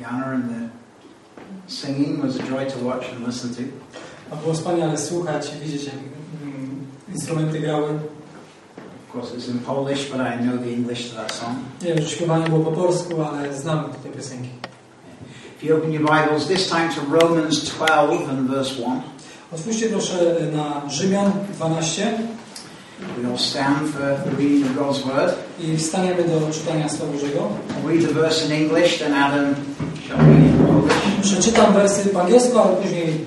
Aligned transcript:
piano 0.00 0.34
and 0.34 0.50
the 0.50 0.70
singing 1.66 2.22
was 2.22 2.36
a 2.36 2.42
joy 2.42 2.64
to 2.64 2.78
watch 2.78 3.04
and 3.12 3.26
listen 3.26 3.54
to. 3.54 3.62
A 4.30 4.36
było 4.36 4.54
wspaniale 4.54 4.98
słuchać 4.98 5.52
i 5.56 5.64
widzieć, 5.64 5.84
jak 5.84 5.94
mm, 6.42 6.86
instrumenty 7.14 7.60
grały. 7.60 7.88
Of 9.08 9.14
course, 9.14 9.34
it's 9.34 9.48
in 9.48 9.58
Polish, 9.58 10.10
but 10.10 10.20
I 10.20 10.42
know 10.42 10.58
the 10.58 10.72
English 10.72 11.10
to 11.10 11.16
that 11.16 11.32
song. 11.32 11.56
Nie 11.82 11.94
wiem, 11.94 12.02
że 12.02 12.08
śpiewanie 12.08 12.48
było 12.48 12.64
po 12.64 12.72
polsku, 12.72 13.22
ale 13.22 13.54
znam 13.54 13.84
te 14.02 14.08
piosenki. 14.08 14.48
If 15.56 15.66
you 15.66 15.76
open 15.76 15.92
your 15.92 16.02
Bibles, 16.02 16.46
this 16.46 16.68
time 16.68 16.88
to 16.94 17.18
Romans 17.20 17.64
12 17.64 18.28
and 18.30 18.50
verse 18.50 18.82
1. 18.82 19.02
Otwórzcie 19.52 19.88
proszę 19.88 20.36
na 20.52 20.90
Rzymian 20.90 21.32
12 21.56 22.18
We 23.16 23.30
all 23.30 23.38
stand 23.38 23.88
for 23.88 24.00
the 24.24 24.30
reading 24.36 24.64
of 24.64 24.76
God's 24.76 25.02
Word. 25.06 25.34
i 25.60 25.76
wstaniemy 25.76 26.24
do 26.24 26.52
czytania 26.52 26.88
Słowa 26.88 27.12
Bożego. 27.12 27.38
I'll 27.38 27.88
read 27.88 28.08
the 28.08 28.14
verse 28.14 28.46
in 28.46 28.52
English, 28.52 28.98
then 28.98 29.14
Adam 29.14 29.54
Przeczytam 31.22 31.74
po 32.12 32.20
angielsku, 32.20 32.58
ale 32.58 32.76
później. 32.76 33.24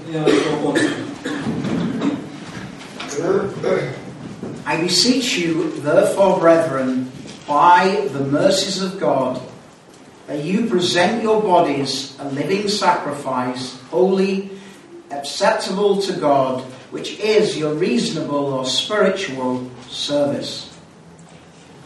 I 4.66 4.78
beseech 4.78 5.38
you, 5.38 5.72
therefore, 5.84 6.40
brethren, 6.40 7.12
by 7.48 8.08
the 8.14 8.20
mercies 8.20 8.82
of 8.82 9.00
God, 9.00 9.40
that 10.28 10.44
you 10.44 10.68
present 10.68 11.24
your 11.24 11.42
bodies 11.42 12.16
a 12.20 12.24
living 12.30 12.70
sacrifice, 12.70 13.78
holy, 13.92 14.50
acceptable 15.12 16.02
to 16.02 16.14
God, 16.14 16.64
which 16.92 17.20
is 17.20 17.58
your 17.58 17.74
reasonable 17.74 18.54
or 18.54 18.66
spiritual 18.66 19.62
service. 19.90 20.73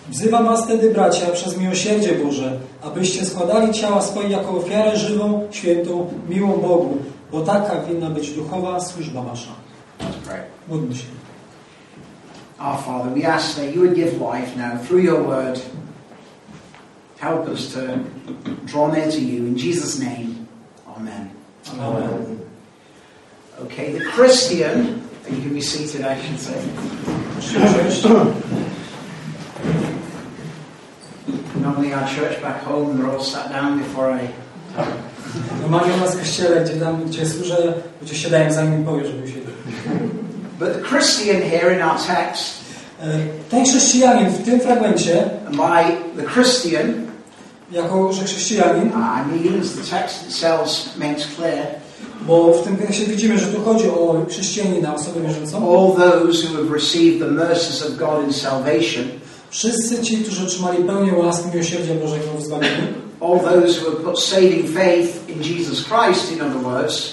Wzywam 0.09 0.45
was 0.45 0.63
wtedy, 0.63 0.91
bracia, 0.91 1.31
przez 1.31 1.57
miłosierdzie 1.57 2.16
Boże, 2.25 2.59
abyście 2.81 3.25
składali 3.25 3.73
ciała 3.73 4.02
swoje 4.02 4.30
jako 4.30 4.49
ofiarę 4.58 4.97
żywą, 4.97 5.47
świętą, 5.52 6.09
miłą 6.30 6.47
Bogu, 6.47 6.97
bo 7.31 7.41
taka 7.41 7.81
winna 7.81 8.09
być 8.09 8.31
duchowa 8.31 8.80
służba 8.80 9.22
wasza. 9.22 9.52
Módlmy 10.67 10.95
się. 10.95 11.05
Our 12.59 12.77
Father, 12.77 13.14
we 13.14 13.33
ask 13.33 13.55
that 13.55 13.75
you 13.75 13.81
would 13.81 13.95
give 13.95 14.14
life 14.14 14.58
now 14.58 14.77
through 14.88 15.03
your 15.03 15.23
word. 15.23 15.59
Help 17.19 17.49
us 17.49 17.73
to 17.73 17.80
draw 18.66 18.88
near 18.88 19.11
to 19.11 19.19
you. 19.19 19.45
In 19.47 19.58
Jesus' 19.58 19.99
name, 19.99 20.38
Amen. 20.97 21.31
Amen. 21.80 22.42
Okay, 23.59 23.92
the 23.92 24.05
Christian, 24.05 25.08
you 25.30 25.42
can 25.42 25.53
be 25.53 25.61
seated, 25.61 26.02
I 26.02 26.19
should 26.19 26.39
say. 26.39 26.64
Our 31.98 32.08
church 32.08 32.42
back 32.42 32.64
home, 32.64 32.98
they're 32.98 33.12
all 33.12 33.23
sat 33.23 33.52
down 33.52 33.80
before 33.80 34.12
I. 34.12 34.28
Normalnie 35.62 35.94
u 35.94 35.98
nas 35.98 36.16
w 36.16 36.20
kościele, 36.20 36.62
gdzie, 36.62 36.73
tam, 36.73 37.06
gdzie 37.06 37.26
służę, 37.26 37.73
gdzie 38.02 38.16
siadają 38.16 38.54
zanim 38.54 38.80
mi 38.80 39.06
żeby 39.06 39.23
usiedli. 39.23 39.54
But 40.59 40.73
the 40.73 40.89
Christian 40.89 41.42
here 41.42 41.76
in 41.76 41.81
our 41.81 42.00
text, 42.00 42.67
Ten 43.50 43.66
chrześcijanin 43.66 44.30
w 44.30 44.44
tym 44.44 44.59
fragmencie, 44.59 45.30
and 45.48 45.56
by 45.56 45.84
the 46.22 46.30
Christian, 46.34 46.94
jako 47.72 48.14
że 48.14 48.23
chrześcijanin, 48.23 48.88
uh, 48.88 48.95
I 48.95 49.44
mean, 49.44 49.61
as 49.61 49.73
the 49.73 49.98
text 49.98 50.28
itself 50.28 50.98
makes 50.98 51.28
clear, 51.36 51.67
bo 52.22 52.54
w 52.54 52.64
tym 52.64 52.78
tekście 52.78 53.06
widzimy, 53.06 53.39
że 53.39 53.48
tu 53.48 53.61
chodzi 53.61 53.89
o 53.89 54.26
chrześcijanina, 54.30 54.95
osobę 54.95 55.22
wierzącą, 55.22 55.58
all 55.58 55.95
those 55.95 56.48
who 56.48 56.58
have 56.58 56.73
received 56.73 57.20
the 57.20 57.32
mercies 57.32 57.82
of 57.82 57.98
God 57.98 58.28
in 58.28 58.34
salvation, 58.34 59.04
wszyscy 59.50 60.02
ci, 60.03 60.17
którzy 60.17 60.44
otrzymali 60.44 60.84
pełnię 60.84 61.14
łaski 61.14 61.48
miłosierdzia 61.53 61.94
Bożego 61.94 62.26
w 62.38 62.44
zbawieniu, 62.44 62.88
all 63.22 63.40
those 63.40 63.80
who 63.80 63.92
have 63.92 64.04
put 64.04 64.20
saving 64.20 64.70
faith 64.70 65.30
in 65.30 65.44
Jesus 65.44 65.86
Christ, 65.86 66.31
in 66.31 66.42
other 66.42 66.62
words, 66.64 67.12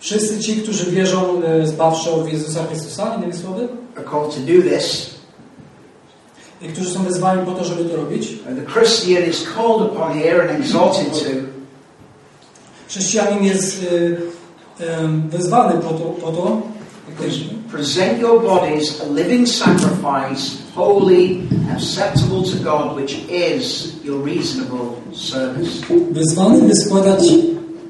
wszyscy 0.00 0.38
ci, 0.38 0.56
którzy 0.56 0.90
wierzą 0.90 1.42
e, 1.42 1.66
zbawczo 1.66 2.16
w 2.24 2.32
Jezusa 2.32 2.64
Chrystusa, 2.66 3.14
innymi 3.16 3.32
słowy, 3.32 3.68
are 3.96 4.04
called 4.04 4.34
to 4.34 4.40
do 4.40 4.62
this. 4.70 5.12
i 6.62 6.68
którzy 6.68 6.90
są 6.90 7.04
wezwani 7.04 7.46
po 7.46 7.52
to, 7.52 7.64
żeby 7.64 7.84
to 7.84 7.96
robić. 7.96 8.28
And 8.48 8.66
the 8.66 8.72
Christian 8.72 9.30
is 9.30 9.44
called 9.56 9.92
upon 9.92 10.12
here 10.12 10.42
and 10.42 10.60
exhorted 10.60 11.12
to 11.12 11.52
Chrześcijanin 12.88 13.44
jest 13.44 13.86
e, 14.80 14.84
e, 14.84 15.08
wezwany 15.28 15.80
po 15.80 15.88
to, 15.88 16.04
po 16.04 16.32
to 16.32 16.62
present 17.72 18.20
your 18.20 18.38
bodies 18.40 19.00
a 19.00 19.06
living 19.06 19.46
sacrifice, 19.46 20.60
holy, 20.74 21.48
acceptable 21.72 22.42
to 22.42 22.56
God, 22.58 22.96
which 22.96 23.14
is 23.30 23.96
your 24.04 24.18
reasonable 24.20 25.00
service. 25.14 25.80
wezwany, 26.10 26.62
by 26.62 26.76
składać 26.76 27.22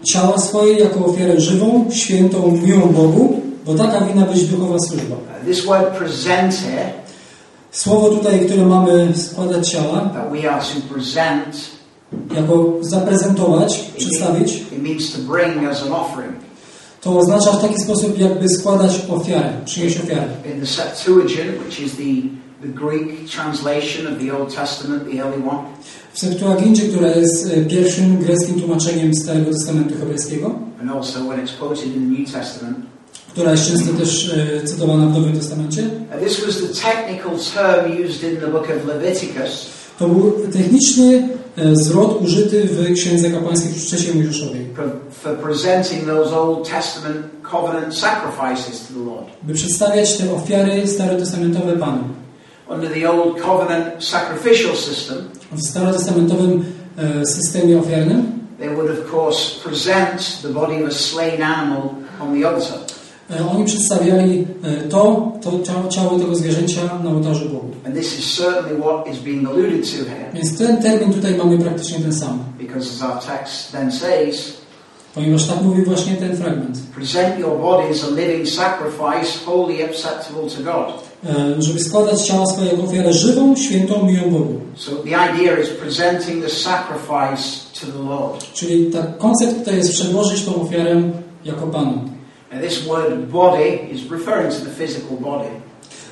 ciała 0.03 0.39
swoje 0.39 0.79
jako 0.79 1.05
ofiarę 1.07 1.41
żywą, 1.41 1.91
świętą, 1.91 2.59
miłą 2.67 2.87
Bogu, 2.87 3.41
bo 3.67 3.75
taka 3.75 4.01
winna 4.01 4.27
być 4.27 4.45
duchowa 4.45 4.79
służba. 4.79 5.17
This 5.47 5.65
word 5.65 5.97
present 5.99 6.55
here, 6.55 6.93
Słowo 7.73 8.09
tutaj, 8.09 8.41
które 8.41 8.67
mamy 8.67 9.09
składać 9.17 9.71
ciała, 9.71 10.11
that 10.15 10.33
we 10.33 10.51
are 10.51 10.63
to 10.63 10.95
present, 10.95 11.57
jako 12.37 12.73
zaprezentować, 12.81 13.79
przedstawić, 13.97 14.57
it 14.57 14.83
means 14.83 15.13
to 15.13 15.19
bring 15.19 15.71
as 15.71 15.83
an 15.83 15.93
offering. 15.93 16.42
To 17.03 17.19
oznacza 17.19 17.53
w 17.53 17.63
taki 17.63 17.83
sposób, 17.83 18.19
jakby 18.19 18.49
składać 18.49 19.01
ofiarę, 19.11 19.53
przynieść 19.65 20.01
ofiarę. 20.01 20.29
In 20.55 20.61
the 20.61 20.67
Septuagint, 20.67 21.61
which 21.65 21.81
is 21.81 21.93
the, 21.97 22.05
the 22.63 22.69
Greek 22.69 23.31
translation 23.31 24.13
of 24.13 24.21
the 24.21 24.39
Old 24.39 24.55
Testament, 24.55 25.05
the 25.05 25.19
early 25.23 25.49
one, 25.51 25.63
W 26.13 26.19
Septuagincie, 26.19 26.83
która 26.83 27.09
jest 27.09 27.47
e, 27.47 27.65
pierwszym 27.65 28.19
greckim 28.19 28.61
tłumaczeniem 28.61 29.15
Starego 29.15 29.51
Testamentu 29.51 29.95
Hebrajskiego, 29.99 30.59
and 30.81 30.91
also 30.91 31.21
when 31.21 31.47
it's 31.47 31.59
quoted 31.59 31.87
in 31.87 31.93
the 31.93 32.21
New 32.21 32.33
Testament, 32.33 32.77
która 33.29 33.51
jest 33.51 33.69
często 33.69 33.93
też 33.93 34.35
e, 34.63 34.67
cytowana 34.67 35.07
w 35.07 35.13
Nowym 35.13 35.37
Testamencie, 35.39 35.83
this 36.25 36.47
was 36.47 36.57
the 36.57 36.81
technical 36.83 37.33
term 37.55 38.05
used 38.07 38.23
in 38.33 38.37
the 38.41 38.47
book 38.47 38.65
of 38.65 38.87
Leviticus. 38.87 39.67
To 39.99 40.09
był 40.09 40.33
techniczny 40.53 41.29
zwrot 41.73 42.23
użyty 42.23 42.65
w 42.65 42.95
Księdze 42.95 43.31
Kapłańskiej 43.31 43.73
w 43.73 43.85
trzeciej 43.85 44.15
Mojżeszowej, 44.15 44.67
for, 44.77 44.85
for 45.11 45.37
presenting 45.37 46.07
those 46.07 46.37
Old 46.37 46.69
Testament 46.69 47.27
covenant 47.51 47.95
sacrifices 47.95 48.87
to 48.89 48.95
the 48.95 49.01
Lord. 49.01 49.27
by 49.43 49.55
przedstawiać 49.55 50.17
te 50.17 50.35
ofiary 50.35 50.87
starotestamentowe 50.87 51.77
Panu. 51.77 52.05
Under 52.69 52.91
the 52.91 53.11
Old 53.11 53.41
Covenant 53.41 54.05
sacrificial 54.05 54.77
system, 54.77 55.17
W 55.53 55.63
starotestamentowym 55.63 56.65
e, 56.97 57.27
systemie 57.27 57.79
ofiarnym 57.79 58.33
they 58.63 58.69
would, 58.69 58.91
of 58.91 59.11
course, 59.11 59.59
present 59.59 60.39
the 60.43 60.49
body 60.49 60.83
of 60.83 60.89
a 60.89 60.95
slain 60.95 61.43
animal 61.43 61.97
on 62.21 62.33
the 62.33 62.45
altar. 62.45 62.79
E, 63.33 63.51
oni 63.51 63.65
przedstawiali 63.65 64.47
e, 64.63 64.89
to, 64.89 65.33
to 65.43 65.51
ciało, 65.63 65.89
ciało 65.89 66.19
tego 66.19 66.35
zwierzęcia 66.35 66.81
na 67.05 67.11
ołtarzu 67.11 67.49
Bogu. 67.49 67.73
And 67.87 67.95
this 67.95 68.19
is 68.19 68.37
certainly 68.37 68.81
what 68.81 69.09
is 69.13 69.19
being 69.19 69.49
alluded 69.49 69.83
to 69.91 69.97
here, 70.11 70.31
Więc 70.35 70.59
ten 70.59 70.83
termin 70.83 71.13
tutaj 71.13 71.35
mamy 71.35 71.59
praktycznie 71.59 71.99
ten 71.99 72.13
sam, 72.13 72.39
because 72.59 72.91
as 72.91 73.03
our 73.03 73.23
text 73.23 73.73
then 73.73 73.93
says, 73.93 74.53
ponieważ 75.15 75.47
tak 75.47 75.63
mówi 75.63 75.83
właśnie 75.83 76.17
ten 76.17 76.37
fragment. 76.37 76.79
present 76.95 77.39
your 77.39 77.61
body 77.61 77.91
as 77.91 78.05
a 78.05 78.11
living 78.11 78.49
sacrifice, 78.49 79.39
wholly 79.47 79.85
acceptable 79.85 80.51
to 80.57 80.63
God. 80.63 81.13
E, 81.27 81.63
żeby 81.63 81.81
składać 81.81 82.23
ciała 82.23 82.47
swoje 82.47 82.71
jako 82.71 82.83
ofiarę 82.83 83.13
żywą, 83.13 83.57
świętą, 83.57 84.07
miłą 84.07 84.31
Bogu. 84.31 84.61
So 84.77 84.91
the 84.91 85.09
idea 85.11 85.61
is 85.63 85.69
presenting 85.69 86.45
the 86.45 86.51
sacrifice 86.51 87.43
to 87.81 87.87
the 87.87 88.05
Lord. 88.09 88.53
Czyli 88.53 88.87
tak 88.87 89.19
koncept 89.19 89.59
tutaj 89.59 89.77
jest 89.77 89.93
przedłożyć 89.93 90.45
tą 90.45 90.63
ofiarę 90.63 91.03
jako 91.45 91.67
Panu. 91.67 92.12
Now 92.53 92.61
this 92.61 92.87
word 92.87 93.33
body 93.33 93.89
is 93.93 94.11
referring 94.11 94.51
to 94.51 94.65
the 94.65 94.71
physical 94.71 95.17
body. 95.17 95.51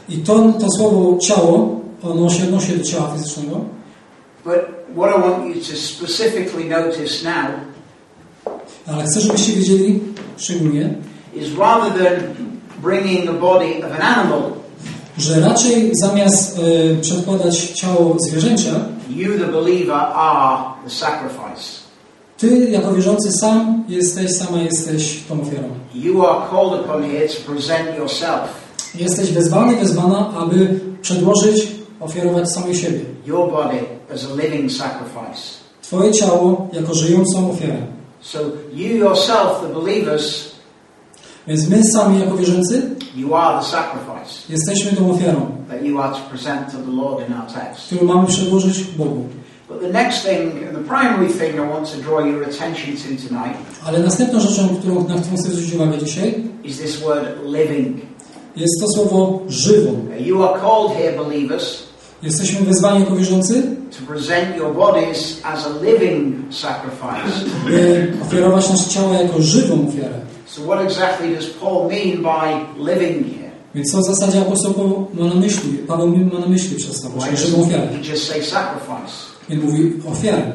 I 0.08 0.16
to, 0.16 0.52
to 0.52 0.66
słowo 0.78 1.18
ciało, 1.18 1.80
ono 2.02 2.30
się 2.30 2.44
odnosi 2.44 2.78
do 2.78 2.84
ciała 2.84 3.10
fizycznego, 3.12 3.60
But 4.44 4.60
what 4.96 5.16
I 5.16 5.20
want 5.20 5.54
you 5.54 5.60
to 5.60 5.76
specifically 5.76 6.64
notice 6.64 7.24
now 7.24 7.70
ale 8.86 9.04
chcę, 9.04 9.20
żebyście 9.20 9.52
wiedzieli 9.52 10.00
szczególnie, 10.36 10.94
is 11.34 11.58
rather 11.58 12.04
than 12.04 12.34
bringing 12.82 13.26
the 13.26 13.32
body 13.32 13.86
of 13.86 14.00
an 14.00 14.02
animal, 14.02 14.42
że 15.18 15.40
raczej 15.40 15.90
zamiast 16.02 16.58
e, 16.58 16.96
przedkładać 17.00 17.58
ciało 17.58 18.16
zwierzęcia, 18.28 18.70
you, 19.10 19.38
the 19.38 19.46
believer, 19.46 19.96
are 20.14 20.58
the 20.84 20.90
sacrifice. 20.90 21.79
Ty 22.40 22.70
jako 22.70 22.92
wierzący 22.92 23.32
sam 23.32 23.84
jesteś, 23.88 24.30
sama 24.36 24.62
jesteś 24.62 25.22
tą 25.28 25.40
ofiarą. 25.40 25.68
You 25.94 26.26
are 26.26 26.40
called 26.50 26.84
upon 26.84 27.02
here 27.02 27.28
to 27.28 27.52
present 27.52 27.98
yourself, 27.98 28.40
Jesteś 28.94 29.32
wezwany, 29.32 29.76
wezwana, 29.76 30.30
aby 30.38 30.80
przedłożyć, 31.02 31.68
ofiarować 32.00 32.52
samej 32.52 32.76
siebie. 32.76 33.00
your 33.26 33.50
body, 33.50 33.80
as 34.14 34.24
a 34.24 34.42
living 34.42 34.72
sacrifice. 34.72 35.60
Twoje 35.82 36.12
ciało 36.12 36.68
jako 36.72 36.94
żyjącą 36.94 37.50
ofiarę. 37.50 37.86
So 38.20 38.38
you 38.74 38.96
yourself, 38.96 39.60
the 39.62 39.80
believers, 39.80 40.50
Więc 41.46 41.68
my 41.68 41.84
sami 41.84 42.20
jako 42.20 42.36
wierzący 42.36 42.82
jesteśmy 44.48 44.92
tą 44.92 45.10
ofiarą, 45.10 45.50
którą 47.86 48.04
mamy 48.04 48.26
przedłożyć 48.26 48.84
Bogu. 48.84 49.24
But 49.70 49.80
the 49.80 49.88
next 49.92 50.22
thing, 50.22 50.64
and 50.68 50.76
the 50.76 50.84
primary 50.88 51.28
thing 51.32 51.54
I 51.60 51.60
want 51.74 51.86
to 51.92 51.96
draw 52.02 52.18
your 52.24 52.42
attention 52.42 52.96
to 52.96 53.28
tonight, 53.28 53.56
Ale 53.86 53.98
następną 53.98 54.40
rzeczą, 54.40 54.68
którą 54.68 54.94
na 54.94 55.14
którą 55.14 55.36
chcę 55.36 55.50
zwrócić 55.50 55.74
uwagę 55.74 55.98
dzisiaj, 55.98 56.34
is 56.64 56.78
this 56.78 56.96
word 57.00 57.26
living. 57.44 57.96
jest 58.56 58.80
to 58.80 58.86
słowo 58.88 59.40
żywą. 59.48 60.06
You 60.18 60.44
are 60.44 60.60
called 60.60 60.92
here, 60.98 61.24
believers, 61.24 61.82
Jesteśmy 62.22 62.66
wezwani 62.66 63.00
jako 63.00 63.16
wierzący, 63.16 63.62
to 63.98 64.12
present 64.12 64.56
your 64.56 64.74
bodies 64.74 65.40
as 65.44 65.66
a 65.66 65.84
living 65.84 66.34
sacrifice. 66.54 67.44
by 67.66 68.12
ofiarować 68.22 68.70
nasze 68.70 68.90
ciało 68.90 69.14
jako 69.14 69.42
żywą 69.42 69.88
ofiarę. 69.88 70.20
So, 70.46 70.62
what 70.62 70.80
exactly 70.86 71.34
does 71.36 71.46
Paul 71.46 71.88
mean 71.88 72.22
by 72.22 72.66
living 72.92 73.26
here? 73.36 73.50
Więc 73.74 73.92
co 73.92 73.98
w 73.98 74.04
zasadzie 74.04 74.40
apostoł 74.40 75.08
ma 75.14 75.24
na 75.26 75.34
myśli, 75.34 75.72
Paweł 75.88 76.08
ma 76.32 76.38
na 76.38 76.46
myśli 76.46 76.76
przez 76.76 77.00
to, 77.02 77.08
właśnie 77.08 77.36
żywą 77.36 77.62
ofiarę. 77.62 77.88
Więc 79.50 79.64
mówi 79.64 79.92
ofiarę. 80.12 80.52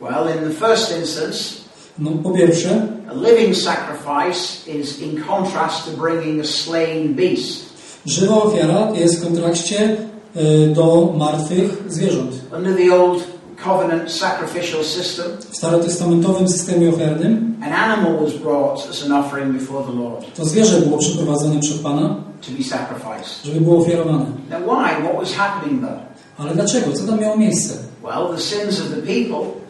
Well, 0.00 0.36
in 0.36 0.50
the 0.50 0.66
first 0.66 0.98
instance, 1.00 1.60
No, 1.98 2.10
po 2.22 2.30
pierwsze, 2.30 2.86
a 3.10 3.14
living 3.14 3.56
sacrifice 3.56 4.70
is 4.78 4.98
in 5.02 5.22
contrast 5.28 5.84
to 5.84 5.90
bringing 6.02 6.40
a 6.40 6.44
slain 6.46 7.14
beast. 7.14 7.60
żywa 8.06 8.42
ofiara 8.42 8.88
jest 8.94 9.20
w 9.20 9.24
kontrakcie 9.24 9.96
y, 10.36 10.66
do 10.74 11.14
martwych 11.18 11.70
zwierząt. 11.88 12.32
Under 12.56 12.76
the 12.76 12.94
old 12.94 13.22
covenant 13.64 14.12
sacrificial 14.12 14.84
system, 14.84 15.26
W 15.50 15.56
starotestamentowym 15.56 16.48
systemie 16.48 16.90
ofiarnym 16.90 17.54
an 17.66 17.72
animal 17.72 18.24
was 18.24 18.32
brought 18.34 18.90
as 18.90 19.04
an 19.04 19.12
offering 19.12 19.52
before 19.58 19.84
the 19.86 19.92
Lord 20.00 20.34
to 20.36 20.44
zwierzę 20.44 20.80
było 20.80 20.98
przyprowadzone 20.98 21.60
przed 21.60 21.78
Pana, 21.78 22.16
to 22.46 22.52
be 22.58 22.64
sacrificed. 22.64 23.44
żeby 23.44 23.60
było 23.60 23.78
ofiarowane. 23.80 24.24
Now, 24.50 24.60
why? 24.60 25.02
What 25.04 25.16
was 25.20 25.32
happening 25.32 25.80
there? 25.80 25.98
Ale 26.38 26.54
dlaczego? 26.54 26.92
Co 26.92 27.04
tam 27.06 27.20
miało 27.20 27.36
miejsce? 27.36 27.74
Well, 28.02 28.32
the 28.32 28.40
sins 28.40 28.80
of 28.80 28.90
the 28.90 29.02
people 29.02 29.60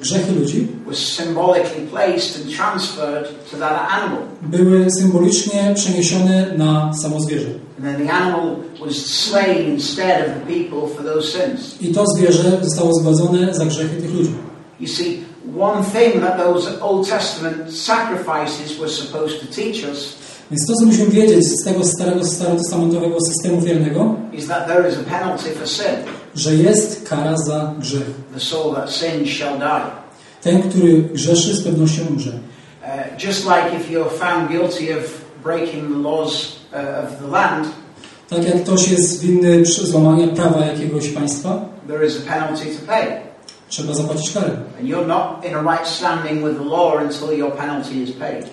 grzechy 0.00 0.32
ludzi 0.32 0.68
was 0.86 0.98
symbolically 0.98 1.86
placed 1.86 2.36
and 2.36 2.50
transferred 2.50 3.26
to 3.50 3.56
that 3.56 3.92
animal. 3.92 4.18
były 4.42 4.90
symbolicznie 4.90 5.72
przeniesione 5.74 6.54
na 6.56 6.94
samo 6.94 7.20
zwierzę. 7.20 7.46
And 7.78 7.84
then 7.84 8.06
the 8.06 8.12
animal 8.12 8.56
was 8.86 9.06
slain 9.06 9.74
instead 9.74 10.28
of 10.28 10.34
the 10.34 10.54
people 10.54 10.88
for 10.96 11.04
those 11.04 11.38
sins. 11.38 11.76
I 11.80 11.94
to 11.94 12.04
zwierzę 12.16 12.58
zostało 12.62 12.94
zgładzone 12.94 13.54
za 13.54 13.64
grzechy 13.66 13.96
tych 13.96 14.14
ludzi. 14.14 14.32
You 14.80 14.88
see, 14.88 15.24
one 15.58 15.84
thing 15.84 16.20
that 16.22 16.38
those 16.38 16.80
Old 16.80 17.08
Testament 17.08 17.72
sacrifices 17.72 18.78
were 18.78 18.90
supposed 18.90 19.40
to 19.40 19.46
teach 19.46 19.84
us 19.84 20.18
Więc 20.50 20.66
to, 20.66 20.72
co 20.74 20.86
musimy 20.86 21.10
wiedzieć 21.10 21.48
z 21.48 21.64
tego 21.64 21.84
starego, 21.84 22.24
starotestamentowego 22.24 23.16
systemu 23.20 23.60
wiernego, 23.60 24.14
że 26.34 26.54
jest 26.54 27.08
kara 27.08 27.36
za 27.36 27.74
grzech. 27.78 28.10
Ten, 30.42 30.62
który 30.62 31.02
grzeszy, 31.02 31.56
z 31.56 31.64
pewnością 31.64 32.02
umrze. 32.10 32.30
Uh, 32.30 33.24
just 33.24 33.44
like 33.44 33.76
if 33.76 33.90
you're 33.90 34.10
found 34.10 34.50
guilty 34.50 34.98
of 34.98 35.24
breaking 35.42 35.92
the 35.92 35.98
laws 35.98 36.56
uh, 36.72 37.04
of 37.04 37.18
the 37.18 37.28
land, 37.28 37.66
Tak 38.28 38.44
jak 38.44 38.62
ktoś 38.62 38.88
jest 38.88 39.20
winny 39.20 39.64
złamania 39.66 40.28
prawa 40.28 40.66
jakiegoś 40.66 41.08
państwa, 41.08 41.68
there 41.88 42.06
is 42.06 42.16
a 42.16 42.32
penalty 42.32 42.64
to 42.66 42.86
pay. 42.86 43.25
Trzeba 43.68 43.94
zapłacić 43.94 44.32
karę. 44.32 44.50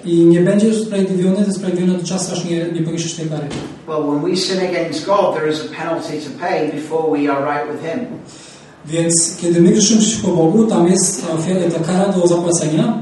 I 0.05 0.25
nie 0.25 0.39
będziesz 0.39 0.77
usprawiedliwiony, 0.77 1.45
usprawiedliwiony 1.49 1.99
do 1.99 2.07
czasu, 2.07 2.33
aż 2.33 2.45
nie, 2.45 2.65
nie 2.71 2.81
poniesiesz 2.81 3.13
tej 3.13 3.29
kary. 3.29 3.47
Well, 3.87 4.03
when 4.03 4.31
we 4.31 4.37
sin 4.37 4.59
against 4.59 5.05
God, 5.05 5.35
there 5.35 5.49
is 5.49 5.59
a 5.59 5.83
penalty 5.83 6.21
to 6.21 6.29
pay 6.39 6.71
before 6.71 7.11
we 7.11 7.33
are 7.33 7.45
right 7.45 7.71
with 7.71 7.91
Him. 7.91 8.05
Więc 8.85 9.37
kiedy 9.41 9.61
my 9.61 9.71
grzeszymy 9.71 10.01
przeciwko 10.01 10.27
Bogu, 10.27 10.67
tam 10.67 10.87
jest 10.87 11.27
ta, 11.77 11.83
kara 11.83 12.13
do 12.13 12.27
zapłacenia, 12.27 12.97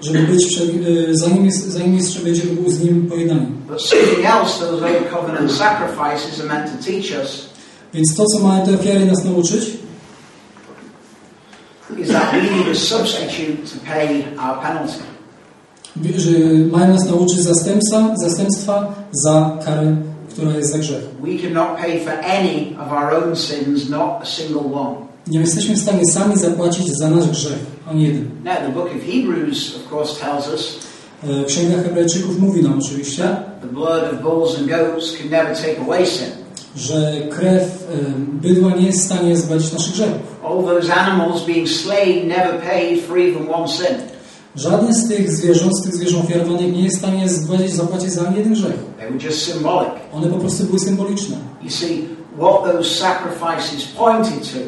żeby 0.00 0.18
być 0.18 0.46
przed, 0.46 0.68
y, 0.68 1.16
zanim, 1.16 1.46
jest, 1.46 1.68
zanim 1.68 1.96
jeszcze 1.96 2.20
będziemy 2.20 2.50
był 2.50 2.70
z 2.70 2.80
Nim 2.80 3.06
pojednani. 3.06 3.46
But 3.68 3.82
something 3.82 4.26
else 4.26 4.66
those 4.66 4.82
old 4.86 5.10
covenant 5.10 5.52
sacrifices 5.52 6.40
are 6.40 6.48
meant 6.48 6.66
to 6.78 6.84
teach 6.84 7.20
us 7.20 7.48
Więc 7.94 8.14
to, 8.14 8.24
co 8.26 8.38
mają 8.38 8.66
te 8.66 8.74
ofiary 8.74 9.06
nas 9.06 9.24
nauczyć, 9.24 9.70
is 11.96 12.08
that 12.08 12.32
we 12.34 12.42
need 12.42 12.68
a 12.68 12.74
substitute 12.74 13.56
to 13.66 13.78
pay 13.86 14.24
our 14.38 14.60
penalty. 14.62 15.02
że 16.16 16.30
mają 16.72 16.92
nas 16.92 17.06
nauczyć 17.06 17.42
zastępstwa, 17.42 18.14
zastępstwa 18.16 18.94
za 19.12 19.58
karę, 19.64 19.96
która 20.30 20.52
jest 20.56 20.72
za 20.72 20.78
grzech. 20.78 21.04
We 21.20 21.38
cannot 21.42 21.78
pay 21.78 22.00
for 22.00 22.12
any 22.12 22.76
of 22.86 22.92
our 22.92 23.14
own 23.14 23.36
sins, 23.36 23.88
not 23.88 24.22
a 24.22 24.26
single 24.26 24.72
one. 24.72 24.96
Nie 25.26 25.40
jesteśmy 25.40 25.74
w 25.74 25.78
stanie 25.78 26.06
sami 26.06 26.36
zapłacić 26.36 26.86
za 26.96 27.10
nasz 27.10 27.28
grzech, 27.28 27.58
ani 27.90 28.02
jeden. 28.02 28.30
Now, 28.44 28.56
the 28.56 28.72
book 28.72 28.86
of 28.86 29.02
Hebrews, 29.06 29.76
of 29.76 29.92
course, 29.92 30.20
tells 30.20 30.48
us 30.48 30.88
E, 31.24 31.44
Księga 31.44 31.82
Hebrajczyków 31.82 32.40
mówi 32.40 32.62
nam 32.62 32.78
oczywiście, 32.78 33.22
the 33.60 33.66
blood 33.66 34.12
of 34.12 34.22
bulls 34.22 34.58
and 34.58 34.68
goats 34.68 35.16
can 35.18 35.30
never 35.30 35.56
take 35.56 35.80
away 35.80 36.06
sin. 36.06 36.26
że 36.76 37.12
krew 37.30 37.62
e, 37.62 37.96
bydła 38.42 38.70
nie 38.70 38.86
jest 38.86 39.00
w 39.00 39.04
stanie 39.04 39.36
zgładzić 39.36 39.72
naszych 39.72 39.92
grzechów. 39.92 40.36
All 40.48 40.62
those 40.62 40.88
animals 40.88 41.44
being 41.44 41.66
slain 41.66 42.28
never 42.28 42.58
paid 42.58 43.04
for 43.04 43.18
even 43.18 43.48
one 43.48 43.68
sin. 43.68 43.96
Żadne 44.56 44.94
z 44.94 45.08
tych 45.08 45.32
zwierząt, 45.32 45.76
z 45.76 45.82
tych 45.82 45.94
zwierząt 45.94 46.24
ofiarowanych 46.24 46.72
nie 46.72 46.82
jest 46.82 46.96
w 46.96 46.98
stanie 46.98 47.28
zgładzić, 47.28 47.72
zapłacić 47.72 48.12
za 48.12 48.28
ani 48.28 48.36
jeden 48.36 48.52
grzech. 48.52 48.78
They 48.98 49.10
were 49.10 49.24
just 49.24 49.52
symbolic. 49.52 49.90
One 50.12 50.26
po 50.26 50.36
prostu 50.36 50.64
były 50.64 50.78
symboliczne. 50.78 51.36
You 51.62 51.70
see, 51.70 52.08
what 52.38 52.64
those 52.64 52.90
sacrifices 52.94 53.84
pointed 53.98 54.52
to 54.52 54.58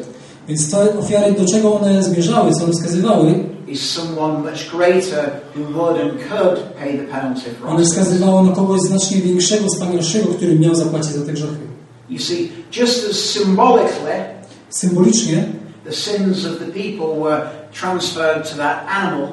Więc 0.47 0.71
te 0.71 0.99
ofiary, 0.99 1.31
do 1.31 1.45
czego 1.45 1.79
one 1.79 2.03
zmierzały, 2.03 2.51
co 2.51 2.63
one 2.63 2.73
wskazywały, 2.73 3.43
is 3.67 3.89
someone 3.89 4.39
much 4.39 4.71
greater 4.71 5.31
who 5.55 5.73
would 5.73 6.01
and 6.01 6.11
could 6.29 6.59
pay 6.79 6.97
the 6.97 7.03
penalty 7.03 7.49
for 7.61 7.69
one 7.69 7.83
wskazywały 7.83 8.49
na 8.49 8.55
kogoś 8.55 8.81
znacznie 8.81 9.21
większego, 9.21 9.67
wspanialszego, 9.67 10.33
który 10.33 10.59
miał 10.59 10.75
zapłacić 10.75 11.11
za 11.11 11.25
te 11.25 11.33
grzechy. 11.33 11.71
You 12.09 12.19
see, 12.19 12.51
just 12.71 13.09
as 13.09 13.15
symbolically 13.15 14.41
Symbolicznie 14.71 15.43
the 15.85 15.91
sins 15.93 16.45
of 16.45 16.59
the 16.59 16.65
people 16.71 17.19
were 17.21 17.41
transferred 17.73 18.49
to 18.49 18.55
that 18.57 18.85
animal, 18.89 19.27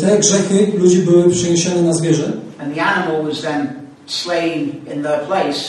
te 0.00 0.18
grzechy 0.18 0.72
ludzi 0.78 0.98
były 0.98 1.30
przeniesione 1.30 1.82
na 1.82 1.92
zwierzę 1.92 2.32
and 2.58 2.74
the 2.74 2.82
animal 2.84 3.22
was 3.26 3.40
then 3.42 3.66
slain 4.06 4.72
in 4.94 5.02
their 5.02 5.20
place, 5.26 5.60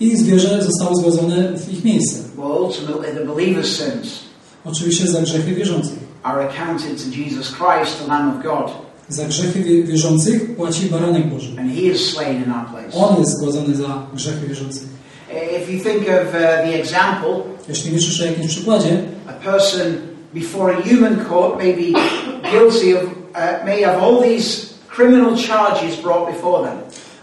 i 0.00 0.16
zwierzę 0.16 0.62
zostało 0.62 0.96
zgładzone 0.96 1.52
w 1.58 1.72
ich 1.72 1.84
miejsce. 1.84 2.18
well, 2.38 2.50
ultimately 2.62 3.14
the 3.14 3.24
believer's 3.26 3.66
sins 3.66 4.18
Oczywiście 4.64 5.06
za 5.06 5.20
grzechy 5.20 5.54
wierzących. 5.54 5.98
are 6.22 6.48
accounted 6.48 6.98
to 7.04 7.18
Jesus 7.20 7.46
Christ, 7.54 7.98
the 8.02 8.06
Lamb 8.08 8.36
of 8.36 8.42
God, 8.44 8.70
Za 9.08 9.24
grzechy 9.24 9.60
wie- 9.62 9.84
wierzących 9.84 10.56
płaci 10.56 10.86
baranek 10.86 11.26
Boży. 11.30 11.50
and 11.60 11.72
He 11.72 11.80
is 11.80 12.10
slain 12.10 12.36
in 12.44 12.52
our 12.52 12.66
place. 12.70 13.06
On 13.06 13.20
jest 13.20 13.36
zgładzony 13.38 13.74
za 13.74 14.06
grzechy 14.14 14.46
wierzących. 14.46 14.88
If 15.62 15.72
you 15.72 15.80
think 15.84 16.02
of 16.08 16.26
uh, 16.28 16.32
the 16.40 16.80
example, 16.80 17.34
Jeśli 17.68 17.92
myślisz 17.92 18.20
o 18.20 18.26
jakimś 18.26 18.46
przykładzie, 18.46 19.02
a 19.28 19.32
person 19.32 19.92
before 20.34 20.74
a 20.76 20.88
human 20.88 21.24
court 21.28 21.56
may 21.58 21.74
be 21.74 22.00
guilty 22.50 22.98
of, 22.98 23.04
uh, 23.04 23.66
may 23.66 23.82
have 23.82 24.02
all 24.02 24.22
these 24.22 24.66
criminal 24.96 25.36
charges 25.36 25.96
brought 26.02 26.34
before 26.34 26.68
them, 26.68 26.78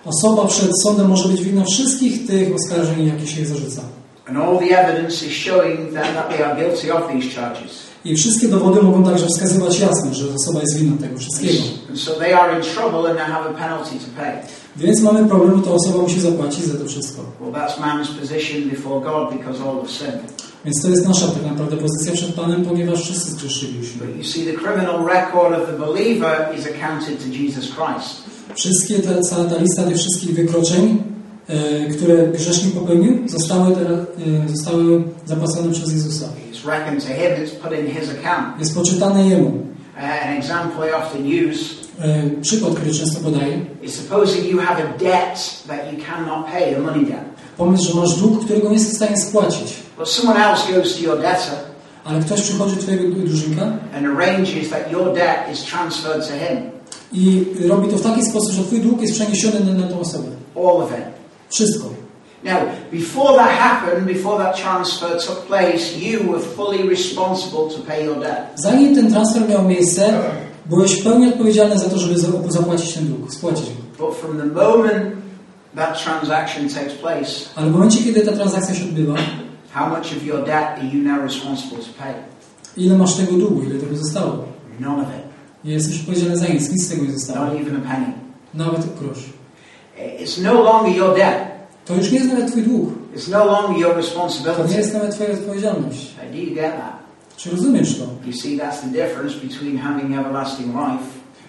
osoba 0.06 0.46
przed 0.48 0.72
sądem 0.84 1.08
może 1.08 1.30
być 1.30 1.42
winna 1.42 1.64
wszystkich 1.66 2.28
tych 2.28 2.56
oskarżeń, 2.56 3.08
jakie 3.08 3.28
się 3.28 3.38
jej 3.38 3.46
zarzuca. 3.46 3.82
and 4.28 4.38
all 4.38 4.60
the 4.60 4.72
evidence 4.72 5.24
is 5.24 5.34
showing 5.34 5.78
them 5.94 6.14
that 6.14 6.30
they 6.30 6.44
are 6.46 6.56
guilty 6.56 6.92
of 6.92 7.12
these 7.12 7.36
charges. 7.36 7.72
I 8.06 8.16
wszystkie 8.16 8.48
dowody 8.48 8.82
mogą 8.82 9.04
także 9.04 9.26
wskazywać 9.28 9.80
jasno, 9.80 10.14
że 10.14 10.26
osoba 10.36 10.62
jest 10.62 10.78
winna 10.78 10.98
tego 11.02 11.20
wszystkiego. 11.20 11.64
And 11.90 12.00
so 12.00 12.20
they 12.20 12.34
are 12.34 12.56
in 12.58 12.62
trouble 12.62 13.08
and 13.08 13.20
they 13.20 13.26
have 13.26 13.46
a 13.50 13.54
penalty 13.54 14.00
to 14.00 14.22
pay. 14.22 14.34
Więc 14.78 15.02
mamy 15.02 15.30
problem, 15.30 15.62
to 15.62 15.74
osoba 15.74 15.98
musi 15.98 16.20
zapłacić 16.20 16.66
za 16.66 16.78
to 16.78 16.86
wszystko. 16.86 17.22
Well, 17.42 17.52
that's 17.52 17.80
man's 17.80 18.20
position 18.20 18.70
before 18.70 19.02
God 19.02 19.38
because 19.38 19.64
all 19.64 19.76
have 19.76 19.90
sinned. 19.90 20.50
Więc 20.66 20.82
to 20.82 20.90
jest 20.90 21.08
nasza 21.08 21.28
tak 21.28 21.44
naprawdę 21.44 21.78
pozycja 21.78 22.14
przed 22.14 22.34
Panem, 22.34 22.66
ponieważ 22.66 23.02
wszyscy 23.02 23.32
zgrzeszyliśmy. 23.32 24.08
But 24.08 24.18
you 24.18 24.24
see, 24.24 24.46
the 24.46 24.54
criminal 24.54 25.06
record 25.06 25.62
of 25.62 25.68
the 25.68 25.78
believer 25.86 26.50
is 26.60 26.66
accounted 26.66 27.20
to 27.20 27.28
Jesus 27.44 27.66
Christ. 27.66 28.24
Wszystkie 28.56 29.00
te, 29.00 29.22
cała 29.22 29.46
ta 29.46 29.58
lista 29.58 29.84
tych 29.84 29.98
wszystkich 29.98 30.36
wykroczeń, 30.36 31.04
e, 31.48 31.86
które 31.90 32.28
grzesznik 32.28 32.74
popełnił, 32.74 33.30
zostały, 33.30 33.76
teraz, 33.76 34.00
e, 34.46 34.50
zostały 34.50 35.04
zapłacone 35.26 35.72
przez 35.72 35.94
Jezusa. 35.94 36.26
Jest 38.60 38.76
poczytane 38.76 39.28
Jemu. 39.28 39.70
Uh, 40.00 40.28
an 40.28 40.38
example 40.38 40.90
I 40.90 40.92
often 40.94 41.26
use 41.50 41.80
E, 42.02 42.30
przykład, 42.42 42.74
który 42.74 42.94
często 42.94 43.20
podaję. 43.20 43.60
is 43.84 43.96
supposing 43.96 44.46
you 44.52 44.60
have 44.60 44.84
a 44.84 44.98
debt 44.98 45.64
that 45.68 45.94
you 45.94 46.00
cannot 46.06 46.46
pay, 46.46 46.76
a 46.76 46.80
money 46.80 47.06
debt. 47.06 47.24
Pomysł, 47.58 47.84
że 47.94 48.00
masz 48.00 48.16
dług, 48.16 48.46
którego 48.46 48.68
nie 48.68 48.74
jesteś 48.74 48.94
w 48.94 48.96
stanie 48.96 49.18
spłacić, 49.18 49.74
But 49.98 50.10
someone 50.10 50.50
else 50.50 50.74
goes 50.74 50.94
to 50.96 51.04
your 51.04 51.18
debtor 51.22 51.58
ale 52.06 52.20
ktoś 52.20 52.42
przychodzi 52.42 52.76
do 52.76 52.82
twojego 52.82 53.04
dłużnika 53.16 53.64
and 53.98 54.06
arranges 54.06 54.70
that 54.70 54.92
your 54.92 55.14
debt 55.14 55.54
is 55.54 55.64
transferred 55.64 56.28
to 56.28 56.34
him, 56.34 56.72
i 57.14 57.46
robi 57.68 57.88
to 57.88 57.98
w 57.98 58.02
taki 58.02 58.24
sposób, 58.26 58.52
że 58.52 58.64
twój 58.64 58.80
dług 58.80 59.02
jest 59.02 59.14
przeniesiony 59.14 59.60
na, 59.60 59.74
na 59.74 59.88
tą 59.88 60.00
osobę. 60.00 60.28
all 60.56 60.82
of 60.84 60.92
it. 60.92 61.06
Wszystko. 61.50 61.90
Now, 62.44 62.56
before 62.92 63.38
that 63.38 63.52
happened, 63.52 64.08
before 64.08 64.44
that 64.44 64.56
transfer 64.56 65.10
took 65.28 65.48
place, 65.48 65.98
you 65.98 66.32
were 66.32 66.40
fully 66.40 66.90
responsible 66.90 67.70
to 67.76 67.82
pay 67.88 68.06
your 68.06 68.20
debt. 68.20 68.42
Zanim 68.56 68.96
ten 68.96 69.12
transfer 69.12 69.50
miał 69.50 69.64
miejsce, 69.64 70.14
byłeś 70.66 71.02
w 71.02 71.04
pełni 71.04 71.28
odpowiedzialny 71.28 71.78
za 71.78 71.90
to, 71.90 71.98
żeby 71.98 72.20
za- 72.20 72.28
zapłacić 72.48 72.94
ten 72.94 73.08
dług, 73.08 73.34
spłacić 73.34 73.66
go. 73.66 74.06
But 74.08 74.18
from 74.18 74.38
the 74.38 74.46
moment 74.46 75.16
that 75.76 76.04
transaction 76.04 76.70
takes 76.70 76.94
place, 76.94 77.32
Ale 77.56 77.68
w 77.70 77.72
momencie, 77.74 78.04
kiedy 78.04 78.22
ta 78.22 78.32
transakcja 78.32 78.76
się 78.76 78.84
odbywa, 78.84 79.16
how 79.74 79.90
much 79.90 80.00
of 80.18 80.24
your 80.26 80.40
debt 80.46 80.66
are 80.78 80.88
you 80.94 81.04
now 81.04 81.24
responsible 81.24 81.78
to 81.78 82.04
pay? 82.04 82.14
ile 82.78 82.98
masz 82.98 83.16
tego 83.16 83.32
długu, 83.32 83.62
ile 83.64 83.80
tego 83.80 83.96
zostało? 83.98 84.36
None 84.80 85.02
of 85.02 85.08
it. 85.10 85.30
Nie 85.66 85.74
jesteś 85.74 86.00
odpowiedzialny 86.00 86.38
za 86.38 86.48
nic, 86.48 86.72
nic 86.72 86.86
z 86.86 86.90
tego 86.90 87.06
nie 87.06 87.12
zostało. 87.12 87.46
Not 87.46 87.56
even 87.62 87.76
a 87.86 87.90
penny. 87.94 88.14
Nawet 88.54 88.82
grosz. 89.00 89.24
It's 90.24 90.42
no 90.44 90.54
longer 90.54 90.96
your 90.98 91.16
debt. 91.18 91.49
To 91.90 91.96
już 91.96 92.12
nie 92.12 92.18
jest 92.20 92.32
nawet 92.32 92.52
twój 92.52 92.64
dług. 92.64 92.90
It's 93.16 93.32
no 93.32 93.46
longer 93.46 93.78
your 93.78 93.90
To 93.92 93.96
nie 93.98 94.02
responsibility. 94.02 94.78
jest 94.78 94.94
nawet 94.94 95.16
twoja 95.16 95.30
odpowiedzialność. 95.34 96.08
Do 96.32 96.38
you 96.38 96.56
get 96.56 96.72
that? 96.72 96.94
Czy 97.38 97.50
rozumiesz 97.52 97.98
to? 98.00 98.04
You 98.28 98.34
see, 98.34 98.58
that's 98.58 98.82
the 98.82 98.88
difference 98.88 99.36
between 99.48 99.78
having 99.78 100.18
everlasting 100.20 100.68
life 100.68 101.04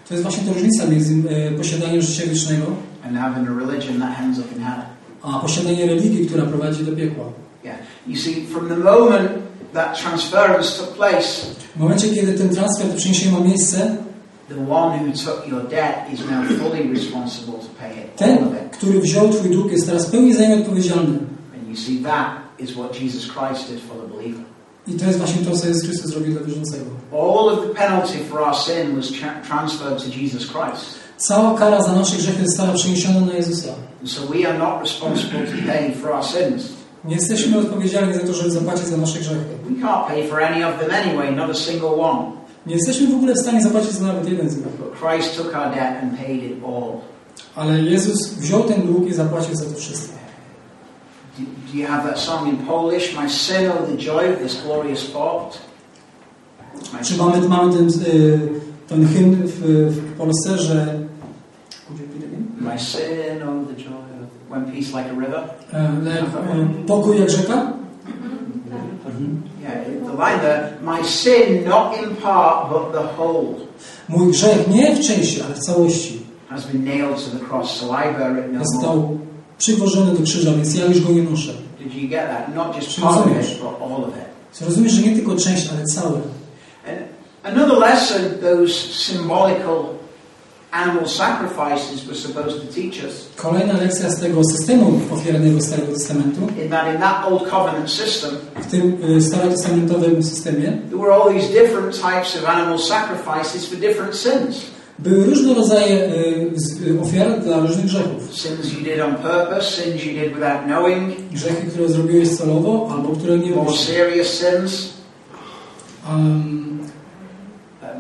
To 0.09 0.15
jest 0.15 0.23
właśnie 0.23 0.43
ta 0.45 0.53
różnica 0.53 0.87
między 0.87 1.15
e, 1.31 1.51
posiadaniem 1.51 2.03
życia 2.03 2.23
wiecznego, 2.31 2.67
and 3.07 3.17
having 3.19 3.49
a 3.49 3.53
religion 3.67 4.01
that 4.01 4.21
ends 4.21 4.39
up 4.39 4.49
in 4.57 4.63
hell. 4.63 4.83
a 5.23 5.39
posiadaniem 5.41 5.89
religii, 5.89 6.27
która 6.27 6.47
prowadzi 6.47 6.85
do 6.85 6.93
piekła. 6.93 7.25
Yeah. 7.65 7.77
You 8.07 8.17
see, 8.17 8.47
from 8.53 8.69
the 8.69 8.77
moment 8.77 9.31
that 9.73 9.99
transference 10.03 10.79
took 10.79 10.97
place, 10.97 11.47
W 11.77 11.81
momencie, 11.81 12.09
kiedy 12.09 12.33
ten 12.33 12.49
transfer, 12.49 12.87
przeniesienie 12.97 13.33
ma 13.39 13.41
miejsce, 13.45 13.97
ten, 18.17 18.39
który 18.73 19.01
wziął 19.01 19.29
twój 19.29 19.51
dług, 19.51 19.73
jest 19.73 19.87
teraz 19.87 20.07
pełni 20.07 20.35
za 20.35 20.43
niego 20.43 20.63
odpowiedzialny. 20.63 21.19
I 24.87 24.93
to 24.93 25.07
jest 25.07 25.19
właśnie 25.19 25.45
to, 25.45 25.57
co 25.57 25.69
Jezus 25.69 25.85
Chrystus 25.85 26.11
zrobił 26.11 26.33
dla 26.33 26.43
wierzącego. 26.43 26.85
All 27.13 27.49
of 27.49 27.61
the 27.63 27.75
penalty 27.75 28.19
for 28.31 28.41
our 28.41 28.57
sin 28.57 28.97
was 28.97 29.05
tra- 29.11 29.49
transferred 29.49 29.99
to 29.99 30.09
Jesus 30.21 30.43
Christ. 30.47 30.85
Cała 31.17 31.59
kara 31.59 31.83
za 31.83 31.93
nasze 31.93 32.17
grzechy 32.17 32.47
została 32.47 32.73
przeniesiona 32.73 33.21
na 33.21 33.33
Jezusa. 33.33 33.69
So 34.05 34.21
we 34.27 34.49
are 34.49 34.59
not 34.59 34.81
responsible 34.83 35.41
to 35.47 35.73
pay 35.73 35.95
for 36.03 36.11
our 36.11 36.25
sins. 36.25 36.69
Nie 37.05 37.15
jesteśmy 37.15 37.59
odpowiedzialni 37.59 38.15
za 38.15 38.21
to, 38.21 38.33
żeby 38.33 38.51
zapłacić 38.51 38.87
za 38.87 38.97
nasze 38.97 39.19
grzechy. 39.19 39.45
We 39.71 39.87
can't 39.87 40.07
pay 40.07 40.29
for 40.29 40.43
any 40.43 40.69
of 40.69 40.79
them 40.81 40.91
anyway, 40.91 41.37
not 41.37 41.51
a 41.51 41.55
single 41.55 41.89
one. 41.89 42.19
Nie 42.67 42.75
jesteśmy 42.75 43.07
w 43.07 43.15
ogóle 43.15 43.35
w 43.35 43.39
stanie 43.39 43.63
zapłacić 43.63 43.91
za 43.91 44.07
nawet 44.07 44.29
jeden 44.29 44.51
z 44.51 44.57
nich. 44.57 44.67
But 44.67 44.93
Christ 45.01 45.37
took 45.37 45.55
our 45.55 45.71
debt 45.75 46.03
and 46.03 46.17
paid 46.19 46.43
it 46.43 46.65
all. 46.65 46.93
Ale 47.57 47.81
Jezus 47.81 48.35
wziął 48.35 48.63
ten 48.63 48.83
dług 48.83 49.07
i 49.09 49.13
zapłacił 49.15 49.55
za 49.55 49.65
to 49.65 49.77
wszystko. 49.77 50.15
Do, 51.39 51.45
do 51.73 51.79
you 51.79 51.87
have 51.87 52.03
that 52.11 52.19
song 52.19 52.49
in 52.49 52.57
Polish? 52.57 53.17
My 53.23 53.31
sin, 53.31 53.69
oh 53.71 53.87
the 53.87 53.97
joy 53.97 54.33
of 54.35 54.43
this 54.43 54.63
glorious 54.67 55.13
thought. 55.13 55.59
My 56.93 57.05
Czy 57.05 57.17
mamy, 57.17 57.49
mamy 57.49 57.73
ten, 57.73 57.89
y, 57.89 58.39
ten 58.89 59.07
hymn 59.09 59.37
w, 59.47 59.61
w 59.91 60.13
Polsce, 60.19 60.59
że... 60.59 60.99
My 62.61 62.79
sin, 62.79 63.43
oh 63.43 63.69
the 63.77 63.83
joy 63.83 63.93
of 63.95 64.51
when 64.51 64.65
peace 64.65 64.89
like 64.99 65.11
a 65.11 65.21
river. 65.21 65.41
E, 65.73 65.93
le- 66.03 66.21
e, 66.21 66.85
Pokój 66.87 67.21
jak 67.21 67.31
rzeka? 67.31 67.73
Yeah, 69.63 69.73
the 69.75 69.79
line 69.79 69.80
there. 70.41 70.79
My 70.83 71.03
sin, 71.05 71.65
not 71.65 71.99
in 71.99 72.17
part 72.17 72.71
but 72.71 72.93
the 72.93 73.03
whole, 73.17 73.55
Mój 74.09 74.33
grzech 74.33 74.69
nie 74.69 74.97
w 74.97 75.01
części, 75.01 75.43
ale 75.43 75.55
w 75.55 75.59
całości 75.59 76.21
has 76.49 76.67
been 76.67 76.85
nailed 76.85 77.17
to 77.17 77.39
the 77.39 77.45
cross, 77.45 77.81
so 77.81 77.87
I 77.87 78.13
bear 78.13 78.39
it 78.39 78.53
no 78.53 78.65
został 78.65 79.19
przywożony 79.59 80.15
do 80.15 80.23
krzyża, 80.23 80.53
więc 80.53 80.75
ja 80.75 80.85
już 80.85 81.01
go 81.01 81.13
nie 81.13 81.23
noszę. 81.23 81.53
Did 81.79 81.95
you 81.95 82.09
get 82.09 82.29
that? 82.29 82.55
Not 82.55 82.77
just 82.77 83.01
part 83.01 83.17
of 83.17 83.27
it, 83.27 83.61
but 83.61 83.83
all 83.83 84.05
of 84.05 84.09
it. 84.09 84.67
Rozumiesz, 84.67 84.93
że 84.93 85.03
nie 85.03 85.15
tylko 85.15 85.37
część, 85.37 85.69
ale 85.73 85.85
całe. 85.85 86.21
And 86.89 86.99
another 87.45 87.79
lesson 87.79 88.23
those 88.41 88.75
symbolical 88.93 90.00
animal 90.73 91.09
sacrifices 91.09 92.05
were 92.07 92.15
supposed 92.19 92.61
to 92.61 92.75
teach 92.75 93.05
us 93.05 93.29
Kolejna 93.37 93.75
lekcja 93.75 94.11
z 94.11 94.21
tego 94.21 94.45
systemu 94.45 95.01
ofiarnego 95.13 95.61
Starego 95.61 95.93
Testamentu. 95.93 96.41
in 96.65 96.71
that 96.71 96.95
in 96.95 97.01
that 97.01 97.25
old 97.33 97.51
covenant 97.51 97.91
system 97.91 98.31
W 98.63 98.67
tym 98.71 98.97
y, 99.17 99.23
starotestamentowym 99.23 100.23
systemie 100.23 100.67
there 100.91 100.99
were 100.99 101.13
all 101.15 101.35
these 101.39 101.49
different 101.53 101.93
types 101.95 102.37
of 102.43 102.45
animal 102.49 102.79
sacrifices 102.79 103.69
for 103.69 103.79
different 103.79 104.15
sins. 104.17 104.57
były 104.99 105.25
różne 105.27 105.55
rodzaje 105.55 106.05
y, 106.05 106.89
y, 106.89 107.01
ofiar 107.03 107.41
dla 107.41 107.59
różnych 107.59 107.85
grzechów. 107.87 108.35
Sins 108.35 108.73
you 108.73 108.81
did 108.85 109.01
on 109.01 109.15
purpose, 109.15 109.83
sins 109.83 110.05
you 110.05 110.13
did 110.21 110.35
without 110.35 110.65
knowing, 110.67 111.15
Grzechy, 111.33 111.67
które 111.71 111.89
zrobiłeś 111.89 112.29
celowo, 112.37 112.89
albo 112.93 113.09
które 113.17 113.39
nie 113.39 113.51
more 113.51 113.77
serious 113.77 114.29
sins, 114.29 114.91
Um, 116.09 116.79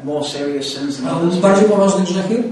more 0.04 0.24
serious 0.28 0.74
sins 0.74 0.96
than 0.96 1.08
others. 1.08 1.36
bardziej 1.38 1.68
poważne 1.68 2.04
grzechy, 2.04 2.42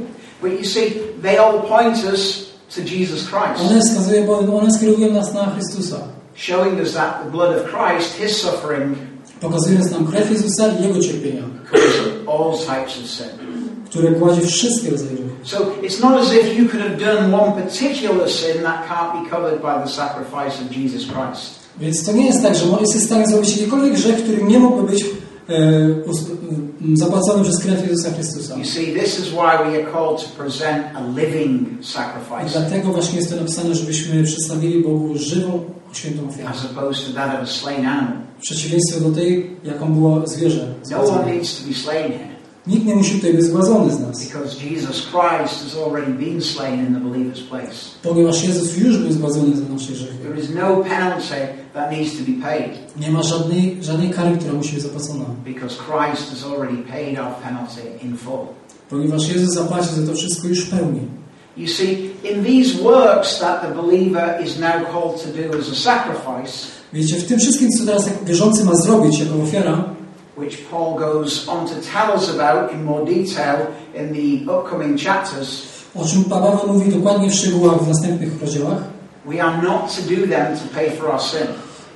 But 0.43 0.53
you 0.53 0.65
see, 0.65 0.93
they 1.23 1.39
all 1.39 1.61
point 1.61 1.97
us 2.15 2.47
to 2.75 2.81
Jesus 2.81 3.21
Christ, 3.29 3.71
one 3.71 3.81
wskazują, 3.81 4.27
bo 4.27 4.57
one 4.59 4.71
skierowują 4.73 5.13
nas 5.13 5.35
na 5.35 5.47
Chrystusa. 5.47 5.97
showing 6.35 6.81
us 6.81 6.93
that 6.95 7.25
the 7.25 7.31
blood 7.31 7.57
of 7.57 7.63
Christ, 7.65 8.15
His 8.19 8.37
suffering, 8.43 8.99
Pokazując 9.41 9.91
nam 9.91 10.07
krew 10.07 10.31
Jezusa 10.31 10.69
i 10.69 10.83
Jego 10.83 11.01
cierpienia, 11.01 11.43
covers 11.71 11.95
all 12.29 12.59
types 12.59 12.99
of 13.05 13.11
sin. 13.11 13.27
które 13.85 14.13
kładzie 14.13 14.41
wszystkie 14.41 14.91
rodzaje 14.91 15.11
grzechów. 15.11 15.29
So 15.43 15.57
it's 15.83 16.01
not 16.01 16.21
as 16.23 16.33
if 16.33 16.55
you 16.59 16.69
could 16.69 16.83
have 16.83 16.97
done 16.97 17.41
one 17.43 17.53
particular 17.63 18.31
sin 18.31 18.63
that 18.63 18.89
can't 18.89 19.23
be 19.25 19.31
covered 19.31 19.61
by 19.63 19.85
the 19.85 19.89
sacrifice 19.91 20.63
of 20.67 20.77
Jesus 20.77 21.03
Christ. 21.07 21.59
Więc 21.81 22.05
to 22.05 22.13
nie 22.13 22.27
jest 22.27 22.43
tak, 22.43 22.55
że 22.55 22.65
jesteś 22.81 23.03
w 23.03 23.07
stanie 23.07 23.27
zrobić 23.27 23.57
jakikolwiek 23.57 23.95
grzech, 23.95 24.23
który 24.23 24.43
nie 24.45 24.59
mógłby 24.59 24.93
być 24.93 25.05
e, 25.05 25.55
us, 26.81 26.89
m, 26.89 26.97
zapłacony 26.97 27.45
przez 27.45 27.59
krew 27.59 27.89
Jezusa 27.89 28.11
Chrystusa. 28.11 28.57
You 28.57 28.65
see, 28.65 28.87
this 29.01 29.19
is 29.21 29.29
why 29.29 29.57
we 29.71 29.83
are 29.83 29.93
called 29.93 30.21
to 30.21 30.43
present 30.43 30.87
a 30.95 31.01
living 31.21 31.69
sacrifice 31.85 32.61
dlatego 32.61 32.93
właśnie 32.93 33.17
jest 33.19 33.31
to 33.31 33.37
napisane, 33.37 33.75
żebyśmy 33.75 34.25
przedstawili 34.25 34.83
Bogu 34.83 35.19
żywą, 35.19 35.65
świętą 35.93 36.29
ofiarę. 36.29 36.49
as 36.49 36.65
opposed 36.65 37.07
to 37.07 37.13
that 37.13 37.35
of 37.35 37.41
a 37.43 37.47
slain 37.47 37.87
animal. 37.87 38.19
W 38.39 38.41
przeciwieństwie 38.41 39.01
do 39.01 39.11
tej, 39.11 39.51
jaką 39.65 39.95
było 39.95 40.27
zwierzę. 40.27 40.75
No 40.91 41.05
one 41.05 41.33
needs 41.35 41.61
to 41.63 41.69
be 41.69 41.75
slain 41.75 42.13
here 42.13 42.38
Nikt 42.67 42.87
nie 42.87 42.97
musi 42.97 43.15
tutaj 43.15 43.35
być 43.35 43.45
zgładzony 43.45 43.93
z 43.93 44.01
nas, 44.01 44.25
because 44.29 44.65
Jesus 44.71 45.07
Christ 45.07 45.63
has 45.65 45.77
already 45.87 46.13
been 46.13 46.43
slain 46.43 46.87
in 46.87 46.95
the 46.95 47.01
believer's 47.01 47.49
place. 47.49 47.75
ponieważ 48.03 48.45
Jezus 48.45 48.77
już 48.77 48.99
był 48.99 49.13
zgładzony 49.13 49.57
za 49.57 49.75
nasze 49.75 49.93
grzechy. 49.93 50.15
There 50.23 50.41
is 50.41 50.51
no 50.55 50.77
penalty 50.85 51.49
that 51.75 51.93
needs 51.93 52.13
to 52.13 52.19
be 52.19 52.43
paid 52.49 52.71
Nie 53.01 53.11
ma 53.11 53.23
żadnej, 53.23 53.79
żadnej 53.81 54.11
kary, 54.11 54.37
która 54.39 54.53
musi 54.53 54.75
być 54.75 54.83
zapłacona, 54.83 55.25
because 55.45 55.77
Christ 55.77 56.31
has 56.31 56.45
already 56.53 56.77
paid 56.77 57.19
our 57.19 57.35
penalty 57.43 57.83
in 58.05 58.17
full. 58.17 58.47
ponieważ 58.91 59.29
Jezus 59.29 59.55
zapłacił 59.55 59.93
za 59.93 60.13
to 60.13 60.17
wszystko 60.19 60.49
już 60.49 60.65
w 60.65 60.71
pełni. 60.71 61.01
You 61.57 61.69
see, 61.69 62.11
in 62.33 62.45
these 62.45 62.83
works 62.83 63.39
that 63.41 63.63
the 63.63 63.83
believer 63.83 64.39
is 64.47 64.59
now 64.59 64.93
called 64.93 65.23
to 65.23 65.29
do 65.43 65.59
as 65.59 65.69
a 65.73 65.75
sacrifice, 65.75 66.67
Wiecie, 66.93 67.17
w 67.17 67.27
tym 67.27 67.39
wszystkim, 67.39 67.69
co 67.71 67.87
teraz 67.87 68.11
wierzący 68.25 68.65
ma 68.65 68.75
zrobić 68.75 69.19
jako 69.19 69.43
ofiara, 69.43 69.85
which 70.39 70.71
Paul 70.71 70.99
goes 70.99 71.49
on 71.49 71.67
to 71.67 71.75
tell 71.93 72.13
us 72.13 72.35
about 72.35 72.73
in 72.73 72.85
more 72.85 73.05
detail 73.05 73.75
in 73.95 74.13
the 74.13 74.53
upcoming 74.53 74.99
chapters, 74.99 75.69
o 75.95 76.05
czym 76.05 76.25
Paweł 76.25 76.59
mówi 76.67 76.93
dokładnie 76.93 77.31
w 77.31 77.35
szczegółach 77.35 77.83
w 77.83 77.89
następnych 77.89 78.43
rozdziałach, 78.43 78.83
we 79.27 79.43
are 79.43 79.63
not 79.63 79.97
to 79.97 80.03
do 80.03 80.27
them 80.27 80.57
to 80.57 80.75
pay 80.75 80.91
for 80.91 81.11
our 81.11 81.23
sin. 81.23 81.47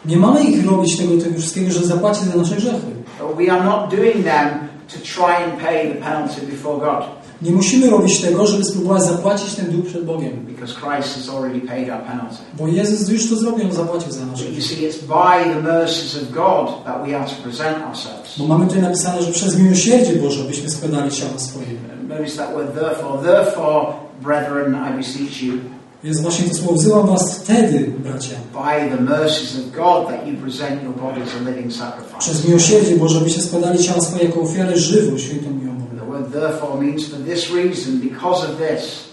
nie 0.04 0.16
mamy 0.16 0.44
ich 0.44 0.66
robić 0.66 0.96
tego, 0.96 1.22
tego 1.24 1.38
wszystkiego, 1.38 1.72
że 1.72 1.86
zapłaci 1.86 2.24
za 2.24 2.36
nasze 2.36 2.56
grzechy. 2.56 2.86
But 3.20 3.36
we 3.36 3.52
are 3.52 3.64
not 3.64 3.90
doing 3.90 4.24
them 4.24 4.48
to 4.88 4.98
try 4.98 5.44
and 5.44 5.60
pay 5.62 5.88
the 5.88 6.00
penalty 6.00 6.46
before 6.46 6.78
God, 6.78 7.04
Nie 7.42 7.50
musimy 7.50 7.90
robić 7.90 8.20
tego, 8.20 8.46
żeby 8.46 8.64
spróbować 8.64 9.02
zapłacić 9.02 9.54
ten 9.54 9.66
dług 9.70 9.86
przed 9.86 10.04
Bogiem. 10.04 10.30
because 10.46 10.74
Christ 10.74 11.14
has 11.16 11.28
already 11.36 11.60
paid 11.60 11.90
our 11.90 12.02
penalty. 12.02 12.36
Bo 12.58 12.68
Jezus 12.68 13.08
już 13.08 13.30
to 13.30 13.36
zrobił, 13.36 13.64
On 13.64 13.72
zapłacił 13.72 14.12
za 14.12 14.26
nasze 14.26 14.44
you 14.44 14.62
see, 14.62 14.86
it's 14.88 15.00
by 15.06 15.54
the 15.54 15.62
mercies 15.62 16.16
of 16.16 16.30
God 16.30 16.84
that 16.84 17.06
we 17.06 17.16
are 17.16 17.26
to 17.26 17.42
present 17.42 17.76
ourselves. 17.88 18.38
Bo 18.38 18.46
mamy 18.46 18.66
tutaj 18.66 18.82
napisane, 18.82 19.22
że 19.22 19.32
przez 19.32 19.58
miłosierdzie 19.58 20.12
Boże 20.12 20.44
byśmy 20.44 20.70
składali 20.70 21.10
ciała 21.10 21.38
swoje. 21.38 21.66
Notice 22.08 22.36
that 22.36 22.54
word 22.54 22.74
therefore. 22.74 23.22
Therefore, 23.22 23.86
brethren, 24.22 24.76
I 24.90 24.96
beseech 24.96 25.42
you, 25.42 25.52
Jest 26.04 26.22
właśnie 26.22 26.48
to 26.48 26.54
słowo, 26.54 26.74
wzywam 26.74 27.06
was 27.06 27.38
wtedy, 27.38 27.92
bracia, 27.98 28.36
by 28.52 28.96
the 28.96 29.02
mercies 29.02 29.56
of 29.58 29.72
God, 29.76 30.08
that 30.08 30.26
you 30.26 30.36
present 30.36 30.82
your 30.82 30.94
body 30.94 31.22
as 31.22 31.28
a 31.46 31.50
living 31.50 31.72
sacrifice. 31.72 32.18
przez 32.18 32.48
miłosierdzie 32.48 32.96
Boże, 32.96 33.20
byście 33.20 33.42
składali 33.42 33.78
ciała 33.78 34.00
swoje 34.00 34.24
jako 34.24 34.40
ofiarę 34.40 34.78
żywą, 34.78 35.18
świętą 35.18 35.44
word 35.44 35.71
therefore 36.32 36.82
means 36.82 37.08
for 37.08 37.24
this 37.24 37.50
reason, 37.50 38.00
because 38.00 38.44
of 38.44 38.58
this. 38.58 39.04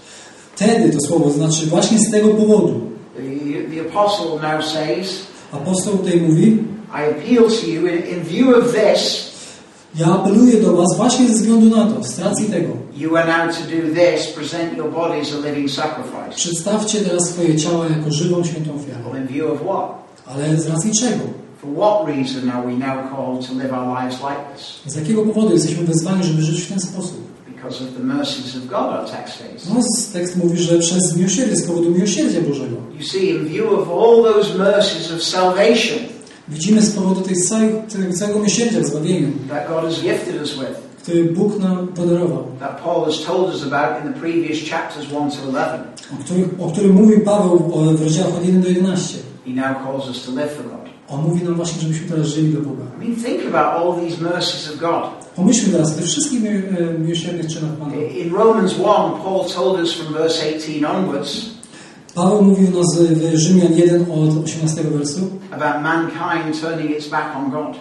Wtedy 0.56 0.90
to 0.90 1.00
słowo 1.08 1.30
znaczy 1.30 1.66
właśnie 1.66 2.00
z 2.00 2.12
tego 2.12 2.30
powodu. 2.30 2.82
The, 3.16 3.76
the 3.76 3.90
apostle 3.90 4.40
now 4.42 4.66
says, 4.66 5.28
Apostoł 5.52 5.98
tutaj 5.98 6.22
mówi, 6.22 6.58
I 6.94 7.12
appeal 7.12 7.50
to 7.50 7.68
you 7.68 7.88
in, 7.88 8.18
in 8.18 8.24
view 8.24 8.58
of 8.58 8.74
this, 8.74 9.30
ja 9.96 10.08
apeluję 10.08 10.62
do 10.62 10.74
was 10.74 10.98
właśnie 10.98 11.28
ze 11.28 11.34
względu 11.34 11.78
na 11.78 11.86
to, 11.86 12.04
z 12.04 12.20
racji 12.20 12.46
tego. 12.46 12.74
you 13.00 13.16
are 13.16 13.26
now 13.26 13.48
to 13.48 13.64
do 13.64 13.94
this, 13.96 14.28
present 14.28 14.78
your 14.78 14.92
body 14.92 15.22
as 15.22 15.34
a 15.34 15.38
living 15.38 15.70
sacrifice. 15.70 16.36
Przedstawcie 16.36 17.02
teraz 17.02 17.30
swoje 17.30 17.56
ciała 17.56 17.86
jako 17.88 18.12
żywą, 18.12 18.44
świętą 18.44 18.76
ofiarę. 18.76 19.00
Well, 19.12 19.22
in 19.22 19.28
view 19.28 19.52
of 19.52 19.62
what? 19.62 20.10
Ale 20.26 20.58
z 20.58 20.68
racji 20.68 20.92
czego? 21.02 21.24
For 21.62 21.68
what 21.68 22.08
reason 22.08 22.50
are 22.50 22.68
we 22.68 22.74
now 22.78 23.10
called 23.10 23.48
to 23.48 23.54
live 23.54 23.74
our 23.74 23.88
lives 24.04 24.22
like 24.22 24.54
this? 24.54 24.80
Z 24.86 24.96
jakiego 24.96 25.22
powodu 25.22 25.54
jesteśmy 25.54 25.84
wezwani, 25.84 26.24
żeby 26.24 26.42
żyć 26.42 26.62
w 26.62 26.70
ten 26.70 26.80
sposób? 26.80 27.18
Because 27.56 27.84
of 27.84 27.94
the 27.98 28.04
mercies 28.04 28.56
of 28.56 28.68
God, 28.68 29.00
our 29.00 29.10
text 29.10 29.38
says. 29.38 29.70
No, 29.70 29.82
tekst 30.14 30.38
mówi, 30.38 30.58
że 30.58 30.80
przez 30.80 31.18
miłosierdzie, 31.18 31.56
z 31.56 31.68
powodu 31.68 31.92
miłosierdzia 31.92 32.42
Bożego. 32.42 32.76
You 33.00 33.06
see, 33.06 33.30
in 33.30 33.46
view 33.46 33.66
of 33.72 33.88
all 33.90 34.34
those 34.34 34.58
mercies 34.58 35.12
of 35.12 35.24
salvation 35.24 36.00
Widzimy 36.50 36.82
z 36.82 36.92
powodu 36.92 37.22
tej 37.22 37.36
całej, 37.36 37.70
tego 37.92 38.14
całego 38.14 38.40
miłosierdzia 38.40 38.80
w 38.80 38.86
zbawieniu, 38.86 39.32
that 39.50 39.68
God 39.68 39.84
has 39.84 40.02
gifted 40.02 40.42
us 40.42 40.54
with, 40.54 40.80
który 41.02 41.24
Bóg 41.24 41.60
nam 41.60 41.88
podarował, 41.88 42.44
that 42.60 42.82
Paul 42.84 43.06
has 43.06 43.24
told 43.26 43.54
us 43.54 43.64
about 43.64 44.06
in 44.06 44.14
the 44.14 44.20
previous 44.20 44.70
chapters 44.70 45.06
1 45.12 45.32
to 45.32 45.38
11, 45.46 45.80
o 46.14 46.24
którym, 46.24 46.50
o 46.60 46.72
którym 46.72 46.94
mówił 46.94 47.20
Paweł 47.20 47.72
w 47.98 48.04
rozdziałach 48.04 48.36
od 48.36 48.46
1 48.46 48.62
do 48.62 48.70
11. 48.70 49.18
he 49.46 49.54
now 49.54 49.76
calls 49.84 50.08
us 50.08 50.26
to 50.26 50.32
live 50.32 50.52
for 50.52 50.64
God. 50.64 50.79
On 51.12 51.22
mówi 51.24 51.44
nam 51.44 51.56
właśnie, 51.56 51.82
żebyśmy 51.82 52.10
teraz 52.10 52.28
żyli 52.28 52.48
dla 52.48 52.62
Boga. 52.62 52.84
I 53.02 53.06
mean, 53.06 53.24
think 53.24 53.56
about 53.56 53.66
all 53.74 54.08
these 54.08 54.24
mercies 54.24 54.70
of 54.74 54.80
God. 54.80 55.04
Pomyślmy 55.36 55.74
teraz 55.74 55.96
tych 55.96 56.06
wszystkich 56.06 56.42
e, 56.46 57.00
miłosiernych 57.00 57.48
czynach 57.48 57.72
Pana. 57.72 57.96
In 57.96 58.34
Romans 58.34 58.72
1, 58.72 58.86
Paul 59.24 59.46
told 59.56 59.80
us 59.80 59.94
from 59.94 60.14
verse 60.14 60.44
18 60.56 60.90
onwards 60.90 61.60
Paweł 62.16 62.44
mówił 62.44 62.68
nas 62.80 63.00
w 63.00 63.36
Rzymian 63.36 63.74
1 63.74 64.02
od 64.02 64.46
18 64.46 64.84
wersu 64.84 65.20
about 65.52 65.84
mankind 65.84 66.62
turning 66.62 66.92
its 66.92 67.08
back 67.08 67.36
on 67.36 67.52
God. 67.52 67.78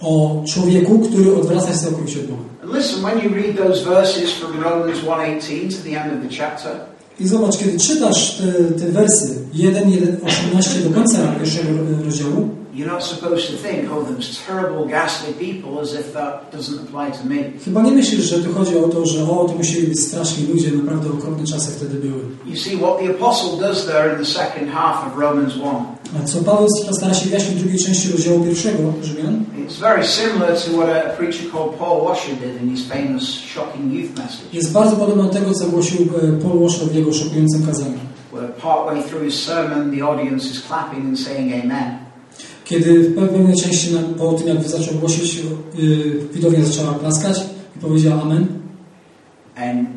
o 0.00 0.42
człowieku, 0.48 0.98
który 0.98 1.36
odwraca 1.36 1.72
się 1.72 1.78
całkowicie 1.78 2.20
od 2.20 2.26
Boga. 2.26 2.42
And 2.62 2.74
listen, 2.74 3.02
when 3.04 3.18
you 3.24 3.30
read 3.34 3.56
those 3.56 3.84
verses 3.84 4.30
from 4.32 4.62
Romans 4.62 4.98
1:18 4.98 5.76
to 5.76 5.82
the 5.90 6.02
end 6.02 6.12
of 6.12 6.30
the 6.30 6.36
chapter, 6.36 6.72
I 7.20 7.28
zobacz, 7.28 7.58
kiedy 7.58 7.78
czytasz 7.78 8.38
te, 8.38 8.74
te 8.74 8.92
wersy 8.92 9.38
1, 9.54 9.90
1, 9.90 10.16
18 10.26 10.80
do 10.80 10.90
końca 10.90 11.18
pierwszego 11.38 11.68
rozdziału, 12.04 12.48
you're 12.76 12.92
not 12.92 13.02
supposed 13.02 13.50
to 13.50 13.56
think, 13.68 13.90
oh, 13.92 14.02
those 14.04 14.38
terrible, 14.46 14.84
ghastly 14.86 15.32
people, 15.46 15.80
as 15.80 15.94
if 15.94 16.12
that 16.12 16.52
doesn't 16.52 16.78
apply 16.84 17.10
to 17.10 17.24
me. 17.24 17.36
chyba 17.64 17.82
nie 17.82 17.92
myślisz, 17.92 18.24
że 18.24 18.38
tu 18.38 18.52
chodzi 18.54 18.78
o 18.78 18.88
to, 18.88 19.06
że 19.06 19.22
o, 19.24 19.44
to 19.44 19.54
musieli 19.54 19.86
być 19.86 20.00
straszni 20.00 20.46
ludzie, 20.46 20.70
naprawdę 20.72 21.08
okropne 21.12 21.46
czasy 21.46 21.70
wtedy 21.70 21.94
były. 21.94 22.22
You 22.46 22.56
see, 22.56 22.76
what 22.76 22.98
the 22.98 23.10
apostle 23.10 23.68
does 23.68 23.86
there 23.86 24.12
in 24.12 24.18
the 24.18 24.30
second 24.30 24.70
half 24.70 25.06
of 25.06 25.18
Romans 25.18 25.54
1, 25.56 25.96
A 26.22 26.24
co 26.24 26.38
Paweł 26.38 26.68
stara 26.92 27.14
się 27.14 27.26
wyjaśnić 27.26 27.58
w 27.58 27.60
drugiej 27.62 27.78
części 27.78 28.12
rozdziału 28.12 28.40
pierwszego 28.44 28.92
Rzymian, 29.02 29.44
it's 29.68 29.80
very 29.80 30.04
similar 30.04 30.56
to 30.56 30.70
what 30.70 30.88
a 31.06 31.16
preacher 31.16 31.50
called 31.52 31.74
Paul 31.78 32.04
Washer 32.04 32.34
did 32.36 32.62
in 32.62 32.76
his 32.76 32.86
famous 32.86 33.22
shocking 33.22 33.92
youth 33.92 34.10
message, 34.16 34.48
jest 34.52 34.72
bardzo 34.72 34.96
podobny 34.96 35.22
do 35.22 35.28
tego, 35.28 35.54
co 35.54 35.66
głosił 35.66 36.06
Paul 36.42 36.60
Washer 36.60 36.88
w 36.88 36.94
jego 36.94 37.12
szokującym 37.12 37.66
kazaniu. 37.66 37.98
where 38.32 38.48
partway 38.48 39.02
through 39.02 39.24
his 39.24 39.42
sermon, 39.44 39.90
the 39.98 40.02
audience 40.06 40.50
is 40.50 40.60
clapping 40.68 41.06
and 41.06 41.18
saying 41.18 41.52
amen. 41.64 42.05
Kiedy 42.66 43.00
w 43.00 43.14
pewnej 43.14 43.56
części 43.56 43.96
po 44.18 44.32
tym, 44.32 44.48
jak 44.48 44.62
zaczął 44.64 44.94
głosić, 44.94 45.34
yy, 45.34 46.28
widownia 46.32 46.64
zaczęła 46.64 46.94
klaskać 46.94 47.40
i 47.76 47.78
powiedziała 47.78 48.22
Amen. 48.22 48.46
And, 49.56 49.88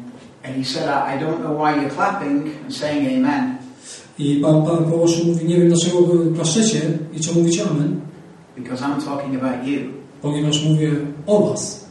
and 0.44 0.56
he 0.56 0.64
said, 0.66 0.88
I, 0.88 1.20
don't 1.20 1.40
know 1.40 1.58
why 1.58 1.74
you're 1.74 1.96
clapping 1.96 2.48
and 2.66 2.76
saying 2.76 3.08
amen, 3.08 3.58
I 4.20 4.40
Pan, 4.42 4.66
pan 4.66 5.00
Washer 5.00 5.26
mówi, 5.26 5.46
nie 5.46 5.58
wiem 5.58 5.68
dlaczego 5.68 6.02
wy 6.02 6.36
klaszczecie 6.36 6.82
i 7.14 7.20
czemu 7.20 7.40
mówicie 7.40 7.64
Amen, 7.72 8.02
because 8.58 8.86
I'm 8.86 9.06
talking 9.06 9.44
about 9.44 9.68
you. 9.68 9.80
ponieważ 10.22 10.66
mówię 10.66 10.92
o 11.28 11.50
was. 11.50 11.86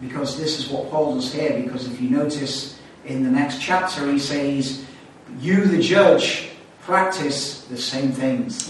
Because 0.00 0.42
this 0.42 0.60
is 0.60 0.66
what 0.66 0.90
Paul 0.90 1.14
does 1.14 1.32
here. 1.32 1.62
Because 1.62 1.86
if 1.86 2.02
you 2.04 2.10
notice 2.10 2.74
in 3.06 3.24
the 3.24 3.30
next 3.30 3.58
chapter, 3.60 4.12
he 4.12 4.20
says, 4.20 4.78
You, 5.42 5.56
the 5.66 5.78
judge, 5.78 6.47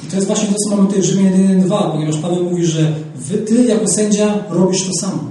I 0.05 0.11
to 0.11 0.17
jest 0.17 0.27
właśnie 0.27 0.49
to, 0.49 0.55
co 0.55 0.77
mamy 0.77 0.89
tutaj 0.89 1.03
w 1.03 1.05
Rzymian 1.05 1.33
1.2, 1.33 1.93
ponieważ 1.93 2.17
Paweł 2.17 2.45
mówi, 2.45 2.67
że 2.67 2.93
wy, 3.17 3.39
ty 3.39 3.65
jako 3.65 3.89
sędzia 3.89 4.45
robisz 4.51 4.87
to 4.87 4.93
samo. 5.01 5.25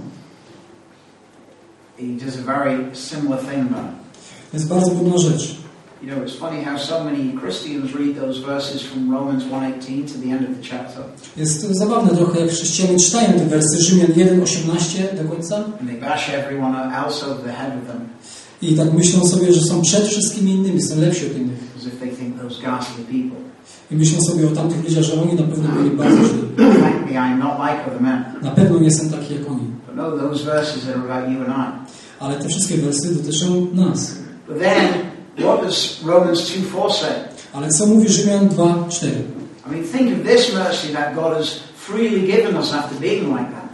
He 1.98 2.26
does 2.26 2.38
a 2.38 2.44
very 2.44 2.96
similar 2.96 3.40
thing 3.40 3.70
there. 3.70 3.92
To 4.52 4.58
jest 4.58 4.68
bardzo 4.68 4.92
podobna 4.92 5.18
rzecz. 5.18 5.58
You 6.02 6.12
know, 6.12 6.24
it's 6.24 6.36
funny 6.36 6.64
how 6.64 6.78
so 6.78 7.04
many 7.04 7.34
Christians 7.42 7.96
read 7.96 8.16
those 8.22 8.40
verses 8.40 8.82
from 8.82 9.12
Romans 9.12 9.44
1.18 9.44 10.14
to 10.14 10.20
the 10.20 10.32
end 10.32 10.44
of 10.50 10.56
the 10.58 10.78
chapter, 10.78 11.04
Jest 11.38 11.62
to 11.62 11.74
zabawne 11.74 12.16
trochę, 12.16 12.40
jak 12.40 12.50
chrześcijanie 12.50 13.00
czytają 13.00 13.34
te 13.34 13.46
wersy 13.46 13.84
Rzymian 13.84 14.08
1.18 14.08 15.24
do 15.24 15.30
końca 15.30 15.56
and 15.56 15.90
they 15.90 16.00
bash 16.00 16.30
everyone 16.30 16.96
else 17.06 17.26
over 17.26 17.44
the 17.44 17.52
head 17.52 17.76
with 17.76 17.88
them, 17.88 18.02
i 18.62 18.76
tak 18.76 18.94
myślą 18.94 19.28
sobie, 19.28 19.54
że 19.54 19.62
są 19.62 19.82
przed 19.82 20.08
wszystkimi 20.08 20.52
innymi, 20.52 20.82
są 20.82 21.02
lepsi 21.02 21.26
od 21.26 21.38
innych. 21.38 21.67
People. 23.12 23.38
I 23.92 23.96
myślą 23.96 24.22
sobie 24.22 24.48
o 24.48 24.52
tamtych 24.52 24.84
ludziach, 24.84 25.04
że 25.04 25.22
oni 25.22 25.34
na 25.34 25.44
pewno 25.44 25.70
byli 25.70 25.90
bardzo 25.90 26.18
źli. 26.18 26.40
Na 28.42 28.52
pewno 28.52 28.80
nie 28.80 28.86
jestem 28.86 29.10
taki 29.10 29.34
jak 29.34 29.52
oni. 29.52 29.68
No. 29.96 31.72
Ale 32.20 32.36
te 32.36 32.48
wszystkie 32.50 32.78
wersy 32.78 33.16
dotyczą 33.16 33.68
nas. 33.74 34.12
But 34.48 34.60
then, 34.60 34.88
what 35.38 35.62
does 35.64 36.04
Romans 36.06 36.40
2.4 36.40 36.92
say? 36.94 37.10
Ale 37.54 37.70
co 37.70 37.86
mówi 37.88 38.10
Rzymian 38.10 38.50
2.4? 38.50 39.08
I 39.68 39.72
mean, 39.72 39.84
think 39.84 40.20
of 40.20 40.26
this 40.26 40.54
mercy 40.54 40.94
that 40.94 41.16
God 41.16 41.34
has 41.38 41.60
freely 41.76 42.22
given 42.28 42.56
us 42.56 42.74
after 42.74 43.00
being 43.00 43.28
like 43.38 43.52
that. 43.52 43.67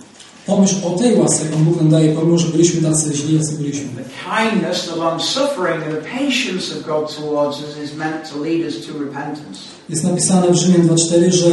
Pomyśl 0.46 0.76
o 0.88 0.90
tej 0.90 1.16
łasce, 1.20 1.46
jaką 1.46 1.64
Bóg 1.64 1.78
nam 1.78 1.90
daje, 1.90 2.16
pomimo, 2.16 2.38
że 2.38 2.48
byliśmy 2.48 2.82
tacy 2.82 3.14
źli, 3.14 3.38
jacy 3.38 3.54
byliśmy. 3.54 3.86
The 3.86 4.04
kindness, 4.30 4.90
the 4.90 4.96
long 4.96 5.22
suffering, 5.22 5.84
and 5.84 5.96
the 5.96 6.10
patience 6.20 6.76
of 6.76 6.86
God 6.86 7.16
towards 7.16 7.62
us 7.62 7.78
is 7.86 7.98
meant 7.98 8.32
to 8.32 8.40
lead 8.40 8.66
us 8.66 8.88
to 8.88 8.94
repentance. 9.00 9.60
Jest 9.90 10.04
napisane 10.04 10.52
w 10.52 10.56
Rzymian 10.56 10.88
2.4, 10.88 11.32
że 11.32 11.48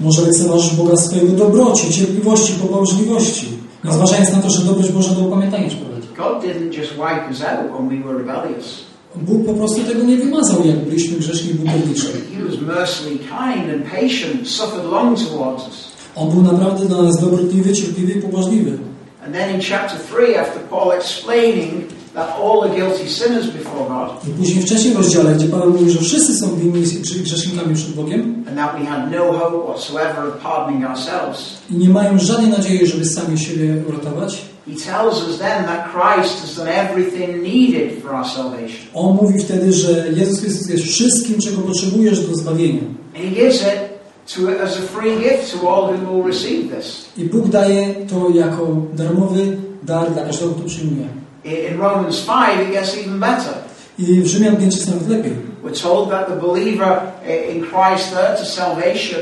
może 0.00 0.22
lekceważysz 0.22 0.74
Boga 0.74 0.96
swojego 0.96 1.32
dobroci, 1.32 1.90
cierpliwości, 1.90 2.52
pobożliwości, 2.52 3.46
nie 3.84 3.92
zważając 3.92 4.32
na 4.32 4.42
to, 4.42 4.50
że 4.50 4.64
dobroć 4.64 4.92
Boża 4.92 5.10
do 5.10 5.20
upamiętania 5.20 5.68
prowadzi. 5.68 6.08
God 6.16 6.44
didn't 6.44 6.78
just 6.78 6.92
wipe 6.92 7.28
us 7.30 7.42
out 7.42 7.70
when 7.76 7.88
we 7.88 8.08
were 8.08 8.18
rebellious. 8.18 8.84
Bóg 9.16 9.46
po 9.46 9.54
prostu 9.54 9.84
tego 9.84 10.04
nie 10.04 10.16
wymazał, 10.16 10.66
jak 10.66 10.76
byliśmy 10.76 11.18
grzeszni 11.18 11.50
i 11.50 11.54
buntowniczy. 11.54 12.06
He 12.06 12.44
was 12.44 12.60
mercifully 12.60 13.18
kind 13.18 13.64
and 13.74 13.84
patient, 13.92 14.48
suffered 14.48 14.84
long 14.84 15.18
towards 15.18 15.68
us. 15.68 15.93
On 16.16 16.30
był 16.30 16.42
naprawdę 16.42 16.86
dla 16.86 17.02
nas 17.02 17.20
dobrotliwy, 17.20 17.72
cierpliwy 17.72 18.12
i 18.12 18.22
pobożliwy. 18.22 18.78
And 19.26 19.34
then 19.34 19.54
in 19.54 19.60
chapter 19.60 19.98
3, 19.98 20.38
after 20.40 20.60
Paul 20.70 20.92
explaining 20.92 21.84
that 22.14 22.28
all 22.42 22.62
are 22.62 22.74
guilty 22.74 23.08
sinners 23.08 23.46
before 23.46 23.88
God, 23.88 24.28
I 24.28 24.30
później 24.30 24.62
w 24.62 24.64
trzecim 24.64 24.96
rozdziale, 24.96 25.34
gdzie 25.34 25.46
Paweł 25.46 25.70
mówi, 25.70 25.90
że 25.90 25.98
wszyscy 25.98 26.34
są 26.36 26.56
winni 26.56 26.82
i 27.16 27.20
grzesznikami 27.20 27.74
przed 27.74 27.90
Bogiem 27.90 28.44
and 28.48 28.56
that 28.56 28.78
we 28.78 28.86
had 28.86 29.10
no 29.10 29.32
hope 29.32 29.66
whatsoever 29.72 30.28
of 30.28 30.42
pardoning 30.42 30.84
ourselves, 30.84 31.38
i 31.70 31.74
nie 31.74 31.88
mają 31.88 32.18
żadnej 32.18 32.50
nadziei, 32.50 32.86
żeby 32.86 33.04
sami 33.04 33.38
siebie 33.38 33.74
uratować, 33.88 34.42
he 34.66 34.74
tells 34.92 35.28
us 35.28 35.38
then 35.38 35.64
that 35.64 35.92
Christ 35.92 36.40
has 36.40 36.56
done 36.56 36.68
everything 36.68 37.42
needed 37.42 38.02
for 38.02 38.14
our 38.14 38.26
salvation. 38.26 38.86
on 38.94 39.16
mówi 39.16 39.40
wtedy, 39.40 39.72
że 39.72 40.08
Jezus 40.16 40.40
Chrystus 40.40 40.68
jest 40.68 40.84
wszystkim, 40.84 41.40
czego 41.40 41.62
potrzebujesz 41.62 42.20
do 42.28 42.36
zbawienia. 42.36 42.82
And 43.14 43.24
he 43.24 43.30
gives 43.30 43.62
it 43.62 43.78
to, 44.26 44.48
as 44.62 44.78
a 44.78 44.82
free 44.82 45.18
gift 45.18 45.52
to 45.52 45.68
all 45.68 45.92
who 45.92 46.12
will 46.12 46.22
receive 46.22 46.76
this. 46.76 47.08
I 47.16 47.24
Bóg 47.24 47.48
daje 47.48 47.94
to 47.94 48.30
jako 48.34 48.66
darmowy 48.92 49.56
dar 49.82 50.12
dla 50.12 50.24
każdego, 50.24 50.52
kto 50.52 50.64
przyjmuje. 50.64 51.08
In 51.44 51.78
Romans 51.78 52.20
5, 52.20 52.60
it 52.62 52.72
gets 52.72 52.96
even 52.96 53.20
better. 53.20 53.54
I 53.98 54.20
w 54.22 54.26
Rzymian 54.26 54.56
5 54.56 54.74
jest 54.74 54.88
nawet 54.88 55.08
lepiej. 55.08 55.32
We're 55.64 55.82
told 55.82 56.10
that 56.10 56.28
the 56.28 56.36
believer 56.36 57.00
in 57.54 57.62
Christ 57.62 58.14
there 58.14 58.36
to 58.38 58.44
salvation 58.44 59.20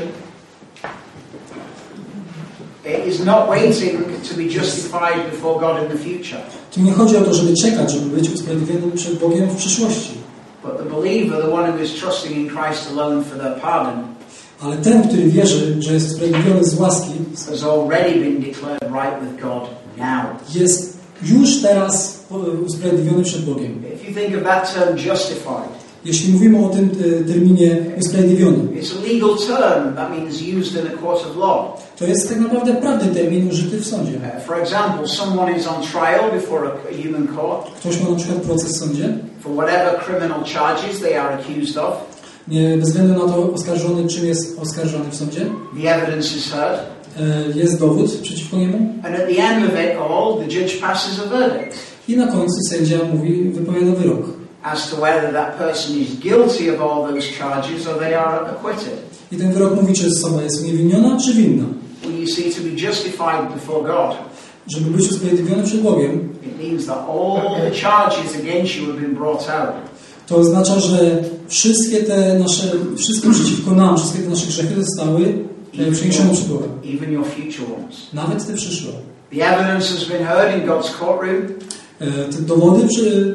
is 3.07 3.25
not 3.25 3.49
waiting 3.49 4.03
to 4.29 4.35
be 4.35 4.43
justified 4.43 5.31
before 5.31 5.59
God 5.59 5.83
in 5.83 5.89
the 5.89 5.97
future. 5.97 6.41
Tu 6.71 6.81
nie 6.81 6.91
chodzi 6.91 7.17
o 7.17 7.21
to, 7.21 7.33
żeby 7.33 7.53
czekać, 7.53 7.91
żeby 7.91 8.05
być 8.05 8.29
usprawiedliwionym 8.29 8.91
przed 8.91 9.19
Bogiem 9.19 9.49
w 9.49 9.55
przyszłości. 9.55 10.13
But 10.63 10.77
the 10.77 10.85
believer, 10.85 11.41
the 11.41 11.51
one 11.51 11.71
who 11.71 11.83
is 11.83 11.91
trusting 11.91 12.37
in 12.37 12.49
Christ 12.49 12.91
alone 12.91 13.23
for 13.23 13.37
their 13.37 13.61
pardon, 13.61 14.12
Ale 14.63 14.77
ten, 14.77 15.07
który 15.07 15.23
wierzy, 15.23 15.75
że 15.79 15.93
jest 15.93 16.11
usprawiedliwiony 16.11 16.63
z 16.63 16.79
łaski, 16.79 17.11
jest 20.55 20.97
już 21.23 21.61
teraz 21.61 22.23
e, 22.31 22.35
usprawiedliwiony 22.37 23.23
przed 23.23 23.45
Bogiem. 23.45 23.83
Jeśli 26.05 26.33
mówimy 26.33 26.65
o 26.65 26.69
tym 26.69 26.89
e, 27.21 27.23
terminie 27.23 27.77
usprawiedliwiony, 27.99 28.57
to 31.97 32.05
jest 32.05 32.29
tak 32.29 32.39
naprawdę 32.39 32.73
prawdy 32.73 33.05
termin 33.05 33.49
użyty 33.49 33.77
w 33.77 33.87
sądzie. 33.87 34.11
Uh, 34.11 34.43
for 34.45 34.59
example, 34.59 35.07
someone 35.07 35.57
is 35.57 35.67
on 35.67 35.83
trial 35.83 36.31
before 36.31 36.67
a 36.67 37.03
human 37.03 37.27
court 37.27 37.71
Ktoś 37.79 38.01
ma 38.01 38.09
na 38.09 38.15
przykład 38.15 38.41
proces 38.41 38.75
w 38.75 38.79
sądzie, 38.79 39.17
for 39.39 39.53
whatever 39.53 39.99
criminal 40.05 40.43
charges 40.43 40.99
they 41.01 41.21
are 41.21 41.33
accused 41.33 41.77
of. 41.77 42.12
Nie, 42.47 42.77
bez 42.77 42.89
względu 42.89 43.13
na 43.13 43.33
to 43.33 43.53
oskarżony, 43.53 44.07
czym 44.07 44.25
jest 44.25 44.59
oskarżony 44.59 45.05
w 45.09 45.15
sądzie, 45.15 45.45
The 45.81 45.95
evidence 45.95 46.37
is 46.37 46.51
heard, 46.51 46.79
e, 47.19 47.59
jest 47.59 47.79
dowód 47.79 48.11
przeciwko 48.21 48.57
niemu 48.57 48.93
and 49.03 49.15
at 49.15 49.27
the 49.27 49.43
end 49.43 49.65
of 49.65 49.71
it 49.73 49.97
all, 50.09 50.37
the 50.39 50.59
judge 50.59 50.77
passes 50.81 51.19
a 51.25 51.29
verdict. 51.29 51.77
i 52.07 52.17
na 52.17 52.27
końcu 52.27 52.55
sędzia 52.69 52.97
mówi, 53.13 53.43
wypowiada 53.43 53.91
wyrok. 53.91 54.25
as 54.63 54.89
to 54.89 54.95
whether 54.95 55.33
that 55.33 55.57
person 55.57 55.97
is 55.97 56.19
guilty 56.19 56.69
of 56.75 56.81
all 56.81 57.07
those 57.13 57.27
charges 57.37 57.87
or 57.87 57.99
they 57.99 58.15
are 58.15 58.45
acquitted. 58.45 58.97
I 59.31 59.35
ten 59.37 59.53
wyrok 59.53 59.81
mówi, 59.81 59.93
czy 59.93 60.07
osoba 60.07 60.41
jest 60.41 60.61
uniewinniona, 60.61 61.17
czy 61.25 61.33
winna. 61.33 61.63
Well, 62.05 62.19
you 62.19 62.27
see, 62.27 62.51
to 62.51 62.61
be 62.61 62.87
justified 62.87 63.53
before 63.53 63.83
God, 63.87 64.15
Żeby 64.67 64.91
być 64.91 65.11
usprawiedliwiony 65.11 65.63
przed 65.63 65.81
Bogiem, 65.81 66.29
it 66.43 66.63
means 66.63 66.85
that 66.85 66.97
all 67.09 67.55
the 67.61 67.71
charges 67.71 68.35
against 68.35 68.75
you 68.75 68.85
have 68.85 69.01
been 69.01 69.15
brought 69.15 69.49
out. 69.49 69.73
To 70.27 70.37
oznacza, 70.37 70.79
że 70.79 71.23
wszystkie 71.47 72.03
te 72.03 72.39
nasze, 72.39 72.71
wszystko 72.97 73.29
przeciwko 73.31 73.71
nam, 73.71 73.97
wszystkie 73.97 74.19
te 74.19 74.29
nasze 74.29 74.47
grzechy 74.47 74.75
zostały 74.83 75.33
przeniesione 75.91 76.33
przed 76.33 76.47
Boga. 76.47 76.65
even 76.95 77.11
your 77.13 77.25
future 77.25 77.65
ones. 77.83 77.95
Nawet 78.13 78.47
te 78.47 78.53
przyszłe. 78.53 78.91
The 79.31 79.45
evidence 79.47 79.93
has 79.93 80.03
been 80.09 80.23
heard 80.27 80.57
in 80.61 80.67
God's 80.69 80.89
courtroom, 80.99 81.47
E, 81.99 82.05
Te 82.33 82.41
dowody 82.41 82.87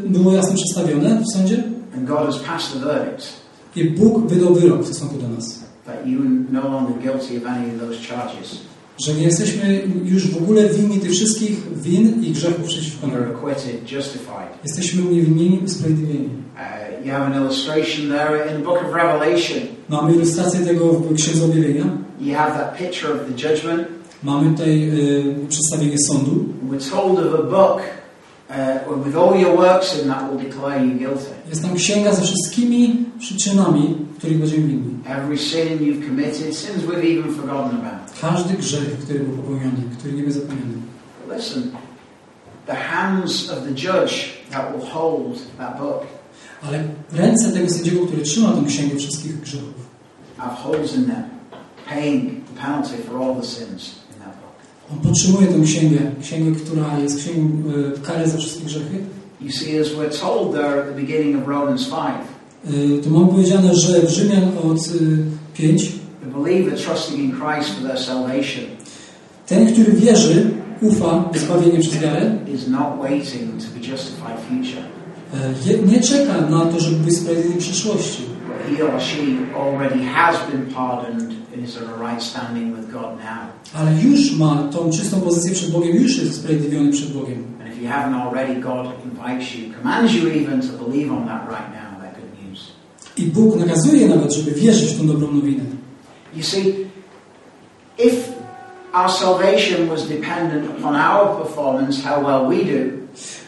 było 0.07 0.33
jasno 0.33 0.55
przedstawione 0.55 1.20
w 1.22 1.33
sądzie 1.33 1.64
and 1.96 2.09
God 2.09 2.18
has 2.27 2.38
passed 2.38 2.72
the 2.72 2.79
verdict 2.79 3.29
i 3.77 3.85
Bóg 3.85 4.27
wydał 4.29 4.55
wyrok 4.55 4.83
w 4.83 4.87
stosunku 4.87 5.14
do 5.18 5.29
nas. 5.29 5.59
that 5.87 6.07
you 6.07 6.18
no 6.53 6.61
longer 6.68 6.94
guilty 7.03 7.37
of 7.38 7.46
any 7.46 7.66
of 7.74 7.81
those 7.81 7.98
charges. 8.09 8.59
Że 8.98 9.14
nie 9.14 9.22
jesteśmy 9.22 9.82
już 10.04 10.30
w 10.30 10.37
ogóle 10.37 10.68
winni 10.68 11.00
tych 11.00 11.11
wszystkich 11.11 11.80
win 11.82 12.24
i 12.24 12.30
grzechów 12.30 12.66
przeciwko 12.66 13.06
nam. 13.06 13.16
Jesteśmy 14.64 15.02
uniewinnieni, 15.02 15.61
usprawiedliwieni. 15.64 16.28
Uh, 16.28 17.06
you 17.06 17.12
have 17.12 17.26
an 17.26 17.42
illustration 17.42 18.08
there 18.08 18.46
in 18.50 18.56
the 18.56 18.64
book 18.64 18.78
of 18.78 18.94
Revelation. 18.94 19.58
Mamy 19.88 20.14
ilustrację 20.14 20.61
tego 20.61 20.92
w 20.92 21.14
Księdze 21.14 21.44
Objawienia. 21.44 21.84
You 22.20 22.34
have 22.34 22.58
that 22.58 22.78
picture 22.78 23.12
of 23.12 23.20
the 23.28 23.48
judgment. 23.48 23.88
Mamy 24.22 24.50
tutaj 24.50 24.88
y, 24.88 25.48
przedstawienie 25.48 25.96
sądu. 25.98 26.44
We're 26.70 26.90
told 26.90 27.18
of 27.18 27.40
a 27.40 27.42
book 27.42 27.80
uh, 28.50 29.04
with 29.06 29.16
all 29.16 29.40
your 29.40 29.56
works 29.56 30.02
in 30.02 30.08
that 30.08 30.30
will 30.30 30.50
declare 30.50 30.87
you 30.87 30.98
guilty. 30.98 31.30
Jest 31.48 31.62
tam 31.62 31.74
księga 31.74 32.14
ze 32.14 32.22
wszystkimi 32.22 33.04
przyczynami, 33.18 33.96
których 34.18 34.38
będziemy 34.38 34.66
winni. 34.66 34.94
Every 35.07 35.38
sin 35.38 35.78
you've 35.78 36.07
committed, 36.07 36.57
sins 36.57 36.85
we've 36.85 37.18
even 37.18 37.35
forgotten 37.35 37.81
about. 37.81 38.20
Każdy 38.20 38.54
grzech, 38.54 38.98
który 38.98 39.18
był 39.18 39.37
popełniony, 39.37 39.83
który 39.98 40.14
nie 40.14 40.22
był 40.22 40.33
zapomniany. 40.33 40.74
Listen, 41.37 41.62
the 42.66 42.74
hands 42.74 43.50
of 43.50 43.59
the 43.64 43.70
judge 43.70 44.12
that 44.50 44.72
will 44.72 44.87
hold 44.87 45.38
that 45.59 45.78
book 45.78 46.18
Ale 46.62 46.85
ręce 47.12 47.52
tego 47.52 47.70
sędziego, 47.70 48.07
który 48.07 48.22
trzyma 48.22 48.52
tą 48.52 48.64
księgę 48.64 48.96
wszystkich 48.96 49.40
grzechów, 49.40 49.88
have 50.37 50.57
holes 50.57 50.94
in 50.96 51.07
them, 51.07 51.22
paying 51.88 52.44
the 52.44 52.61
penalty 52.61 52.96
for 53.09 53.22
all 53.22 53.35
the 53.35 53.46
sins 53.46 53.94
in 54.14 54.18
that 54.24 54.35
book. 54.40 54.54
on 54.92 54.98
podtrzymuje 54.98 55.46
tę 55.46 55.61
księgę, 55.64 55.98
księgę, 56.20 56.61
która 56.61 56.98
jest 56.98 57.18
księgą 57.18 57.70
y, 57.96 58.00
kary 58.00 58.28
za 58.28 58.38
wszystkie 58.38 58.64
grzechy. 58.64 58.98
You 59.40 59.52
see, 59.52 59.81
as 59.81 59.88
we're 59.88 60.20
told 60.20 60.52
there 60.52 60.81
at 60.81 60.87
the 60.87 60.94
beginning 60.94 61.42
of 61.42 61.48
Romans 61.48 61.85
5, 61.85 61.98
Y, 62.74 62.98
Tu 63.04 63.11
mam 63.11 63.28
powiedziane, 63.28 63.74
że 63.74 64.00
w 64.00 64.11
Rzymian 64.11 64.42
od 64.70 64.78
y, 64.78 65.18
5 65.54 65.92
the 66.24 66.40
believer 66.40 66.78
trusting 66.78 67.18
in 67.20 67.33
Christ 67.33 67.70
for 67.70 67.88
their 67.88 67.98
salvation 67.98 68.64
ten, 69.46 69.72
który 69.72 69.92
wierzy, 69.92 70.50
ufa 70.83 71.24
zbawienie 71.35 71.78
przez 71.81 71.98
wiarę, 71.98 72.37
to 72.46 72.50
y, 75.68 75.70
je- 75.72 75.78
nie 75.92 76.00
czeka 76.00 76.40
na 76.50 76.61
to, 76.66 76.81
żeby 76.81 76.96
być 76.96 77.16
sprawiedliwy 77.16 77.54
w 77.54 77.59
przyszłości. 77.64 78.22
Ale 83.74 83.90
już 84.02 84.37
ma 84.38 84.62
tą 84.72 84.90
czystą 84.90 85.20
pozycję 85.20 85.52
przed 85.52 85.70
Bogiem, 85.70 85.96
już 85.96 86.18
jest 86.18 86.31
usprawiedliwiony 86.31 86.92
przed 86.92 87.12
Bogiem. 87.12 87.44
And 87.64 87.74
if 87.74 87.83
you 87.83 87.88
haven't 87.90 88.14
already, 88.28 88.61
God 88.61 88.87
invites 89.04 89.54
you, 89.54 89.74
commands 89.83 90.14
you 90.14 90.28
even 90.28 90.61
to 90.61 90.85
believe 90.85 91.12
on 91.12 91.26
that 91.26 91.42
right 91.48 91.70
now. 91.74 91.88
I 93.18 93.22
Bóg 93.22 93.57
nakazuje 93.57 94.09
nawet, 94.09 94.33
żeby 94.33 94.50
wierzyć 94.50 94.90
w 94.94 94.98
tą 94.98 95.07
dobrą 95.07 95.33
nowinę. 95.33 95.64
You 96.37 96.42
see, 96.42 96.74
if 97.98 98.14
our 98.92 99.11
salvation 99.11 99.88
was 99.88 100.09
dependent 100.09 100.70
upon 100.78 100.96
our 100.96 101.37
performance, 101.42 102.02
how 102.02 102.22
well 102.22 102.48
we 102.48 102.64
do, 102.64 102.98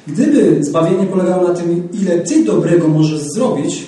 Gdyby 0.06 0.64
zbawienie 0.64 1.06
polegało 1.06 1.48
na 1.48 1.54
tym, 1.54 1.88
ile 1.92 2.18
Ty 2.18 2.44
dobrego 2.44 2.88
możesz 2.88 3.20
zrobić, 3.20 3.86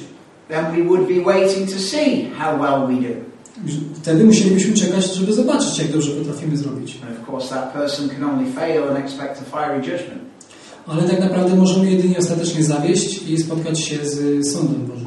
then 0.48 0.64
we 0.76 0.84
would 0.84 1.08
be 1.08 1.32
waiting 1.32 1.70
to 1.70 1.78
see 1.78 2.30
how 2.38 2.58
well 2.58 2.86
we 2.86 3.08
do. 3.08 3.14
wtedy 3.94 4.24
musielibyśmy 4.24 4.74
czekać, 4.74 5.14
żeby 5.14 5.32
zobaczyć, 5.32 5.78
jak 5.78 5.88
dobrze 5.92 6.10
potrafimy 6.10 6.56
zrobić. 6.56 6.98
And 7.08 7.20
of 7.22 7.28
course, 7.34 7.48
that 7.54 7.72
person 7.72 8.08
can 8.08 8.24
only 8.24 8.52
fail 8.52 8.82
and 8.88 8.98
expect 8.98 9.42
a 9.42 9.56
fiery 9.56 9.76
judgment. 9.78 10.22
Ale 10.88 11.02
tak 11.02 11.20
naprawdę 11.20 11.56
możemy 11.56 11.90
jedynie 11.90 12.18
ostatecznie 12.18 12.64
zawieść 12.64 13.22
i 13.28 13.38
spotkać 13.38 13.80
się 13.80 13.96
z 14.02 14.46
sądem 14.52 14.86
Bożym. 14.86 15.04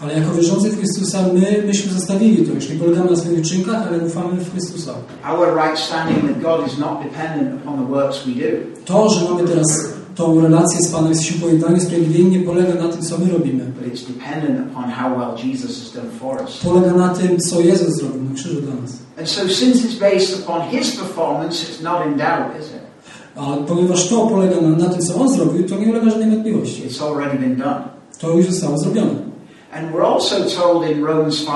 Ale 0.00 0.14
jako 0.18 0.34
wierzący 0.34 0.70
w 0.70 0.78
Chrystusa, 0.78 1.18
my 1.34 1.62
myśmy 1.66 1.92
zostawili 1.92 2.46
to. 2.46 2.54
Już 2.54 2.70
nie 2.70 2.76
polegamy 2.76 3.10
na 3.10 3.16
swoich 3.16 3.38
uczynkach, 3.40 3.86
ale 3.88 3.98
ufamy 3.98 4.40
w 4.44 4.52
Chrystusa. 4.52 4.94
To, 8.84 9.08
że 9.10 9.24
mamy 9.30 9.48
teraz 9.48 9.66
tą 10.14 10.40
relację 10.40 10.82
z 10.82 10.92
Panem, 10.92 11.08
jesteśmy 11.08 11.40
pojednani, 11.40 11.80
sprawiedliwi, 11.80 12.24
nie 12.24 12.40
polega 12.40 12.74
na 12.74 12.88
tym, 12.88 13.02
co 13.02 13.18
my 13.18 13.32
robimy. 13.32 13.72
Polega 16.62 16.92
na 16.92 17.08
tym, 17.08 17.40
co 17.40 17.60
Jezus 17.60 17.94
zrobił 17.96 18.22
na 18.22 18.34
krzyżu 18.34 18.62
dla 18.62 18.74
nas. 18.74 18.92
And 19.18 19.28
so, 19.28 19.48
since 19.48 19.84
it's 19.84 19.98
based 19.98 20.40
upon 20.40 20.62
His 20.70 20.96
performance, 20.96 21.64
it's 21.64 21.82
not 21.82 22.06
in 22.06 22.16
doubt, 22.16 22.60
is 22.60 22.66
it? 22.66 22.82
A 23.36 23.56
ponieważ 23.56 24.08
to 24.08 24.26
polega 24.26 24.60
na, 24.60 24.68
na 24.68 24.88
tym, 24.88 25.00
co 25.00 25.14
On 25.14 25.28
zrobił, 25.28 25.68
to 25.68 25.76
nie 25.76 25.86
ulega 25.86 26.10
żadnej 26.10 26.30
wątpliwości. 26.30 26.82
It's 26.88 27.02
already 27.02 27.38
been 27.38 27.56
done. 27.56 27.82
To 28.18 28.30
już 28.30 28.46
zostało 28.46 28.78
zrobione. 28.78 29.14
And 29.72 29.92
we're 29.92 30.06
also 30.06 30.36
told 30.60 30.90
in 30.90 31.04
Romans 31.04 31.44
5, 31.44 31.48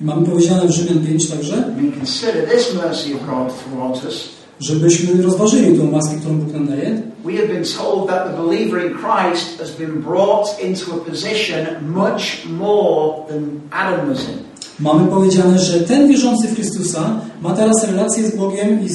I 0.00 0.04
mamy 0.04 0.26
powiedziane 0.26 0.66
w 0.66 0.70
Rzymian 0.70 1.06
5 1.06 1.30
także, 1.30 1.54
I 1.54 1.82
mean, 1.82 1.92
consider 1.92 2.48
this 2.48 2.74
mercy 2.74 3.14
of 3.14 3.26
God 3.26 3.52
towards 3.64 4.04
us. 4.04 4.39
Żebyśmy 4.60 5.22
rozważyli 5.22 5.78
tą 5.78 5.90
łaskę, 5.90 6.14
którą 6.20 6.34
Bóg 6.34 6.52
nam 6.52 6.66
daje. 6.66 7.02
We 7.24 7.32
have 7.32 7.48
been 7.48 7.64
told 7.78 8.08
that 8.08 8.26
the 8.26 8.42
believer 8.42 8.86
in 8.86 8.94
Christ 8.94 9.58
has 9.58 9.70
been 9.70 10.02
brought 10.02 10.64
into 10.64 10.92
a 10.92 11.10
position 11.10 11.66
much 11.82 12.46
more 12.58 13.26
than 13.28 13.60
Adam 13.70 14.08
was 14.08 14.28
in. 14.28 14.38
Mamy 14.80 15.10
powiedziane, 15.10 15.58
że 15.58 15.80
ten 15.80 16.08
wierzący 16.08 16.48
w 16.48 16.54
Chrystusa 16.54 17.20
ma 17.42 17.54
teraz 17.54 17.84
relację 17.84 18.26
z 18.26 18.36
Bogiem 18.36 18.80
i 18.80 18.88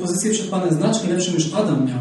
pozycję 0.00 0.30
przed 0.30 0.46
Panem 0.46 0.74
znacznie 0.74 1.12
lepszą 1.12 1.32
niż 1.32 1.54
Adam 1.54 1.86
miał. 1.86 1.98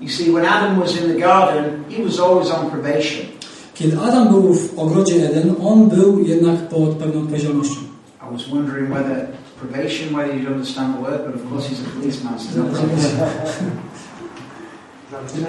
You 0.00 0.08
see, 0.08 0.32
when 0.32 0.46
Adam 0.46 0.80
was 0.80 1.00
in 1.00 1.12
the 1.12 1.20
garden, 1.20 1.64
he 1.90 2.04
was 2.04 2.20
always 2.20 2.50
on 2.50 2.70
probation. 2.70 3.26
Kiedy 3.74 3.98
Adam 4.00 4.28
był 4.28 4.54
w 4.54 4.78
ogrodzie 4.78 5.30
Eden, 5.30 5.54
on 5.64 5.88
był 5.88 6.24
jednak 6.24 6.68
pod 6.68 6.88
pewną 6.88 7.20
odpowiedzialnością. 7.20 7.76
I 8.30 8.32
was 8.32 8.48
wondering 8.48 8.90
whether 8.90 9.26
probation, 9.64 10.16
whether 10.16 10.32
you'd 10.34 10.46
understand 10.46 10.94
the 10.94 11.00
word, 11.00 11.20
but 11.26 11.34
of 11.34 11.42
course 11.48 11.68
he's 11.68 11.80
a 11.86 11.90
policeman, 11.90 12.38
so 12.38 12.62
that's 15.10 15.34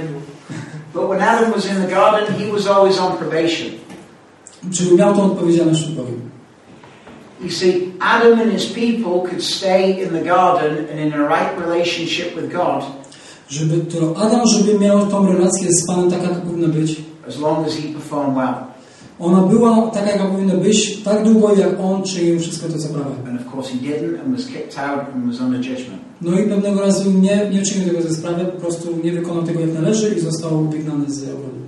But 0.94 1.08
when 1.10 1.22
Adam 1.22 1.52
was 1.52 1.66
in 1.66 1.82
the 1.82 1.88
garden, 1.88 2.34
he 2.40 2.52
was 2.52 2.68
always 2.68 2.98
on 3.00 3.18
probation. 3.18 3.72
Czyli 4.72 4.96
miał 4.96 5.22
odpowiedzialność 5.22 5.84
przed 5.84 5.96
You 7.42 7.52
see, 7.52 7.94
Adam 8.00 8.40
and 8.40 8.52
his 8.52 8.66
people 8.66 9.30
could 9.30 9.44
stay 9.44 10.02
in 10.04 10.14
the 10.14 10.24
garden 10.24 10.88
and 10.90 11.00
in 11.00 11.14
a 11.14 11.28
right 11.28 11.60
relationship 11.60 12.36
with 12.36 12.52
God 12.52 12.84
Żeby 13.50 13.78
to 13.78 14.18
Adam, 14.18 14.42
żeby 14.48 14.80
miał 14.80 15.08
tą 15.08 15.28
relację 15.28 15.68
z 15.72 15.88
Panem 15.88 16.12
tak, 16.12 16.22
jaka 16.24 16.36
powinna 16.36 16.68
być. 16.68 17.02
as 17.28 17.38
long 17.38 17.66
as 17.66 17.76
he 17.76 17.94
performed 17.94 18.36
well. 18.36 18.75
Ona 19.20 19.42
była 19.42 19.88
taka, 19.88 20.12
jaka 20.12 20.26
powinna 20.26 20.54
być, 20.56 21.04
tak 21.04 21.24
długo, 21.24 21.56
jak 21.56 21.80
on 21.80 22.04
czynił 22.04 22.40
wszystko 22.40 22.68
to, 22.70 22.80
co 22.80 22.88
prawe. 22.88 23.10
No 26.22 26.40
i 26.40 26.44
pewnego 26.50 26.82
razu 26.82 27.12
nie, 27.12 27.50
nie 27.54 27.62
czynił 27.62 27.88
tego 27.88 28.02
ze 28.02 28.16
sprawy, 28.16 28.46
po 28.46 28.62
prostu 28.62 28.88
nie 29.04 29.12
wykonał 29.12 29.44
tego 29.44 29.60
jak 29.60 29.74
należy 29.74 30.16
i 30.16 30.20
został 30.20 30.66
wygnany 30.66 31.12
z 31.12 31.24
ogrodu. 31.24 31.60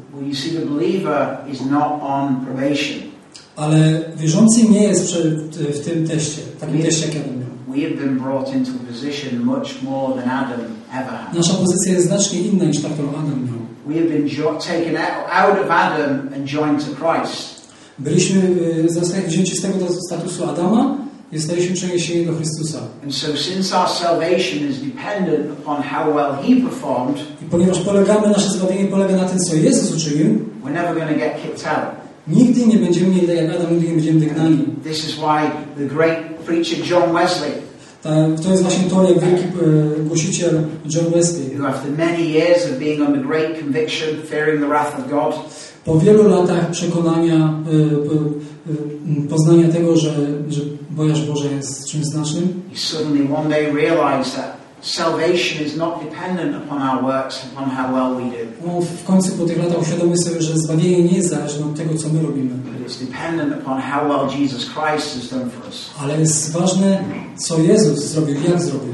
Ale 3.55 4.01
wierzący 4.17 4.69
nie 4.69 4.83
jest 4.83 5.15
w 5.59 5.85
tym 5.85 6.07
teście, 6.07 6.41
takim 6.59 6.81
teście, 6.81 7.07
jak 7.07 7.15
Adam 7.15 7.37
miał. 7.39 7.47
Nasza 11.33 11.53
pozycja 11.53 11.93
jest 11.93 12.07
znacznie 12.07 12.39
inna 12.39 12.65
niż 12.65 12.81
ta, 12.81 12.89
którą 12.89 13.09
Adam 13.09 13.45
miał. 13.45 13.56
We 13.87 13.95
have 13.95 14.09
been 14.09 14.29
taken 14.59 14.97
out, 14.97 15.59
of 15.59 15.71
Adam 15.71 16.33
and 16.33 16.45
joined 16.45 16.81
to 16.85 16.91
Christ. 16.95 17.67
Byliśmy 17.99 18.41
zostali 18.87 19.27
wzięci 19.27 19.57
z 19.57 19.61
tego 19.61 19.85
statusu 20.07 20.49
Adama 20.49 20.97
i 21.31 21.37
zostaliśmy 21.37 21.75
przeniesieni 21.75 22.25
do 22.25 22.33
Chrystusa. 22.33 22.79
And 23.03 23.15
so, 23.15 23.27
since 23.37 23.77
our 23.77 23.89
salvation 23.89 24.69
is 24.69 24.77
dependent 24.79 25.59
upon 25.59 25.81
how 25.83 26.13
well 26.13 26.33
He 26.43 26.69
performed, 26.69 27.17
I 27.41 27.45
ponieważ 27.45 27.79
polegamy, 27.79 28.27
nasze 28.27 28.49
zbawienie 28.49 28.85
polega 28.85 29.15
na 29.15 29.25
tym, 29.25 29.39
co 29.39 29.55
Jezus 29.55 29.95
uczynił, 29.95 30.39
we're 30.63 30.73
never 30.73 30.95
going 30.95 31.09
to 31.09 31.19
get 31.19 31.41
kicked 31.41 31.67
out. 31.67 32.07
nigdy 32.27 32.67
nie 32.67 32.77
będziemy 32.77 33.07
mieli 33.07 33.27
tak 33.27 33.35
jak 33.35 33.55
Adam, 33.55 33.73
nigdy 33.73 33.87
nie 33.87 33.93
będziemy 33.93 34.19
wygnani. 34.19 34.65
This 34.83 35.09
is 35.09 35.15
why 35.15 35.51
the 35.77 35.95
great 35.95 36.17
preacher 36.45 36.77
John 36.89 37.13
Wesley 37.13 37.66
to 38.43 38.51
jest 38.51 38.63
właśnie 38.63 38.89
to, 38.89 39.03
jak 39.03 39.19
wielki 39.19 39.43
e, 39.43 39.99
głosiciel 40.03 40.61
John 40.85 41.05
Wesley. 41.15 41.65
after 41.67 41.91
many 41.97 42.31
years 42.31 42.65
of 42.65 42.79
being 42.79 43.01
under 43.01 43.21
great 43.27 43.59
conviction, 43.59 44.07
fearing 44.29 44.61
the 44.61 44.67
wrath 44.67 44.99
of 44.99 45.09
God, 45.09 45.35
po 45.85 45.99
wielu 45.99 46.29
latach 46.29 46.71
przekonania, 46.71 47.35
e, 47.35 47.95
po- 48.07 48.13
e, 48.71 49.27
poznania 49.29 49.67
tego, 49.69 49.97
że, 49.97 50.09
że 50.49 50.61
bojaźń 50.89 51.25
Boża 51.27 51.49
jest 51.55 51.87
czymś 51.87 52.05
znacznym, 52.05 52.61
he 52.73 52.77
suddenly 52.79 53.35
one 53.37 53.49
day 53.49 53.71
realized 53.73 54.35
that 54.35 54.56
salvation 54.81 55.65
is 55.65 55.75
not 55.75 55.99
dependent 56.03 56.55
upon 56.55 56.81
our 56.81 57.03
works, 57.03 57.45
upon 57.51 57.69
how 57.69 57.93
well 57.93 58.15
we 58.15 58.23
do, 58.31 58.71
on 58.75 58.81
w 58.85 59.03
końcu 59.03 59.31
po 59.37 59.45
tych 59.45 59.57
latach 59.57 59.81
uświadomił 59.81 60.17
sobie, 60.17 60.41
że 60.41 60.57
zbawienie 60.57 61.03
nie 61.03 61.17
jest 61.17 61.29
zależne 61.29 61.65
od 61.65 61.75
tego, 61.75 61.95
co 61.95 62.09
my 62.09 62.21
robimy, 62.21 62.49
but 62.49 62.87
it's 62.87 63.05
dependent 63.05 63.61
upon 63.61 63.81
how 63.81 64.07
well 64.09 64.39
Jesus 64.41 64.65
Christ 64.65 65.15
has 65.15 65.29
done 65.39 65.49
for 65.51 65.65
us. 65.67 65.89
ale 66.01 66.19
jest 66.19 66.51
ważne, 66.51 67.03
co 67.37 67.59
Jezus 67.59 68.05
zrobił, 68.05 68.35
jak 68.49 68.61
zrobił. 68.61 68.93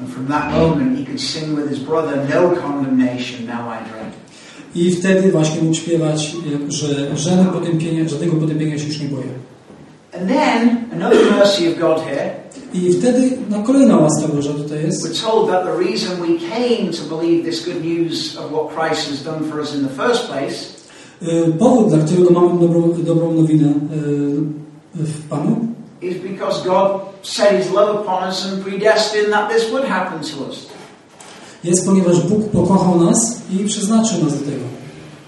And 0.00 0.10
from 0.14 0.26
that 0.26 0.52
moment, 0.52 0.98
he 0.98 1.04
could 1.04 1.20
sing 1.20 1.56
with 1.56 1.68
his 1.68 1.78
brother, 1.78 2.16
No 2.34 2.50
condemnation, 2.62 3.46
now 3.46 3.66
I 3.68 3.84
dread. 3.90 4.12
I 4.74 4.90
wtedy 4.90 5.32
właśnie 5.32 5.62
mógł 5.62 5.74
śpiewać, 5.74 6.34
że 6.68 7.16
żadne 7.16 7.44
potępienie, 7.44 8.08
żadnego 8.08 8.36
potępienia 8.36 8.78
się 8.78 8.86
już 8.86 9.00
nie 9.00 9.08
boję. 9.08 9.28
And 10.12 10.28
then, 10.28 10.88
another 10.92 11.30
mercy 11.30 11.72
of 11.72 11.78
God 11.78 12.00
here, 12.06 12.30
I 12.74 12.92
wtedy 12.92 13.38
no, 13.50 13.62
kolejna 13.62 13.96
łaska 13.98 14.28
Boża 14.28 14.52
tutaj 14.52 14.82
jest. 14.82 15.02
we're 15.02 15.30
told 15.30 15.50
that 15.50 15.64
the 15.64 15.72
reason 15.90 16.20
we 16.20 16.38
came 16.50 16.92
to 16.92 17.16
believe 17.16 17.44
this 17.50 17.64
good 17.64 17.84
news 17.84 18.36
of 18.36 18.52
what 18.52 18.68
Christ 18.74 19.10
has 19.10 19.24
done 19.24 19.50
for 19.50 19.60
us 19.60 19.74
in 19.74 19.82
the 19.82 19.94
first 20.04 20.26
place 20.28 20.80
E, 21.22 21.50
Powód, 21.58 21.88
dla 21.88 21.98
którego 21.98 22.30
mamy 22.40 22.60
dobrą, 22.60 22.92
dobrą 22.98 23.32
nowinę 23.32 23.68
e, 23.68 23.72
w 24.94 25.28
Panu, 25.28 25.56
is 26.02 26.14
because 26.22 26.64
God 26.68 27.00
set 27.22 27.50
his 27.62 27.70
love 27.72 27.90
upon 28.00 28.28
us 28.28 28.46
and 28.46 28.64
predestined 28.64 29.30
that 29.32 29.50
this 29.50 29.70
would 29.70 29.84
happen 29.88 30.18
to 30.20 30.44
us. 30.50 30.66
jest 31.64 31.86
ponieważ 31.86 32.20
Bóg 32.20 32.48
pokochał 32.50 33.00
nas 33.04 33.40
i 33.52 33.64
przeznaczył 33.64 34.24
nas 34.24 34.38
do 34.38 34.44
tego. 34.44 34.64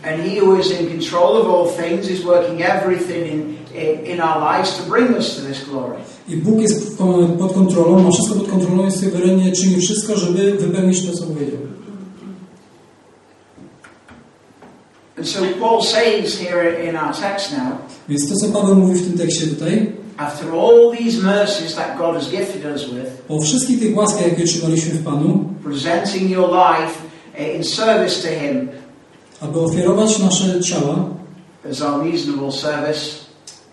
And 0.04 0.20
he 0.22 0.38
who 0.38 0.58
is 0.58 0.70
in 0.70 0.88
control 0.88 1.36
of 1.36 1.46
all 1.46 1.68
things 1.68 2.08
is 2.08 2.24
working 2.24 2.62
everything 2.62 3.26
in, 3.26 3.40
in, 3.74 4.04
in 4.04 4.20
our 4.20 4.40
lives 4.40 4.76
to 4.78 4.90
bring 4.90 5.14
us 5.14 5.36
to 5.36 5.42
this 5.42 5.64
glory. 5.64 5.98
I 6.28 6.36
Bóg 6.36 6.60
jest 6.60 6.98
pod 7.38 7.52
kontrolą, 7.52 8.02
ma 8.02 8.10
wszystko 8.10 8.34
pod 8.34 8.48
kontrolą, 8.48 8.84
jest 8.84 9.00
suwerennie, 9.00 9.52
czyni 9.52 9.80
wszystko, 9.80 10.16
żeby 10.16 10.52
wypełnić 10.52 11.06
to, 11.06 11.12
co 11.12 11.26
powiedział. 11.26 11.58
And 15.18 15.28
so 15.28 15.40
Paul 15.60 15.82
says 15.82 16.38
here 16.38 16.88
in 16.88 16.96
our 16.96 17.14
text 17.14 17.52
now, 17.52 17.78
Więc 18.08 18.28
to, 18.28 18.36
co 18.36 18.52
Paweł 18.52 18.76
mówi 18.76 19.00
w 19.00 19.04
tym 19.08 19.18
tekście 19.18 19.46
tutaj, 19.46 19.92
after 20.16 20.48
all 20.50 20.96
these 20.98 21.22
mercies 21.22 21.74
that 21.74 21.98
God 21.98 22.14
has 22.14 22.30
gifted 22.30 22.64
us 22.64 22.84
with, 22.84 23.22
po 23.28 23.40
wszystkich 23.40 23.80
tych 23.80 23.96
łaskach, 23.96 24.26
jakie 24.26 24.42
otrzymaliśmy 24.42 24.94
w 24.94 25.04
Panu, 25.04 25.44
presenting 25.64 26.30
your 26.30 26.48
life 26.48 26.92
uh, 27.34 27.56
in 27.56 27.64
service 27.64 28.22
to 28.22 28.28
him 28.28 28.68
aby 29.42 29.60
ofiarować 29.60 30.18
nasze 30.18 30.60
ciała 30.60 30.96
as 31.70 31.82
our 31.82 32.04
reasonable 32.04 32.52
service. 32.52 33.00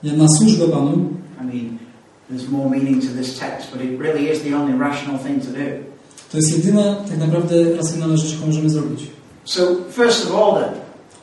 na 0.03 0.27
służbę 0.27 0.67
Panu, 0.67 1.10
I 1.41 1.45
mean, 1.45 1.77
there's 2.32 2.49
more 2.49 2.69
meaning 2.69 3.01
to 3.01 3.13
this 3.21 3.39
text, 3.39 3.71
but 3.71 3.82
it 3.82 3.99
really 3.99 4.29
is 4.29 4.41
the 4.41 4.58
only 4.58 4.79
rational 4.79 5.19
thing 5.19 5.45
to 5.45 5.51
do. 5.51 5.65
to 6.32 6.38
jest 6.38 6.58
jedyna 6.58 6.95
tak 6.95 7.17
naprawdę 7.17 7.55
racjonalna 7.77 8.17
rzecz, 8.17 8.34
jaką 8.34 8.47
możemy 8.47 8.69
zrobić. 8.69 9.01
So, 9.45 9.62
first 9.91 10.25
of 10.25 10.36
all, 10.36 10.53
then, 10.53 10.73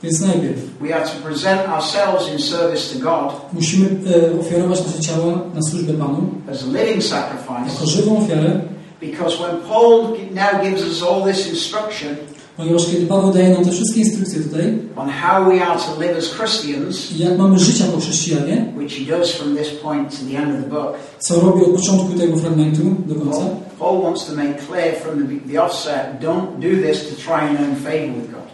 Więc 0.03 0.21
najpierw 0.21 0.59
we 0.81 0.89
have 0.89 1.05
to 1.05 1.29
present 1.29 1.69
ourselves 1.69 2.33
in 2.33 2.39
service 2.39 2.95
to 2.95 3.05
God 3.05 3.53
musimy 3.53 3.89
e, 3.89 4.41
ofiarować 4.41 4.87
nasze 4.87 5.01
ciała 5.01 5.33
na 5.55 5.63
służbę 5.63 5.93
Panu 5.93 6.29
as 6.53 6.63
a 6.63 6.67
living 6.67 7.05
sacrifice, 7.05 7.73
jako 7.75 7.87
żywą 7.87 8.19
ofiarę, 8.19 8.61
because 9.01 9.37
when 9.37 9.57
Paul 9.69 10.03
now 10.35 10.63
gives 10.63 10.83
us 10.89 11.03
all 11.03 11.25
this 11.25 11.49
instruction 11.49 12.17
ponieważ 12.57 12.87
kiedy 12.87 13.07
Paweł 13.07 13.33
daje 13.33 13.49
nam 13.51 13.65
te 13.65 13.71
wszystkie 13.71 14.01
instrukcje 14.01 14.41
tutaj, 14.41 14.79
on 14.97 15.09
how 15.09 15.45
we 15.45 15.67
are 15.67 15.81
to 15.81 16.01
live 16.01 16.19
as 16.19 16.25
Christians, 16.29 17.19
jak 17.19 17.39
mamy 17.39 17.59
żyć 17.59 17.81
jako 17.81 18.01
chrześcijanie, 18.01 18.73
which 18.77 18.93
he 18.93 19.19
does 19.19 19.33
from 19.33 19.57
this 19.57 19.69
point 19.83 20.11
to 20.11 20.25
the 20.31 20.39
end 20.39 20.55
of 20.55 20.65
the 20.65 20.71
book, 20.71 20.95
co 21.19 21.41
robi 21.41 21.63
od 21.65 21.73
początku 21.73 22.13
tego 22.19 22.37
fragmentu 22.37 22.83
do 23.07 23.15
końca, 23.15 23.41
Paul, 23.79 24.03
wants 24.03 24.27
to 24.27 24.35
make 24.35 24.67
clear 24.67 24.95
from 24.95 25.27
the, 25.29 25.53
the 25.53 25.63
offset 25.65 26.01
don't 26.21 26.47
do 26.61 26.89
this 26.89 27.09
to 27.09 27.15
try 27.17 27.49
and 27.49 27.61
earn 27.61 27.77
favor 27.77 28.15
with 28.15 28.31
God. 28.31 28.47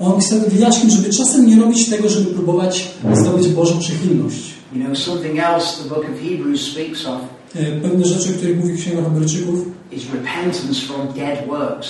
on 0.00 0.20
chce 0.20 0.40
wyjaśnić, 0.40 0.92
żeby 0.92 1.10
czasem 1.10 1.46
nie 1.46 1.60
robić 1.60 1.88
tego, 1.88 2.08
żeby 2.08 2.30
próbować 2.30 2.88
zdobyć 3.14 3.48
Bożą 3.48 3.78
przychylność. 3.78 4.54
You 4.72 4.84
know, 4.84 4.98
something 4.98 5.38
else 5.38 5.82
the 5.82 5.88
book 5.88 6.04
of 6.04 6.20
Hebrews 6.22 6.60
speaks 6.60 7.06
of 7.06 7.20
E, 7.56 7.80
Pewne 7.80 8.04
rzeczy, 8.04 8.30
o 8.30 8.32
których 8.32 8.58
mówi 8.58 8.74
w 8.74 8.80
księgach 8.80 9.04
Hebrajczyków, 9.04 9.66
is 9.92 10.02
repentance 10.12 10.74
from 10.86 11.06
dead 11.16 11.46
works. 11.48 11.88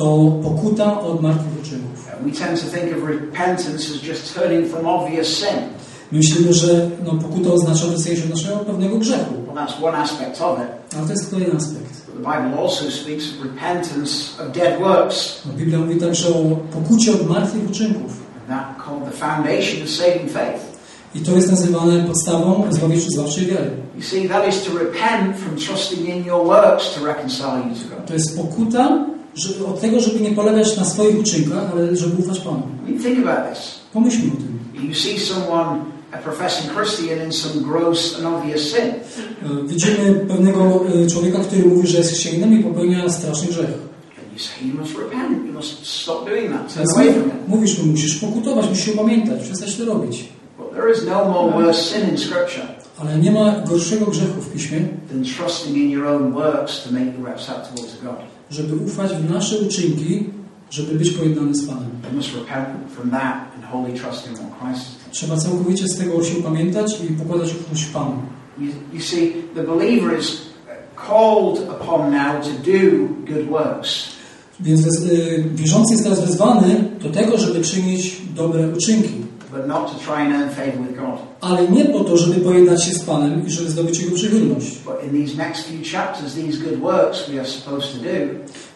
To 0.00 0.06
pokuta 0.42 1.00
od 1.00 1.22
martwych 1.22 1.54
uczynków. 1.62 2.06
Uh, 2.06 2.24
We 2.26 2.32
tend 2.32 2.60
to 2.60 2.66
think 2.76 2.96
of 2.96 3.08
repentance 3.08 3.82
as 3.94 4.02
just 4.08 4.34
turning 4.34 4.68
from 4.72 4.86
obvious 4.86 5.28
sin. 5.28 5.58
Myślimy, 6.12 6.52
że 6.52 6.90
no, 7.04 7.12
pokuta 7.14 7.50
oznacza 7.52 7.84
odwrócenie 7.84 8.16
się 8.16 8.24
od 8.24 8.30
naszego 8.30 8.56
pewnego 8.56 8.98
grzechu, 8.98 9.34
Well, 9.46 9.56
that's 9.66 9.84
one 9.88 9.98
aspect 9.98 10.40
of 10.42 10.58
it. 10.58 10.96
ale 10.96 11.06
to 11.06 11.12
jest 11.12 11.30
kolejny 11.30 11.56
aspekt. 11.56 11.90
But 12.06 12.14
the 12.24 12.30
Bible 12.32 12.62
also 12.62 12.90
speaks 12.90 13.24
of 13.30 13.44
repentance 13.44 14.12
of 14.42 14.52
dead 14.52 14.80
works, 14.80 15.42
No, 15.46 15.52
Biblia 15.52 15.78
mówi 15.78 15.96
także 16.00 16.28
o 16.28 16.42
pokucie 16.72 17.12
od 17.12 17.28
martwych 17.28 17.70
uczynków. 17.70 18.10
and 18.40 18.48
that 18.48 18.66
called 18.86 19.04
the 19.04 19.16
foundation 19.26 19.82
of 19.84 19.90
saving 19.90 20.30
faith. 20.30 20.60
I 21.14 21.20
to 21.20 21.32
jest 21.32 21.50
nazywane 21.50 22.04
podstawą 22.04 22.64
zbawiczej 22.70 23.08
zbawczej 23.10 23.46
wiary. 23.46 23.70
You 23.96 24.02
see, 24.02 24.28
that 24.28 24.48
is 24.48 24.62
to 24.64 24.70
repent 24.78 25.36
from 25.36 25.56
trusting 25.56 26.08
in 26.08 26.24
your 26.24 26.46
works 26.46 26.94
to 26.94 27.06
reconcile 27.06 27.58
you 27.68 27.74
to 27.74 27.96
God. 27.96 28.06
To 28.06 28.14
jest 28.14 28.36
pokuta 28.36 29.04
że, 29.34 29.66
od 29.66 29.80
tego, 29.80 30.00
żeby 30.00 30.20
nie 30.20 30.30
polegać 30.30 30.76
na 30.76 30.84
swoich 30.84 31.20
uczynkach, 31.20 31.70
ale 31.72 31.96
żeby 31.96 32.22
ufać 32.22 32.40
Panu. 32.40 32.62
I 32.88 32.90
mean, 32.90 33.02
think 33.04 33.26
about 33.26 33.54
this. 33.54 33.74
Pomyślmy 33.92 34.32
o 34.32 34.36
tym. 34.36 34.58
You 34.88 34.94
see 34.94 35.20
someone, 35.20 35.84
a 36.12 36.18
professing 36.18 36.72
Christian, 36.74 37.26
in 37.26 37.32
some 37.32 37.62
gross 37.62 38.16
and 38.18 38.26
obvious 38.26 38.62
sin. 38.62 38.86
E, 38.86 39.66
Widzimy 39.66 40.14
pewnego 40.28 40.84
e, 41.04 41.06
człowieka, 41.06 41.38
który 41.38 41.62
mówi, 41.64 41.88
że 41.88 41.98
jest 41.98 42.10
chrześcijaninem 42.10 42.60
i 42.60 42.64
popełnia 42.64 43.08
straszny 43.08 43.48
grzech. 43.48 43.90
Mówisz 47.48 47.78
mu, 47.78 47.86
musisz 47.86 48.16
pokutować, 48.16 48.68
musisz 48.68 48.86
się 48.86 48.92
pamiętać, 48.92 49.42
przestać 49.42 49.76
to 49.76 49.84
robić. 49.84 50.28
But 50.58 50.72
there 50.72 50.92
is 50.92 51.04
no 51.06 51.24
more 51.24 51.52
worse 51.52 51.82
sin 51.82 52.10
in 52.10 52.18
Scripture 52.18 52.66
Ale 52.98 53.18
nie 53.18 53.30
ma 53.30 53.60
gorszego 53.68 54.06
grzechu 54.06 54.40
w 54.40 54.52
Piśmie, 54.52 54.80
than 55.08 55.24
trusting 55.24 55.76
in 55.76 55.90
your 55.90 56.06
own 56.06 56.32
works 56.32 56.82
to 56.84 56.92
make 56.92 57.18
you 57.18 57.26
acceptable 57.26 57.82
to 57.82 58.06
God. 58.06 58.29
Żeby 58.50 58.76
ufać 58.76 59.12
w 59.12 59.30
nasze 59.30 59.58
uczynki, 59.58 60.24
żeby 60.70 60.94
być 60.94 61.10
pojednany 61.10 61.54
z 61.54 61.66
Panem. 61.66 61.90
Trzeba 65.10 65.36
całkowicie 65.36 65.88
z 65.88 65.98
tego 65.98 66.24
się 66.24 66.34
pamiętać 66.34 67.00
i 67.10 67.12
pokładać 67.12 67.50
ufność 67.60 67.84
w 67.84 67.92
Panu. 67.92 68.22
You, 68.58 68.72
you 68.92 69.00
see, 69.00 69.32
the 69.54 69.62
believer 69.62 70.18
is 70.18 70.50
called 70.96 71.60
upon 71.60 72.10
now 72.10 72.40
to 72.42 72.50
do 72.50 73.08
good 73.26 73.48
works. 73.48 74.04
Więc 74.60 74.86
y, 74.86 75.44
wierzący 75.54 75.92
jest 75.92 76.04
teraz 76.04 76.20
wezwany 76.20 76.84
do 77.02 77.10
tego, 77.10 77.38
żeby 77.38 77.64
czynić 77.64 78.16
dobre 78.36 78.68
uczynki. 78.68 79.29
But 79.52 79.66
not 79.66 79.92
to 79.92 79.98
try 80.04 80.22
and 80.24 80.34
earn 80.34 80.50
favor 80.50 80.80
with 80.88 80.96
God. 80.96 81.18
Ale 81.40 81.68
nie 81.68 81.84
po 81.84 82.00
to, 82.04 82.16
żeby 82.16 82.40
pojednać 82.40 82.84
się 82.84 82.92
z 82.94 83.04
Panem 83.04 83.46
i 83.46 83.50
żeby 83.50 83.70
zdobyć 83.70 83.98
Jego 84.00 84.14
przychylność. 84.16 84.78
But 84.84 84.94
in 85.12 85.26
these 85.26 85.36
next 85.36 85.62
few 85.68 85.78
chapters, 85.92 86.34
these 86.34 86.58
good 86.58 86.80
works 86.80 87.28
we 87.30 87.40
are 87.40 87.48
supposed 87.48 87.92
to 87.92 87.98
do 87.98 88.10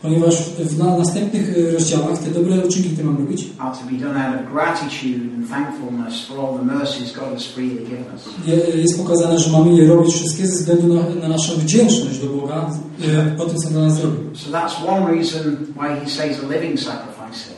Ponieważ 0.02 0.34
w 0.58 0.78
na 0.78 0.98
następnych 0.98 1.56
y, 1.58 1.72
rozdziałach 1.72 2.18
te 2.18 2.30
dobre 2.30 2.56
uczynki, 2.66 2.90
które 2.90 3.04
mam 3.06 3.16
robić, 3.16 3.46
are 3.58 3.76
to 3.76 3.84
be 3.92 3.98
done 4.06 4.26
out 4.28 4.36
of 4.40 4.52
gratitude 4.52 5.20
and 5.36 5.48
thankfulness 5.50 6.20
for 6.26 6.38
all 6.40 6.58
the 6.58 6.64
mercies 6.64 7.12
God 7.12 7.28
has 7.34 7.44
freely 7.46 7.74
given 7.78 8.04
us. 8.14 8.22
je- 8.46 8.80
jest 8.80 8.98
pokazane, 9.02 9.38
że 9.38 9.50
mamy 9.52 9.72
je 9.74 9.88
robić 9.88 10.14
wszystkie 10.14 10.46
ze 10.46 10.52
względu 10.54 10.94
na, 10.94 11.02
na 11.22 11.28
naszą 11.28 11.52
wdzięczność 11.54 12.18
do 12.18 12.26
Boga 12.26 12.70
y, 13.34 13.36
po 13.38 13.44
tym, 13.44 13.56
co 13.58 13.68
dla 13.70 13.80
nas 13.80 13.94
zrobił. 13.94 14.20
So 14.34 14.50
that's 14.50 14.88
one 14.88 15.14
reason 15.16 15.56
why 15.76 15.88
he 16.04 16.10
says 16.10 16.36
a 16.44 16.54
living 16.54 16.80
sacrifice. 16.80 17.13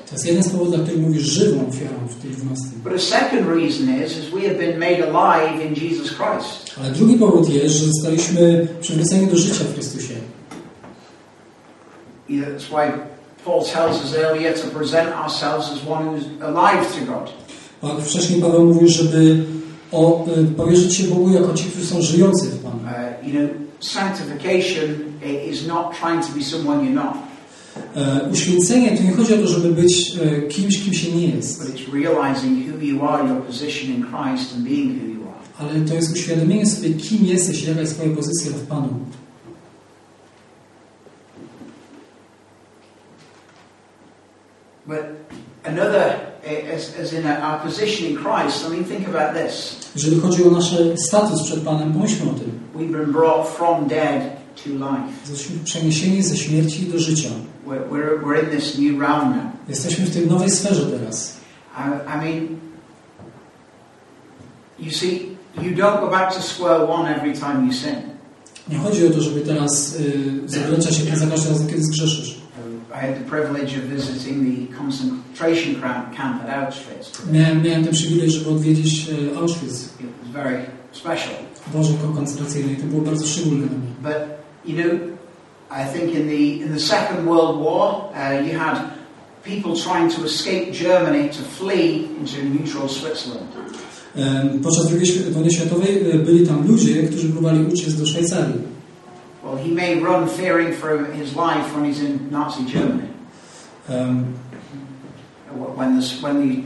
To 0.06 0.12
jest 0.12 0.26
jeden 0.26 0.42
z 0.42 0.48
powodów, 0.48 0.74
dla 0.74 0.84
których 0.84 1.00
mówi 1.02 1.20
żywą 1.20 1.68
ofiarą 1.68 1.94
w 2.08 2.22
tej 2.22 2.30
12. 2.30 2.64
But 2.84 2.92
a 2.92 2.98
second 2.98 3.46
reason 3.48 4.04
is, 4.04 4.12
is 4.18 4.24
we 4.34 4.40
have 4.48 4.54
been 4.58 4.78
made 4.78 5.02
alive 5.08 5.62
in 5.66 5.84
Jesus 5.88 6.08
Christ. 6.08 6.74
Ale 6.80 6.90
drugi 6.90 7.14
powód 7.16 7.48
jest, 7.48 7.74
że 7.76 7.84
zostaliśmy 7.86 8.68
przywróceni 8.80 9.26
do 9.26 9.36
życia 9.36 9.64
w 9.64 9.74
Chrystusie. 9.74 10.14
That's 12.28 12.68
why 12.68 12.92
Paul 13.44 13.64
tells 13.64 14.02
us 14.04 14.14
earlier 14.14 14.52
to 14.54 14.68
present 14.78 15.08
ourselves 15.14 15.70
as 15.70 15.86
one 15.86 16.04
who's 16.06 16.24
alive 16.42 16.86
to 16.98 17.04
God. 17.12 17.32
A 17.82 18.00
wcześniej 18.00 18.40
Paweł 18.40 18.64
mówił, 18.64 18.88
żeby 18.88 19.44
o, 19.92 20.24
y, 20.38 20.44
powierzyć 20.56 20.94
się 20.94 21.04
Bogu 21.04 21.30
jako 21.30 21.54
ci, 21.54 21.64
którzy 21.64 21.86
są 21.86 22.02
żyjący 22.02 22.46
w 22.46 22.62
Panu. 22.62 22.76
Uh, 22.76 23.28
you 23.28 23.32
know, 23.40 23.50
sanctification 23.80 24.84
i- 25.26 25.50
is 25.50 25.66
not 25.66 25.86
trying 26.00 26.26
to 26.26 26.32
be 26.38 26.44
someone 26.44 26.78
you're 26.84 26.94
not, 26.94 27.14
uświęcenie 28.32 28.96
to 28.96 29.02
nie 29.02 29.12
chodzi 29.12 29.34
o 29.34 29.38
to, 29.38 29.46
żeby 29.46 29.82
być 29.82 30.16
e, 30.22 30.42
kimś, 30.42 30.84
kim 30.84 30.94
się 30.94 31.12
nie 31.12 31.26
jest, 31.28 31.62
ale 35.58 35.80
to 35.80 35.94
jest 35.94 36.12
uświadomienie 36.12 36.66
sobie, 36.66 36.94
kim 36.94 37.26
jesteś 37.26 37.62
i 37.62 37.68
jaka 37.68 37.80
jest 37.80 37.94
Twoja 37.94 38.16
pozycja 38.16 38.50
w 38.50 38.66
Panu. 38.66 38.88
But 44.86 45.04
another. 45.64 46.26
Jeżeli 49.94 50.20
chodzi 50.20 50.44
o 50.44 50.50
nasz 50.50 50.74
status 50.96 51.42
przed 51.42 51.60
Panem, 51.60 51.92
pomyślmy 51.92 52.30
o 52.30 52.34
tym. 52.34 52.50
We've 52.76 52.92
been 52.92 53.12
brought 53.12 53.48
from 53.48 53.88
dead 53.88 54.22
to 54.64 54.70
life. 54.70 55.30
Jesteśmy 55.30 55.64
przeniesieni 55.64 56.22
ze 56.22 56.36
śmierci 56.36 56.86
do 56.86 56.98
życia. 56.98 57.28
We're, 57.66 57.82
we're, 57.90 58.24
we're 58.24 58.44
in 58.44 58.50
this 58.50 58.78
new 58.78 59.00
realm 59.00 59.30
now. 59.36 59.52
Jesteśmy 59.68 60.06
w 60.06 60.14
tej 60.14 60.26
nowej 60.26 60.50
sferze 60.50 60.86
teraz. 60.86 61.36
I, 61.76 62.14
I 62.14 62.16
mean, 62.16 62.60
you 64.78 64.90
see, 64.90 65.36
you 65.62 65.70
don't 65.74 66.00
go 66.00 66.10
back 66.10 66.34
to 66.34 66.42
square 66.42 66.86
one 66.88 67.16
every 67.16 67.32
time 67.32 67.66
you 67.66 67.72
sin. 67.72 67.96
Nie 68.68 68.78
chodzi 68.78 69.06
o 69.06 69.10
to, 69.10 69.20
żeby 69.20 69.40
teraz 69.40 69.96
y, 70.00 70.40
zawracać 70.46 70.96
się 70.96 71.04
za 71.04 71.10
każdym 71.10 71.30
razem, 71.30 71.68
kiedy 71.68 71.82
zgrzeszysz. 71.82 72.36
I 72.90 72.98
had 72.98 73.14
the 73.18 73.24
privilege 73.30 73.76
of 73.76 73.84
visiting 73.84 74.70
the 74.70 74.76
concentration 74.76 75.74
camp 76.16 76.42
at 76.42 76.50
Auschwitz. 76.50 77.26
Miałem, 77.32 77.62
miałem 77.62 77.84
ten 77.84 77.92
przywilej, 77.92 78.30
żeby 78.30 78.50
odwiedzić 78.50 79.10
Auschwitz, 79.36 80.00
It 80.00 80.06
was 80.22 80.32
very 80.32 80.66
special. 80.92 81.34
Boże 81.72 81.92
koncentracyjne 82.14 82.72
i 82.72 82.76
to 82.76 82.86
było 82.86 83.02
bardzo 83.02 83.26
szczególne 83.26 83.66
dla 83.66 83.78
mnie. 83.78 83.88
But 84.02 84.16
you 84.64 84.82
know, 84.82 85.15
I 85.70 85.84
think 85.92 86.14
in 86.14 86.28
the 86.28 86.62
in 86.62 86.72
the 86.74 86.80
Second 86.80 87.26
World 87.26 87.60
War, 87.60 88.10
uh, 88.14 88.46
you 88.46 88.58
had 88.58 88.76
people 89.44 89.74
trying 89.82 90.10
to 90.16 90.24
escape 90.24 90.72
Germany 90.72 91.28
to 91.28 91.42
flee 91.42 92.08
into 92.20 92.36
neutral 92.44 92.88
Switzerland. 92.88 93.46
Em, 94.16 94.60
Podczas 94.62 94.92
II 94.92 95.00
świ- 95.06 95.30
wojny 95.32 95.50
światowej 95.50 96.14
y, 96.14 96.18
byli 96.18 96.46
tam 96.46 96.66
ludzie, 96.68 97.02
którzy 97.02 97.28
próbowali 97.28 97.64
uciec 97.72 97.94
do 97.94 98.06
Szwajcarii. 98.06 98.54
Well, 99.44 99.56
he 99.64 99.74
may 99.74 100.00
run 100.00 100.28
fearing 100.28 100.74
for 100.74 101.06
his 101.12 101.28
life 101.36 101.74
when 101.76 101.92
he's 101.92 102.00
in 102.02 102.18
Nazi 102.30 102.64
Germany. 102.72 103.08
Em, 103.88 104.24
When 105.76 105.96
this, 106.00 106.22
when 106.22 106.48
the 106.48 106.62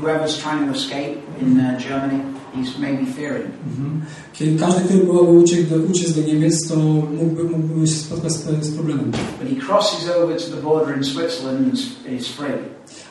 whoever's 0.00 0.36
trying 0.42 0.66
to 0.72 0.78
escape 0.78 1.16
in 1.42 1.60
uh, 1.60 1.78
Germany, 1.88 2.20
he's 2.54 2.78
maybe 2.78 3.04
fearing. 3.06 3.50
mhm. 3.66 4.02
Kiedy 4.32 4.58
każdy, 4.58 4.80
który 4.84 5.00
próbował 5.00 5.36
uciec 5.36 5.68
do, 5.68 5.76
uciec 5.76 6.12
do 6.12 6.22
Niemiec, 6.22 6.68
to 6.68 6.76
mógłby, 6.76 7.44
mógłby 7.44 7.86
się 7.86 7.94
spotkać 7.94 8.32
z, 8.32 8.64
z 8.64 8.74
problemem. 8.74 9.10
But 9.40 9.48
he 9.50 9.66
crosses 9.66 10.08
over 10.22 10.36
to 10.36 10.50
the 10.56 10.62
border 10.62 10.96
in 10.96 11.04
Switzerland 11.04 11.60
and 11.60 11.74
is- 12.20 12.28
free. 12.28 12.58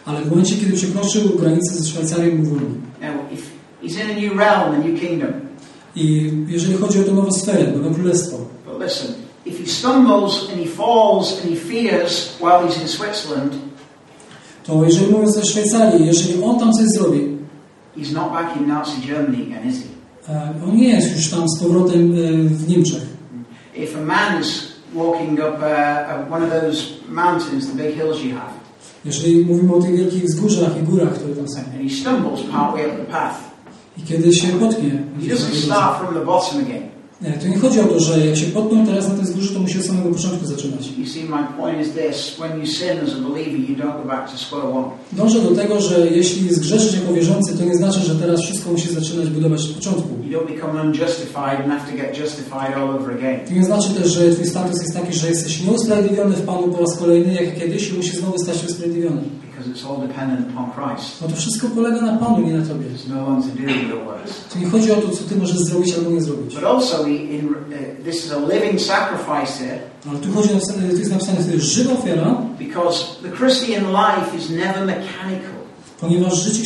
Ale 0.06 0.22
w 0.22 0.30
momencie, 0.30 0.56
kiedy 0.56 0.74
przekroczył 0.74 1.22
granicę 1.40 1.74
ze 1.76 1.86
Szwajcarią, 1.90 2.38
był 2.38 2.46
wolny. 2.46 2.76
Now, 3.02 3.12
if 3.34 3.42
he's 3.84 3.96
in 4.04 4.12
a 4.18 4.22
new 4.22 4.38
realm, 4.40 4.76
a 4.76 4.88
new 4.88 5.02
kingdom, 5.02 5.32
I 5.96 6.32
jeżeli 6.48 6.78
chodzi 6.78 7.00
o 7.00 7.04
tę 7.04 7.12
nową 7.12 7.32
sferę, 7.32 7.72
nowe 7.72 7.96
królestwo, 7.96 8.38
but 8.66 8.82
listen, 8.84 9.08
if 9.46 9.58
he 9.64 9.70
stumbles 9.70 10.50
and 10.52 10.60
he 10.64 10.66
falls 10.66 11.32
and 11.42 11.50
he 11.54 11.56
fears 11.56 12.38
while 12.42 12.68
he's 12.68 12.82
in 12.82 12.88
Switzerland, 12.88 13.54
to 14.66 14.86
jeżeli 14.86 15.12
mówię 15.12 15.28
ze 15.28 15.46
Szwajcarii, 15.46 16.06
jeżeli 16.06 16.44
on 16.44 16.60
tam 16.60 16.74
coś 16.74 16.86
zrobi, 16.86 17.38
he's 17.98 18.14
not 18.14 18.32
back 18.32 18.58
in 18.58 18.68
Nazi 18.68 19.08
Germany 19.08 19.44
again, 19.44 19.70
is 19.70 19.76
he? 19.78 20.34
e, 20.34 20.54
on 20.70 20.76
nie 20.76 20.90
jest 20.90 21.16
już 21.16 21.30
tam 21.30 21.50
z 21.50 21.60
powrotem 21.60 22.12
e, 22.12 22.16
w 22.50 22.68
Niemczech. 22.68 23.06
If 23.76 23.98
a 23.98 24.06
man 24.06 24.42
is 24.42 24.76
walking 24.94 25.40
up 25.40 25.62
uh, 25.62 26.34
one 26.34 26.44
of 26.44 26.50
those 26.50 26.94
mountains, 27.10 27.68
the 27.72 27.84
big 27.84 27.96
hills 27.96 28.24
you 28.24 28.36
have, 28.36 28.54
Jeżeli 29.06 29.46
mówimy 29.46 29.76
o 29.76 29.82
tych 29.82 29.96
wielkich 29.96 30.24
wzgórzach 30.24 30.78
i 30.82 30.84
górach, 30.84 31.14
które 31.14 31.36
tam 31.36 31.48
są, 31.48 31.60
and 31.60 31.84
he 31.84 31.90
stumbles 31.90 32.42
partway 32.52 32.86
up 32.88 32.98
the 32.98 33.12
path, 33.12 33.36
i 33.98 34.02
kiedy 34.02 34.34
się 34.34 34.48
potknie, 34.48 35.04
he 35.22 35.36
doesn't 35.36 35.66
start 35.66 36.00
from 36.00 36.14
the 36.14 36.26
bottom 36.26 36.62
again. 36.62 36.95
Nie, 37.22 37.32
to 37.32 37.48
nie 37.48 37.58
chodzi 37.58 37.80
o 37.80 37.84
to, 37.84 38.00
że 38.00 38.26
jak 38.26 38.36
się 38.38 38.46
potknął 38.46 38.86
teraz 38.86 39.08
na 39.08 39.14
tym 39.16 39.26
wzgórzu, 39.26 39.54
to 39.54 39.60
musi 39.60 39.80
od 39.80 39.86
samego 39.86 40.10
początku 40.10 40.46
zaczynać. 40.46 40.90
Dążę 45.12 45.40
do 45.42 45.52
tego, 45.52 45.82
że 45.82 46.08
jeśli 46.08 46.54
zgrzeszysz 46.54 46.94
jako 46.94 47.14
wierzący, 47.14 47.58
to 47.58 47.66
nie 47.66 47.76
znaczy, 47.76 48.00
że 48.00 48.16
teraz 48.16 48.42
wszystko 48.42 48.72
musi 48.72 48.94
zaczynać 48.94 49.30
budować 49.30 49.62
od 49.62 49.72
początku. 49.76 50.10
To 53.48 53.54
nie 53.54 53.64
znaczy 53.64 53.90
też, 53.94 54.12
że 54.14 54.32
twój 54.32 54.46
status 54.48 54.82
jest 54.82 54.94
taki, 54.94 55.14
że 55.14 55.30
jesteś 55.30 55.62
nieusprawiedliwiony 55.62 56.36
w 56.36 56.42
Panu 56.46 56.68
po 56.68 56.82
raz 56.82 56.98
kolejny, 56.98 57.34
jak 57.34 57.60
kiedyś 57.60 57.90
i 57.90 57.94
musisz 57.94 58.16
znowu 58.16 58.38
stać 58.40 58.58
się 58.58 58.68
usprawiedliwiony. 58.68 59.22
Because 59.66 59.82
it's 59.82 59.90
all 59.90 60.08
dependent 60.08 60.50
upon 60.50 60.72
Christ. 60.72 61.22
No 61.22 61.28
to 61.28 61.36
wszystko 61.36 61.68
polega 61.70 62.02
na 62.02 62.18
Panu, 62.18 62.48
nie 62.48 62.54
na 62.54 62.66
Tobie. 62.66 62.86
There's 62.86 63.08
no 63.08 63.26
one 63.26 63.42
to 63.42 63.48
do 63.48 64.10
all 64.10 64.20
this. 64.26 64.46
To 64.54 64.60
nie 64.60 64.70
chodzi 64.70 64.92
o 64.92 64.96
to, 64.96 65.10
co 65.10 65.24
Ty 65.24 65.36
możesz 65.36 65.60
zrobić 65.60 65.96
albo 65.96 66.10
nie 66.10 66.22
zrobić. 66.22 66.56
But 66.56 66.64
also, 66.64 67.08
in, 67.08 67.48
uh, 67.48 68.04
this 68.04 68.26
is 68.26 68.32
a 68.32 68.40
living 68.40 68.82
sacrifice 68.82 69.66
here 69.66 69.80
Ale 70.10 70.20
tu 70.20 70.32
chodzi 70.32 70.50
o, 70.50 70.60
tu 70.92 70.98
jest 70.98 71.12
napisane, 71.12 71.44
to 71.44 71.52
jest 71.52 71.66
żywa 71.66 71.94
ofiara, 71.94 72.42
because 72.60 73.06
the 73.24 73.32
Christian 73.38 73.84
life 73.92 74.38
is 74.38 74.50
never 74.50 74.86
mechanical 74.86 75.56
ponieważ 76.02 76.44
życie 76.44 76.64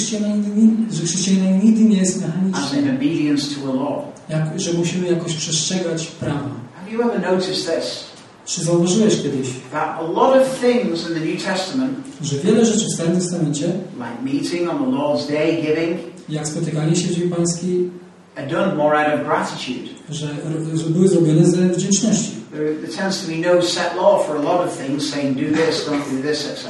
chrześcijanina, 0.92 1.58
nigdy 1.64 1.84
nie 1.84 1.98
jest 1.98 2.16
as 2.16 2.22
mechaniczne. 2.22 2.80
in 2.82 2.96
obedience 2.96 3.56
to 3.56 3.72
a 3.72 3.76
law. 3.76 4.04
Jak, 4.30 4.60
że 4.60 4.74
musimy 4.74 5.08
jakoś 5.08 5.36
przestrzegać 5.36 6.06
prawa. 6.06 6.50
Have 6.76 6.92
you 6.92 7.02
ever 7.02 7.32
noticed 7.32 7.76
this? 7.76 8.09
Czy 8.50 8.64
zauważyłeś 8.64 9.22
kiedyś, 9.22 9.48
That 9.72 9.98
a 10.00 10.02
lot 10.02 10.42
of 10.42 10.60
things 10.62 11.10
in 11.10 11.16
the 11.16 11.26
New 11.26 11.44
Testament, 11.44 11.94
że 12.22 12.36
wiele 12.38 12.66
rzeczy 12.66 12.86
w 12.86 12.94
Starym 12.94 13.16
Testamencie, 13.16 13.66
like 13.66 14.18
meeting 14.24 14.70
on 14.72 14.78
the 14.78 14.98
Lord's 14.98 15.28
Day, 15.32 15.62
giving, 15.62 15.98
jak 16.30 16.48
spotykanie 16.48 16.96
się 16.96 17.08
w 17.08 17.16
Dzień 17.16 17.30
Pański, 17.30 17.90
are 18.36 18.48
done 18.48 18.76
more 18.76 18.98
out 18.98 19.20
of 19.22 19.28
gratitude. 19.28 19.90
że, 20.10 20.28
że 20.74 20.86
były 20.90 21.08
zrobione 21.08 21.46
ze 21.46 21.70
wdzięczności. 21.70 22.32
There, 22.52 22.76
there 22.76 22.94
tends 22.98 23.22
to 23.22 23.28
be 23.32 23.38
no 23.38 23.62
set 23.62 23.92
law 24.02 24.28
for 24.28 24.38
a 24.38 24.42
lot 24.42 24.68
of 24.68 24.78
things, 24.78 25.10
saying 25.10 25.36
do 25.38 25.58
this, 25.58 25.86
don't 25.88 26.22
do 26.22 26.30
this, 26.30 26.40
etc. 26.52 26.66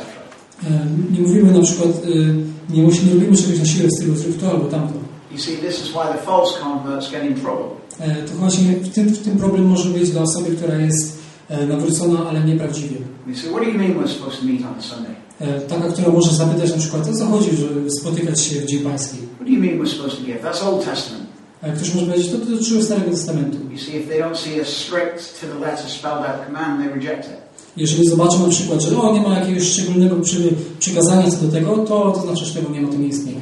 E, 0.64 0.88
Nie 1.12 1.22
mówimy 1.22 1.52
na 1.52 1.62
przykład, 1.62 1.90
e, 1.90 2.74
nie, 2.74 2.84
musimy, 2.84 3.08
nie 3.08 3.14
robimy 3.14 3.38
czegoś 3.38 3.60
na 3.60 3.66
siłę 3.66 3.88
w 3.88 3.92
stylu 3.92 4.16
zrób 4.16 4.38
to 4.42 4.52
albo 4.52 4.66
tamto. 4.66 4.94
You 5.32 5.38
see, 5.38 5.58
this 5.58 5.76
is 5.84 5.88
why 5.90 6.14
the 6.18 6.22
false 6.26 6.60
converts 6.64 7.12
get 7.12 7.24
in 7.24 7.36
trouble. 7.36 7.66
To 8.28 8.34
właśnie 8.40 8.74
w 8.74 8.90
tym, 8.90 9.10
w 9.10 9.20
tym 9.20 9.38
problem 9.38 9.66
może 9.66 9.90
być 9.90 10.12
dla 10.12 10.22
osoby, 10.22 10.56
która 10.56 10.76
jest 10.76 11.19
nawrócona, 11.68 12.30
ale 12.30 12.40
nieprawdziwie. 12.44 12.98
E, 15.40 15.62
Taka, 15.62 15.88
która 15.92 16.10
może 16.10 16.32
zapytać 16.36 16.72
na 16.72 16.78
przykład, 16.78 17.10
o 17.10 17.14
co 17.14 17.26
chodzi, 17.26 17.50
żeby 17.56 17.92
spotykać 17.92 18.42
się 18.42 18.62
w 18.62 18.66
Dzień 18.66 18.80
Pański. 18.80 19.18
A 21.62 21.68
ktoś 21.68 21.94
może 21.96 22.08
powiedzieć, 22.08 22.32
to 22.32 22.38
dotyczyło 22.38 22.82
Starego 22.82 23.12
Testamentu. 23.12 23.58
Jeżeli 27.78 28.08
zobaczą 28.08 28.44
na 28.44 28.50
przykład, 28.50 28.82
że 28.82 29.02
o, 29.02 29.14
nie 29.14 29.22
ma 29.22 29.40
jakiegoś 29.40 29.64
szczególnego 29.64 30.16
przy, 30.16 30.38
przykazania 30.80 31.32
co 31.32 31.38
do 31.46 31.52
tego, 31.52 31.78
to, 31.78 32.12
to 32.12 32.22
znaczy, 32.22 32.46
że 32.46 32.54
tego 32.54 32.74
nie 32.74 32.82
ma, 32.82 32.88
to 32.90 32.98
nie 32.98 33.08
istnieje. 33.08 33.38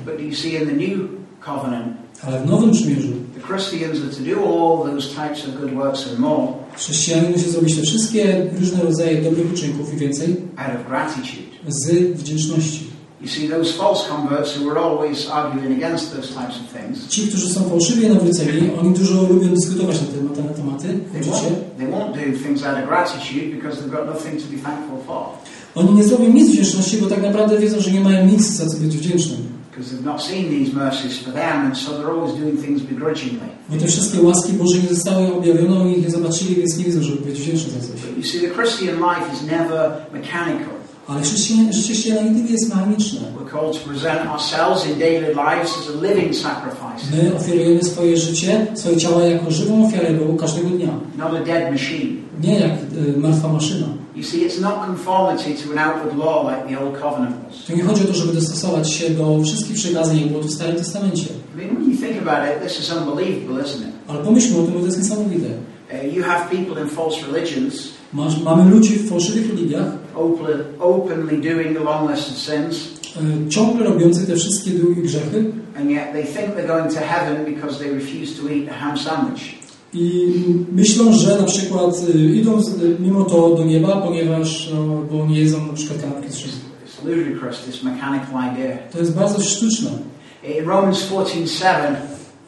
Ale 2.24 2.40
w 2.42 2.46
Nowym 2.46 2.72
Przymierzu 2.72 3.08
chrześcijanin 6.76 7.32
musi 7.32 7.50
zrobić 7.50 7.76
te 7.76 7.82
wszystkie 7.82 8.48
różne 8.60 8.84
rodzaje 8.84 9.22
dobrych 9.22 9.54
uczynków 9.54 9.94
i 9.94 9.98
więcej 9.98 10.36
z 11.68 12.14
wdzięczności. 12.18 12.88
You 13.22 13.28
see, 13.28 13.50
those 13.50 13.74
false 13.74 14.08
converts 14.10 14.58
who 14.58 14.66
were 14.66 14.80
always 14.80 15.30
arguing 15.30 15.84
against 15.84 16.16
those 16.16 16.28
types 16.28 16.56
of 16.62 16.66
things, 16.74 17.08
Ci, 17.08 17.28
którzy 17.28 17.50
są 17.50 17.70
fałszywie 17.70 18.10
nawróceni, 18.10 18.72
oni 18.82 18.94
dużo 18.94 19.22
lubią 19.22 19.48
dyskutować 19.48 20.02
na 20.02 20.08
te, 20.08 20.42
na 20.42 20.50
te 20.50 20.54
tematy 20.54 20.88
won't, 21.22 21.78
they 21.78 21.88
won't 21.88 22.14
do 22.14 22.40
things 22.44 22.64
out 22.64 22.78
of 22.78 22.88
gratitude 22.88 23.56
because 23.56 23.82
they've 23.82 23.92
got 23.92 24.06
nothing 24.06 24.42
to 24.42 24.48
be 24.52 24.58
thankful 24.58 24.98
for. 25.08 25.26
Oni 25.76 25.94
nie 25.94 26.04
zrobią 26.04 26.34
nic 26.34 26.50
wdzięczności, 26.50 26.98
bo 26.98 27.08
tak 27.08 27.22
naprawdę 27.22 27.60
wiedzą, 27.60 27.80
że 27.80 27.92
nie 27.92 28.02
mają 28.02 28.26
nic 28.26 28.42
za 28.42 28.66
co 28.66 28.78
być 28.78 28.98
wdzięcznym. 28.98 29.47
Because 29.78 29.92
they've 29.92 30.06
not 30.06 30.22
seen 30.24 30.50
these 30.50 30.74
mercies 30.74 31.20
for 31.24 31.32
them, 31.32 31.66
and 31.66 31.78
so 31.78 31.98
they're 31.98 32.12
always 32.12 32.34
doing 32.34 32.58
things 32.58 32.82
begrudgingly. 32.82 33.48
Bo 33.70 33.78
te 33.78 33.88
wszystkie 33.88 34.22
łaski 34.22 34.54
Boże 34.54 34.78
nie 34.80 34.90
zostały 34.90 35.34
objawione, 35.34 35.80
oni 35.82 35.98
ich 35.98 36.04
nie 36.06 36.12
zobaczyli, 36.12 36.56
więc 36.56 36.78
nie 36.78 36.86
wiedzą, 36.86 37.02
żeby 37.04 37.26
być 37.26 37.42
wdzięczni 37.42 37.72
za 37.72 37.80
coś. 37.80 38.02
You 38.18 38.24
see, 38.24 38.40
the 38.40 38.50
Christian 38.50 38.96
life 38.96 39.34
is 39.34 39.42
never 39.52 39.92
mechanical. 40.14 40.74
Ale 41.08 41.26
życie 41.26 41.54
chrześcijanina 41.72 42.26
nigdy 42.26 42.44
nie 42.44 42.52
jest 42.52 42.70
mechaniczne. 42.70 43.20
We're 43.20 43.52
called 43.52 43.84
to 43.84 43.90
present 43.90 44.30
ourselves 44.30 44.86
in 44.88 45.00
daily 45.00 45.28
lives 45.28 45.72
as 45.80 45.90
a 45.96 46.08
living 46.08 46.36
sacrifice, 46.36 47.02
My 47.12 47.36
ofiarujemy 47.36 47.84
swoje 47.84 48.18
życie, 48.18 48.68
swoje 48.76 48.98
ciała 48.98 49.22
jako 49.24 49.52
żywą 49.52 49.88
ofiarę 49.88 50.14
Bogu 50.14 50.36
każdego 50.36 50.70
dnia. 50.70 51.00
not 51.18 51.34
a 51.42 51.44
dead 51.46 51.72
machine. 51.72 52.27
Nie 52.44 52.60
jak 52.60 52.72
y, 53.16 53.18
martwa 53.18 53.54
maszyna. 53.54 53.88
You 54.16 54.24
see, 54.24 54.46
it's 54.46 54.62
not 54.62 54.86
conformity 54.86 55.64
to 55.64 55.72
an 55.72 55.80
outward 55.80 56.18
law 56.18 56.52
like 56.52 56.76
the 56.76 56.84
Old 56.84 57.02
Covenant 57.02 57.36
was. 57.48 57.66
Tu 57.68 57.76
nie 57.76 57.84
chodzi 57.84 58.04
o 58.04 58.08
to, 58.08 58.14
żeby 58.14 58.34
dostosować 58.34 58.92
się 58.92 59.10
do 59.10 59.44
wszystkich 59.44 59.76
przykazań, 59.76 60.20
jak 60.22 60.30
było 60.30 60.44
w 60.44 60.52
Starym 60.52 60.76
Testamencie. 60.76 61.28
I 61.56 61.58
mean, 61.58 61.76
when 61.76 61.92
you 61.92 61.98
think 61.98 62.28
about 62.28 62.50
it, 62.50 62.64
this 62.64 62.80
is 62.80 62.92
unbelievable, 62.92 63.64
isn't 63.64 63.82
it? 63.82 63.94
Ale 64.08 64.20
pomyślmy 64.20 64.60
o 64.60 64.64
tym, 64.64 64.74
bo 64.74 64.80
to 64.80 64.86
jest 64.86 64.98
niesamowite. 64.98 65.48
Uh, 65.48 66.16
you 66.16 66.24
have 66.24 66.50
people 66.50 66.84
in 66.84 66.90
false 66.90 67.18
religions 67.32 67.98
Masz, 68.14 68.42
mamy 68.44 68.72
ludzi 68.72 68.96
w 68.96 69.10
fałszywych 69.10 69.50
religiach, 69.50 69.88
open, 70.16 70.64
openly 70.80 71.38
doing 71.38 71.78
the 71.78 71.84
long 71.84 72.12
list 72.12 72.32
of 72.32 72.38
sins, 72.38 72.88
e, 73.18 73.50
ciągle 73.50 73.86
robiących 73.86 74.28
te 74.28 74.36
wszystkie 74.36 74.72
drugie 74.72 75.02
grzechy 75.02 75.52
and 75.80 75.92
yet 75.92 76.12
they 76.14 76.24
think 76.24 76.56
they're 76.56 76.68
going 76.68 76.94
to 76.94 77.00
heaven 77.00 77.46
because 77.46 77.80
they 77.80 77.92
refuse 77.92 78.42
to 78.42 78.50
eat 78.50 78.70
a 78.70 78.74
ham 78.74 78.98
sandwich. 78.98 79.57
I 79.94 80.34
myślą, 80.72 81.14
że 81.14 81.38
na 81.38 81.44
przykład 81.44 82.02
e, 82.16 82.20
idą 82.20 82.62
z- 82.64 82.70
e, 82.70 82.74
mimo 83.00 83.24
to 83.26 83.56
do 83.56 83.64
nieba, 83.66 84.02
ponieważ 84.02 84.70
no, 84.74 85.02
bo 85.12 85.26
nie 85.26 85.40
jedzą 85.40 85.68
na 85.68 85.74
przykład 85.74 86.02
kanapki 86.02 86.32
z. 86.34 86.38
To 88.92 89.00
jest 89.00 89.16
bardzo 89.16 89.42
sztuczne. 89.42 89.90
Romans 90.66 90.98
14:7, 91.00 91.96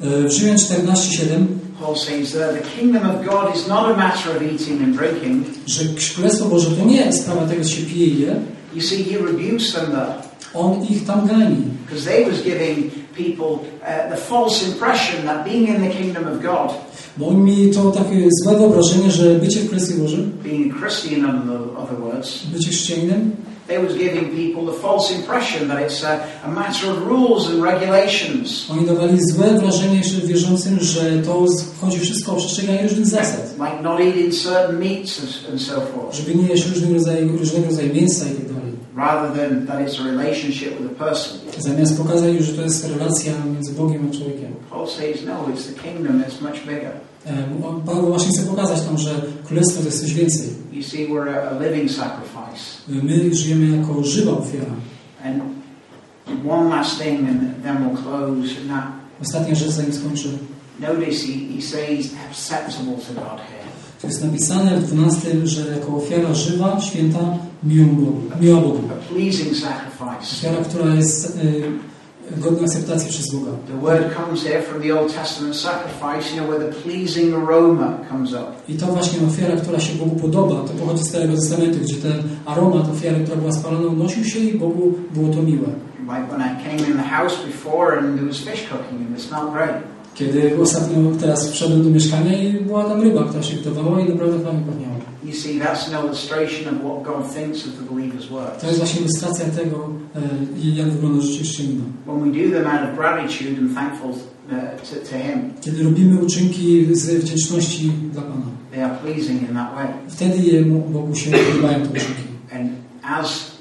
E, 0.02 0.24
W 0.28 0.32
Rzymian 0.32 0.58
14:7 0.58 1.46
Paul 1.82 1.96
says 1.98 2.32
the 2.32 2.60
kingdom 2.80 3.04
of 3.10 3.26
God 3.26 3.56
is 3.56 3.68
not 3.68 3.80
a 3.86 3.98
matter 3.98 4.38
of 4.38 4.44
eating 4.44 4.82
and 4.84 4.98
drinking. 4.98 5.44
że 5.68 5.84
Królestwo 6.16 6.46
Boże 6.46 6.72
to 6.72 6.86
nie 6.86 6.96
jest 6.98 7.22
sprawa 7.22 7.46
tego, 7.48 7.64
co 7.64 7.70
się 7.70 7.82
pije 7.82 8.08
i 8.08 8.20
je. 8.22 8.36
You 8.76 8.82
see, 8.82 9.04
he 9.04 9.18
rebukes 9.18 9.74
them 9.74 9.86
there 9.92 10.14
On 10.54 10.84
ich 10.90 11.06
tam 11.06 11.28
gani. 11.28 11.56
because 11.86 12.06
they 12.10 12.26
was 12.32 12.42
giving 12.44 12.92
people 13.24 13.52
uh, 13.82 14.10
the 14.16 14.18
false 14.18 14.66
impression 14.72 15.26
that 15.26 15.46
being 15.46 15.68
in 15.68 15.82
the 15.82 15.90
kingdom 15.98 16.24
of 16.28 16.42
God, 16.42 16.70
Bo 17.18 17.28
oni 17.28 17.38
mieli 17.42 17.72
to 17.74 17.92
takie 17.92 18.28
złe 18.44 18.58
wyobrażenie, 18.58 19.12
że 19.12 19.36
bycie 19.36 19.60
w 19.60 19.68
Królestwie 19.68 19.96
Bożym, 19.96 20.32
being 20.44 20.74
a 20.76 20.80
Christian, 20.80 21.14
in 21.20 21.26
other, 21.78 22.00
words, 22.00 22.44
bycie 22.54 22.70
chrześcijaninem, 22.70 23.32
they 23.68 23.80
was 23.80 23.94
giving 23.98 24.26
people 24.36 24.74
the 24.74 24.80
false 24.82 25.16
impression 25.16 25.68
that 25.68 25.80
it's 25.82 26.04
a, 26.04 26.20
a 26.44 26.48
matter 26.48 26.90
of 26.92 26.98
rules 27.08 27.48
and 27.50 27.64
regulations. 27.64 28.66
oni 28.72 28.86
dawali 28.86 29.18
złe 29.34 29.48
wrażenie 29.60 30.04
że 30.04 30.22
wierzącym, 30.28 30.78
że 30.82 31.02
to 31.26 31.46
chodzi 31.82 32.00
wszystko 32.00 32.32
o 32.32 32.36
przestrzeganie 32.36 32.84
różnych 32.84 33.06
zasad. 33.06 33.54
like 33.60 33.82
not 33.84 34.00
eating 34.00 34.34
certain 34.34 34.80
meats 34.80 35.22
and, 35.52 35.62
so 35.62 35.74
forth, 35.82 36.16
Żeby 36.16 36.36
nie 36.36 36.48
jeść 36.48 36.68
różnych 36.70 36.94
rodzajów, 36.94 37.40
różnego 37.40 37.66
rodzaju 37.66 37.94
mięsa 37.94 38.26
i 38.26 38.30
tak. 38.36 38.49
Rather 38.96 39.30
than 39.38 39.66
that 39.66 39.82
it's 39.82 40.00
a 40.00 40.04
relationship 40.04 40.80
with 40.80 40.92
a 40.92 40.96
person. 40.96 41.40
Zamiast 41.58 41.98
pokazać, 41.98 42.40
że 42.40 42.54
to 42.54 42.62
jest 42.62 42.88
relacja 42.88 43.34
między 43.54 43.72
Bogiem 43.72 44.10
a 44.10 44.18
człowiekiem. 44.18 44.54
Paul 44.70 44.88
says, 44.88 45.26
no, 45.26 45.48
it's 45.54 45.74
the 45.74 45.82
kingdom 45.84 46.24
that's 46.24 46.42
much 46.42 46.60
bigger. 46.66 46.92
Paweł 47.86 48.08
właśnie 48.08 48.32
chce 48.32 48.42
pokazać 48.42 48.82
tam, 48.82 48.98
że 48.98 49.22
Królestwo 49.46 49.80
to 49.80 49.86
jest 49.86 50.02
coś 50.02 50.14
więcej. 50.14 50.50
You 50.72 50.84
see, 50.84 51.08
we're 51.08 51.30
a, 51.30 51.60
living 51.60 51.92
sacrifice. 51.92 52.64
My 52.88 53.36
żyjemy 53.36 53.78
jako 53.78 54.04
żywa 54.04 54.32
ofiara. 54.32 54.74
And 55.24 55.42
one 56.50 56.70
last 56.70 57.00
thing, 57.00 57.30
and 57.30 57.64
then 57.64 57.78
we'll 57.78 58.04
close. 58.04 58.50
Ostatnia 59.22 59.56
rzecz, 59.56 59.70
zanim 59.70 59.94
skończę. 59.94 60.30
notice 60.80 61.24
he, 61.24 61.34
he 61.34 61.62
says 61.62 62.14
acceptable 62.28 62.98
to 62.98 63.14
God 63.14 63.40
here. 63.40 63.59
Tu 64.02 64.08
jest 64.08 64.24
napisane 64.24 64.78
w 64.78 64.94
12, 64.94 65.48
że 65.48 65.72
jako 65.76 65.96
ofiara 65.96 66.34
żywa, 66.34 66.82
święta, 66.82 67.20
miła 68.40 68.62
Bogu. 68.62 68.82
Ofiara, 70.22 70.58
która 70.64 70.96
jest 70.96 71.38
y, 71.38 71.64
godna 72.38 72.62
akceptacji 72.62 73.10
przez 73.10 73.32
Boga. 73.32 73.52
The 73.68 73.82
word 73.82 74.16
comes 74.16 74.44
here 74.44 74.62
from 74.62 74.82
the 74.82 75.00
Old 75.00 75.16
Testament 75.16 75.56
sacrifice, 75.56 76.36
you 76.36 76.42
know, 76.42 76.50
where 76.50 76.72
the 76.72 76.82
pleasing 76.82 77.34
aroma 77.34 77.98
comes 78.10 78.34
up. 78.34 78.48
I 78.68 78.74
to 78.74 78.86
właśnie 78.86 79.28
ofiara, 79.28 79.56
która 79.56 79.80
się 79.80 79.96
Bogu 79.96 80.16
podoba, 80.16 80.56
to 80.56 80.74
pochodzi 80.74 81.04
z 81.04 81.08
Starego 81.08 81.34
Testamentu, 81.34 81.80
gdzie 81.80 81.96
ten 81.96 82.24
aromat 82.46 82.90
ofiary, 82.90 83.24
która 83.24 83.38
była 83.38 83.52
spalona, 83.52 83.88
unosił 83.88 84.26
się 84.26 84.40
i 84.40 84.58
Bogu 84.58 84.94
było 85.14 85.34
to 85.34 85.42
miłe. 85.44 85.68
Like 86.00 86.28
when 86.30 86.42
I 86.42 86.64
came 86.64 86.92
in 86.92 86.98
the 86.98 87.04
house 87.04 87.36
before 87.46 88.00
and 88.00 88.18
there 88.18 88.28
was 88.28 88.40
fish 88.40 88.70
cooking 88.70 89.02
and 89.02 89.18
it 89.18 89.22
smelled 89.22 89.54
great. 89.54 89.99
Kiedy 90.20 90.62
ostatnio 90.62 90.98
teraz 91.20 91.52
wszedłem 91.52 91.84
do 91.84 91.90
mieszkania 91.90 92.44
i 92.44 92.54
była 92.54 92.84
tam 92.84 93.02
ryba, 93.02 93.24
która 93.24 93.44
się 93.44 93.58
gotowała 93.58 94.02
i 94.02 94.10
naprawdę 94.10 94.40
fajnie 94.40 94.62
pachniała. 94.62 94.96
You 95.24 95.34
see, 95.34 95.60
that's 95.60 95.96
an 95.96 96.06
illustration 96.06 96.76
of 96.76 96.82
what 96.82 97.04
God 97.04 97.34
thinks 97.36 97.68
of 97.68 97.74
the 97.74 97.94
believer's 97.94 98.30
work. 98.30 98.62
To 98.62 98.68
jest 98.68 98.80
właśnie 98.80 99.02
ilustracja 99.02 99.46
tego, 99.46 99.90
e, 100.16 100.22
jak 100.76 100.90
wygląda 100.90 101.22
życie 101.22 101.44
chrześcijanina. 101.44 101.84
When 102.06 102.32
we 102.32 102.44
do 102.44 102.52
them 102.52 102.68
out 102.68 102.90
of 102.90 102.98
gratitude 102.98 103.62
and 103.62 103.76
thankful 103.76 104.10
uh, 104.10 104.16
to, 104.90 105.10
to 105.10 105.18
Him, 105.18 105.54
Kiedy 105.62 105.84
robimy 105.84 106.22
uczynki 106.22 106.88
z 106.92 107.24
wdzięczności 107.24 107.92
dla 108.14 108.22
Pana. 108.22 108.46
they 108.72 108.84
are 108.86 108.96
pleasing 108.96 109.42
in 109.50 109.56
that 109.56 109.76
way. 109.76 109.88
Wtedy 110.08 110.38
Jemu, 110.38 110.80
Bogu 110.80 111.16
się 111.16 111.32
podobają 111.32 111.80
te 111.80 111.90
uczynki. 111.90 112.24
And 112.56 112.70
as 113.04 113.52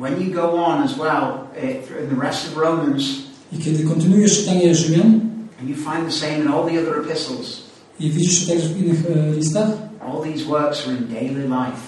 when 0.00 0.22
you 0.22 0.34
go 0.34 0.64
on 0.64 0.82
as 0.82 0.98
well 0.98 1.24
uh, 1.56 2.02
in 2.02 2.16
the 2.18 2.26
rest 2.26 2.48
of 2.48 2.56
Romans, 2.56 3.04
I 3.52 3.58
kiedy 3.58 3.84
kontynuujesz 3.84 4.38
czytanie 4.38 4.74
Rzymian 4.74 5.31
and 5.62 5.70
you 5.70 5.76
find 5.76 6.06
the 6.06 6.12
same 6.12 6.40
in 6.42 6.48
all 6.48 6.64
the 6.64 6.78
other 6.82 7.04
epistles, 7.04 7.62
i 8.00 8.10
widzisz 8.10 8.46
to 8.46 8.52
także 8.52 8.68
w 8.68 8.78
innych 8.82 9.02
listach, 9.36 9.68
all 10.00 10.22
these 10.32 10.44
works 10.44 10.86
are 10.86 10.96
in 10.96 11.06
daily 11.08 11.42
life, 11.48 11.82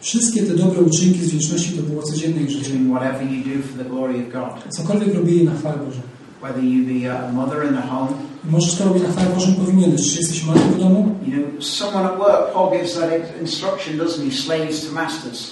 wszystkie 0.00 0.42
te 0.42 0.54
dobre 0.54 0.80
uczynki 0.80 1.18
z 1.20 1.28
wdzięczności 1.28 1.72
to 1.72 1.82
było 1.82 2.02
codzienne 2.02 2.42
ich 2.42 2.50
życie. 2.50 2.70
doing 2.70 2.90
whatever 2.90 3.22
you 3.32 3.44
do 3.44 3.62
for 3.68 3.84
the 3.84 3.90
glory 3.90 4.14
of 4.14 4.32
God. 4.32 4.74
Cokolwiek 4.74 5.14
robili 5.14 5.44
na 5.44 5.54
chwałę 5.54 5.78
Bożą. 5.78 6.00
Whether 6.42 6.64
you 6.64 6.84
be 6.86 7.18
a 7.18 7.32
mother 7.32 7.66
in 7.68 7.74
the 7.76 7.82
home, 7.82 8.08
możesz 8.50 8.74
to 8.74 8.84
robić 8.84 9.02
na 9.02 9.08
chwałę 9.12 9.34
Bożą 9.34 9.54
powinieneś. 9.54 10.12
Czy 10.12 10.18
jesteś 10.18 10.44
matką 10.44 10.70
w 10.70 10.78
domu? 10.78 11.14
you 11.26 11.32
know, 11.32 11.64
someone 11.64 12.06
at 12.06 12.18
work, 12.18 12.52
Paul 12.54 12.70
gives 12.72 12.94
that 12.94 13.10
instruction, 13.40 13.98
doesn't 13.98 14.24
he? 14.24 14.36
Slaves 14.36 14.86
to 14.86 14.92
masters. 14.92 15.50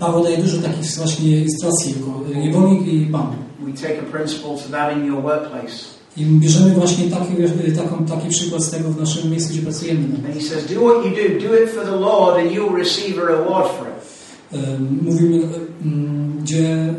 Paweł 0.00 0.24
daje 0.24 0.38
dużo 0.38 0.58
takich 0.58 0.90
właśnie 0.96 1.40
instrukcji, 1.40 1.90
jako 1.90 2.40
niewolnik 2.40 2.86
i 2.92 3.06
pan. 3.06 3.26
We 3.60 3.72
take 3.72 3.98
a 3.98 4.18
principle 4.18 4.50
to 4.50 4.68
that 4.70 4.96
in 4.96 5.06
your 5.06 5.22
workplace. 5.22 5.74
I 6.16 6.24
bierzemy 6.24 6.70
właśnie 6.70 7.04
taki, 7.10 7.32
taką, 7.76 8.04
taki 8.04 8.28
przykład 8.28 8.62
z 8.62 8.70
tego 8.70 8.88
w 8.88 9.00
naszym 9.00 9.30
miejscu, 9.30 9.52
gdzie 9.52 9.62
pracujemy. 9.62 10.00
And 10.26 10.34
he 10.34 10.42
says, 10.42 10.74
do 10.74 10.80
what 10.80 11.04
you 11.04 11.10
do, 11.10 11.48
do 11.48 11.54
it 11.62 11.70
for 11.70 11.84
the 11.84 11.96
Lord, 11.96 12.38
and 12.38 12.52
you'll 12.52 12.78
receive 12.78 13.18
a 13.18 13.24
reward 13.24 13.68
for 13.68 13.86
it. 13.88 13.94
Mówimy, 15.02 15.40
gdzie 16.40 16.94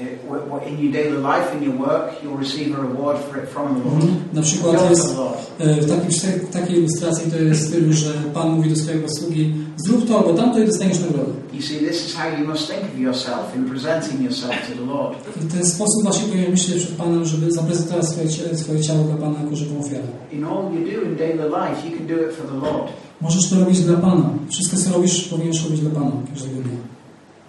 In 0.00 0.78
your 0.78 0.92
daily 0.92 1.18
life, 1.18 1.52
in 1.56 1.62
your 1.62 1.76
work, 1.76 2.22
you'll 2.22 2.36
receive 2.36 2.78
a 2.78 2.80
reward 2.80 3.18
for 3.18 3.38
it 3.42 3.48
from 3.48 3.74
the 3.74 3.88
Lord. 3.88 4.02
mhm, 4.02 4.16
na 4.32 4.42
przykład 4.42 4.90
jest 4.90 5.16
e, 5.58 5.74
w 5.74 5.88
takiej, 5.88 6.40
w 6.40 6.50
takiej 6.50 6.76
ilustracji 6.78 7.30
to 7.30 7.38
jest 7.38 7.76
w 7.76 7.92
że 7.92 8.12
Pan 8.34 8.50
mówi 8.50 8.70
do 8.70 8.76
swojego 8.76 9.08
sługi 9.08 9.54
zrób 9.76 10.08
to 10.08 10.18
albo 10.18 10.34
tamto 10.34 10.58
i 10.58 10.66
dostaniesz 10.66 11.00
nagrodę. 11.00 11.32
You 11.52 11.62
see, 11.62 11.78
this 11.78 12.06
is 12.06 12.14
how 12.14 12.40
you 12.40 12.46
must 12.46 12.70
think 12.70 12.82
of 12.94 12.98
yourself 12.98 13.56
in 13.56 13.64
presenting 13.64 14.22
yourself 14.22 14.54
to 14.68 14.74
the 14.74 14.92
Lord. 14.92 15.18
W 15.36 15.52
ten 15.52 15.66
sposób 15.66 16.02
właśnie 16.02 16.28
powinien 16.28 16.50
myśleć 16.50 16.84
przed 16.84 16.96
Panem, 16.96 17.24
żeby 17.24 17.52
zaprezentować 17.52 18.08
swoje, 18.08 18.56
swoje 18.56 18.80
ciało 18.80 19.04
dla 19.04 19.16
Pana 19.16 19.40
jako 19.42 19.56
żywą 19.56 19.80
ofiarę. 19.80 20.08
In 20.32 20.44
all 20.44 20.64
you 20.74 20.80
do 20.80 21.08
in 21.10 21.16
daily 21.16 21.48
life, 21.48 21.88
you 21.88 21.98
can 21.98 22.06
do 22.06 22.14
it 22.14 22.32
for 22.36 22.46
the 22.46 22.56
Lord. 22.66 22.92
Możesz 23.20 23.50
to 23.50 23.60
robić 23.60 23.80
dla 23.80 23.96
Pana. 23.96 24.30
Wszystko, 24.48 24.76
co 24.76 24.92
robisz, 24.92 25.28
powinieneś 25.28 25.64
robić 25.64 25.80
dla 25.80 25.90
Pana 25.90 26.10
każdego 26.34 26.54
dnia. 26.62 26.78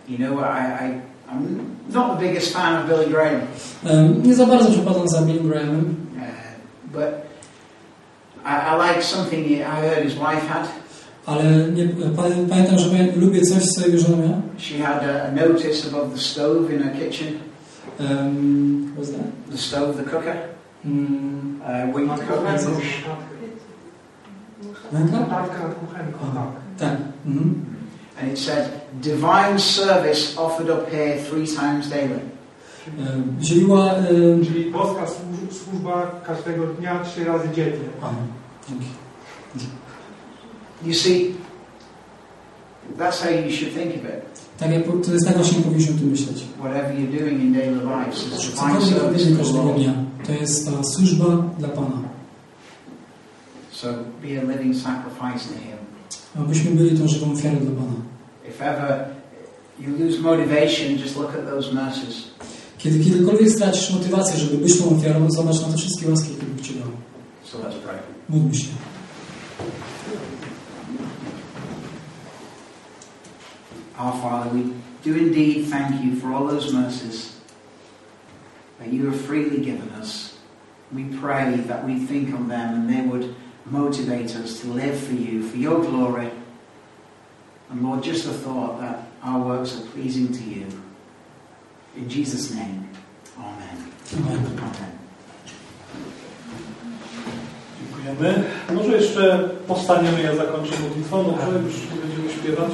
You 0.10 0.18
know, 0.18 0.40
I, 0.40 0.86
I, 0.86 1.09
I'm 1.32 1.60
not 1.94 2.20
the 2.20 2.26
biggest 2.28 2.54
fan 2.54 2.76
of 2.82 2.88
Billy 2.90 3.10
Graham, 3.12 3.42
Em, 3.86 4.24
Nie 4.24 4.36
za 4.36 4.46
bardzo 4.46 4.72
przepadam 4.72 5.08
za 5.08 5.22
Bill 5.22 5.44
Grahamem, 5.44 5.96
uh, 6.16 6.22
but 6.94 7.10
I, 8.46 8.50
I 8.76 8.88
like 8.90 9.04
something 9.04 9.48
he- 9.48 9.62
I 9.62 9.82
heard 9.88 10.04
his 10.04 10.14
wife 10.14 10.48
had. 10.48 10.68
ale 11.26 11.44
nie, 11.74 11.88
pa- 12.16 12.24
pamiętam, 12.50 12.80
że 12.80 12.90
pamię- 12.90 13.16
lubię 13.18 13.42
coś, 13.42 13.64
co 13.66 13.86
jego 13.86 13.98
żona 13.98 14.18
miała. 14.18 14.38
She 14.58 14.78
had 14.84 15.04
a, 15.04 15.24
a 15.28 15.32
notice 15.48 15.88
above 15.90 16.12
the 16.14 16.20
stove 16.22 16.74
in 16.74 16.84
her 16.84 16.94
kitchen, 16.94 17.28
Um, 18.00 18.94
what's 18.98 19.12
that? 19.12 19.26
the 19.52 19.58
stove, 19.58 19.94
the 19.98 20.04
cooker, 20.04 20.36
Mm, 20.86 21.60
uh, 21.62 21.94
where 21.96 22.06
you 22.06 22.10
cook. 22.14 22.44
węgla? 24.92 25.20
Notatka 25.20 25.64
nad 25.68 25.74
kuchenką, 25.76 26.20
tak. 26.34 26.50
Tak. 26.90 26.98
Mhm. 27.26 27.66
And 28.22 28.32
it 28.32 28.40
said, 28.40 28.70
divine 29.02 29.60
service 29.60 30.38
offered 30.38 30.70
up 30.70 30.90
here 30.92 31.18
three 31.30 31.48
times 31.48 31.90
daily. 31.90 32.20
Dzieliła... 33.40 33.94
em, 33.96 34.46
Czyli 34.46 34.72
boska 34.72 35.06
służ- 35.08 35.58
służba 35.64 36.12
każdego 36.28 36.66
dnia 36.68 37.00
trzy 37.04 37.24
razy 37.26 37.50
dziennie. 37.56 37.90
You 40.86 40.94
see, 40.94 41.36
that's 42.98 43.22
how 43.22 43.30
you 43.30 43.52
should 43.52 43.74
think 43.74 43.96
of 43.96 44.04
it. 44.04 44.40
Tak, 44.58 44.72
jak, 44.72 44.84
to 45.06 45.12
jest 45.14 45.26
tak 45.28 45.36
właśnie 45.36 45.62
powinniśmy 45.64 45.94
tu 46.00 46.06
myśleć. 46.06 46.44
Whatever 46.60 46.92
you're 46.96 47.20
doing 47.20 47.42
in 47.42 47.54
daily 47.54 47.76
life 47.76 48.12
is 48.12 48.50
divine 48.52 48.82
service 48.82 49.38
każdego 49.38 49.64
dnia, 49.74 49.94
to 50.26 50.32
jest 50.32 50.66
ta 50.66 50.84
służba 50.84 51.26
dla 51.60 51.68
Pana. 51.70 51.98
So 53.72 53.88
be 54.22 54.28
a 54.40 54.44
living 54.52 54.76
sacrifice 54.76 55.50
to 55.54 55.60
Him. 55.60 55.78
Abyśmy 56.46 56.72
byli 56.72 57.00
tą 57.00 57.08
żywą 57.08 57.32
ofiarą 57.34 57.56
dla 57.56 57.72
Pana. 57.72 57.94
If 58.50 58.62
ever 58.62 59.16
you 59.80 59.96
lose 59.96 60.20
motivation, 60.20 60.98
just 60.98 61.18
look 61.18 61.36
at 61.36 61.46
those 61.46 61.74
mercies. 61.74 62.30
Kiedy 62.78 63.00
kiedykolwiek 63.00 63.50
stracisz 63.50 63.92
motywację, 63.92 64.40
żeby 64.40 64.58
być 64.58 64.80
tą 64.80 64.98
ofiarą, 64.98 65.32
zobacz 65.32 65.62
na 65.62 65.68
te 65.68 65.78
wszystkie 65.78 66.10
łaski, 66.10 66.36
które 66.36 66.52
Bóg 66.52 66.62
Ci 66.62 66.74
dał. 66.74 66.88
So 67.44 67.58
let's 67.58 67.80
pray. 67.86 68.00
Módl 68.30 68.56
się. 68.58 68.68
Our 74.00 74.14
Father, 74.22 74.52
we 74.54 74.60
do 75.04 75.18
indeed 75.18 75.70
thank 75.70 76.04
you 76.04 76.16
for 76.22 76.34
all 76.34 76.48
those 76.48 76.74
mercies 76.74 77.34
that 78.80 78.94
you 78.94 79.06
have 79.06 79.22
freely 79.22 79.60
given 79.60 79.90
us. 80.02 80.34
We 80.92 81.04
pray 81.22 81.58
that 81.68 81.86
we 81.86 82.08
think 82.08 82.34
on 82.34 82.48
them 82.48 82.76
and 82.76 82.90
they 82.90 83.02
would 83.02 83.36
motivate 83.66 84.36
us 84.44 84.62
to 84.62 84.68
live 84.68 84.98
for 84.98 85.14
you, 85.14 85.44
for 85.44 85.58
your 85.58 85.82
glory. 85.82 86.30
And 87.72 87.84
Lord, 87.84 88.04
just 88.04 88.26
the 88.26 88.34
thought 88.34 88.80
that 88.80 89.08
our 89.24 89.40
works 89.46 89.78
are 89.78 89.86
pleasing 89.88 90.34
to 90.34 90.44
you. 90.44 90.68
In 91.96 92.10
Jesus' 92.10 92.52
name, 92.56 92.90
Amen. 93.38 93.78
Amen. 94.18 94.38
Amen. 94.38 95.00
Dziękujemy. 97.80 98.44
Może 98.74 98.98
jeszcze 98.98 99.50
powstaniemy, 99.68 100.24
ja 100.24 100.36
zakończę 100.36 100.72
modlitwą, 100.84 101.24
dobrze? 101.24 101.60
Już 101.66 101.76
nie 101.76 102.02
będziemy 102.02 102.30
śpiewać. 102.30 102.72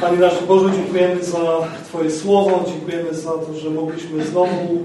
Panie 0.00 0.18
nasz 0.18 0.44
Boże, 0.48 0.74
dziękujemy 0.76 1.24
za 1.24 1.38
Twoje 1.84 2.10
słowo, 2.10 2.64
dziękujemy 2.66 3.14
za 3.14 3.30
to, 3.30 3.54
że 3.54 3.70
mogliśmy 3.70 4.26
znowu, 4.26 4.84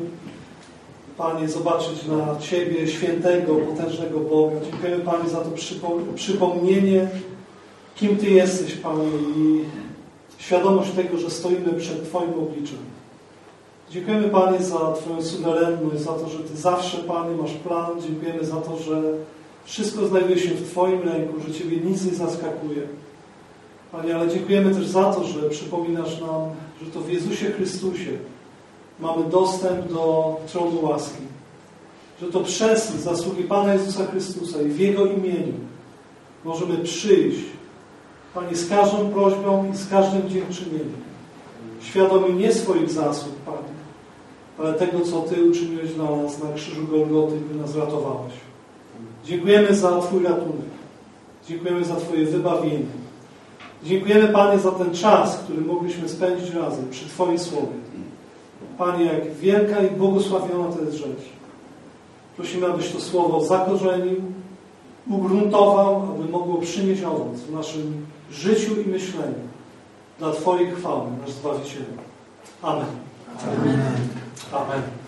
Panie, 1.17 1.49
zobaczyć 1.49 2.05
na 2.05 2.39
Ciebie, 2.39 2.87
świętego, 2.87 3.55
potężnego 3.55 4.19
Boga. 4.19 4.55
Dziękujemy, 4.71 5.03
Panie, 5.03 5.29
za 5.29 5.37
to 5.37 5.49
przypo- 5.49 6.13
przypomnienie, 6.15 7.07
kim 7.95 8.17
Ty 8.17 8.29
jesteś, 8.29 8.73
Panie, 8.75 9.07
i 9.37 9.63
świadomość 10.37 10.91
tego, 10.91 11.17
że 11.17 11.29
stoimy 11.29 11.73
przed 11.73 12.03
Twoim 12.09 12.33
obliczem. 12.33 12.77
Dziękujemy 13.91 14.29
Panie 14.29 14.59
za 14.59 14.93
Twoją 14.93 15.21
suwerenność, 15.23 15.99
za 16.01 16.13
to, 16.13 16.29
że 16.29 16.39
Ty 16.39 16.57
zawsze, 16.57 16.97
Panie, 16.97 17.35
masz 17.35 17.53
plan. 17.53 17.91
Dziękujemy 18.01 18.45
za 18.45 18.55
to, 18.55 18.77
że 18.77 19.01
wszystko 19.65 20.07
znajduje 20.07 20.39
się 20.39 20.49
w 20.49 20.69
Twoim 20.71 21.01
ręku, 21.01 21.39
że 21.47 21.53
Ciebie 21.53 21.77
nic 21.77 22.05
nie 22.05 22.11
zaskakuje. 22.13 22.81
Panie, 23.91 24.15
ale 24.15 24.29
dziękujemy 24.29 24.75
też 24.75 24.85
za 24.87 25.13
to, 25.13 25.23
że 25.23 25.49
przypominasz 25.49 26.21
nam, 26.21 26.41
że 26.85 26.91
to 26.91 26.99
w 27.01 27.09
Jezusie 27.11 27.45
Chrystusie 27.51 28.11
mamy 28.99 29.23
dostęp 29.29 29.91
do 29.93 30.35
tronu 30.51 30.85
łaski. 30.85 31.23
Że 32.21 32.27
to 32.27 32.39
przez 32.39 32.91
zasługi 32.91 33.43
Pana 33.43 33.73
Jezusa 33.73 34.05
Chrystusa 34.05 34.61
i 34.61 34.65
w 34.65 34.79
Jego 34.79 35.05
imieniu 35.05 35.53
możemy 36.45 36.77
przyjść, 36.77 37.45
Panie, 38.33 38.55
z 38.55 38.69
każdą 38.69 39.09
prośbą 39.09 39.71
i 39.73 39.77
z 39.77 39.89
każdym 39.89 40.29
dziękczynieniem. 40.29 41.03
Świadomi 41.81 42.33
nie 42.33 42.53
swoich 42.53 42.89
zasług, 42.89 43.35
Panie, 43.45 43.73
ale 44.59 44.73
tego, 44.73 44.99
co 44.99 45.21
Ty 45.21 45.43
uczyniłeś 45.43 45.93
dla 45.93 46.11
nas 46.15 46.43
na 46.43 46.53
krzyżu 46.53 46.87
Golgoty, 46.87 47.35
by 47.35 47.55
nas 47.55 47.75
ratowałeś. 47.75 48.33
Dziękujemy 49.25 49.75
za 49.75 49.99
Twój 49.99 50.23
ratunek. 50.23 50.73
Dziękujemy 51.47 51.85
za 51.85 51.95
Twoje 51.95 52.25
wybawienie. 52.25 52.85
Dziękujemy, 53.83 54.27
Panie, 54.27 54.59
za 54.59 54.71
ten 54.71 54.93
czas, 54.93 55.37
który 55.37 55.61
mogliśmy 55.61 56.09
spędzić 56.09 56.53
razem 56.53 56.89
przy 56.89 57.05
Twoim 57.05 57.39
Słowie. 57.39 57.82
Panie, 58.77 59.05
jak 59.05 59.33
wielka 59.33 59.81
i 59.81 59.91
błogosławiona 59.91 60.75
to 60.75 60.81
jest 60.81 60.97
rzecz. 60.97 61.29
Prosimy, 62.35 62.67
abyś 62.67 62.91
to 62.91 62.99
Słowo 62.99 63.45
zakorzenił, 63.45 64.21
ugruntował, 65.09 66.01
aby 66.15 66.29
mogło 66.29 66.57
przynieść 66.57 67.03
owoc 67.03 67.39
w 67.39 67.53
naszym 67.53 68.05
życiu 68.31 68.81
i 68.81 68.89
myśleniu 68.89 69.43
dla 70.19 70.31
Twojej 70.31 70.71
chwały, 70.71 71.11
nasz 71.21 71.31
Zbawicielu. 71.31 71.85
Amen. 72.61 72.85
Amen. 73.43 73.79
Amen. 74.53 75.02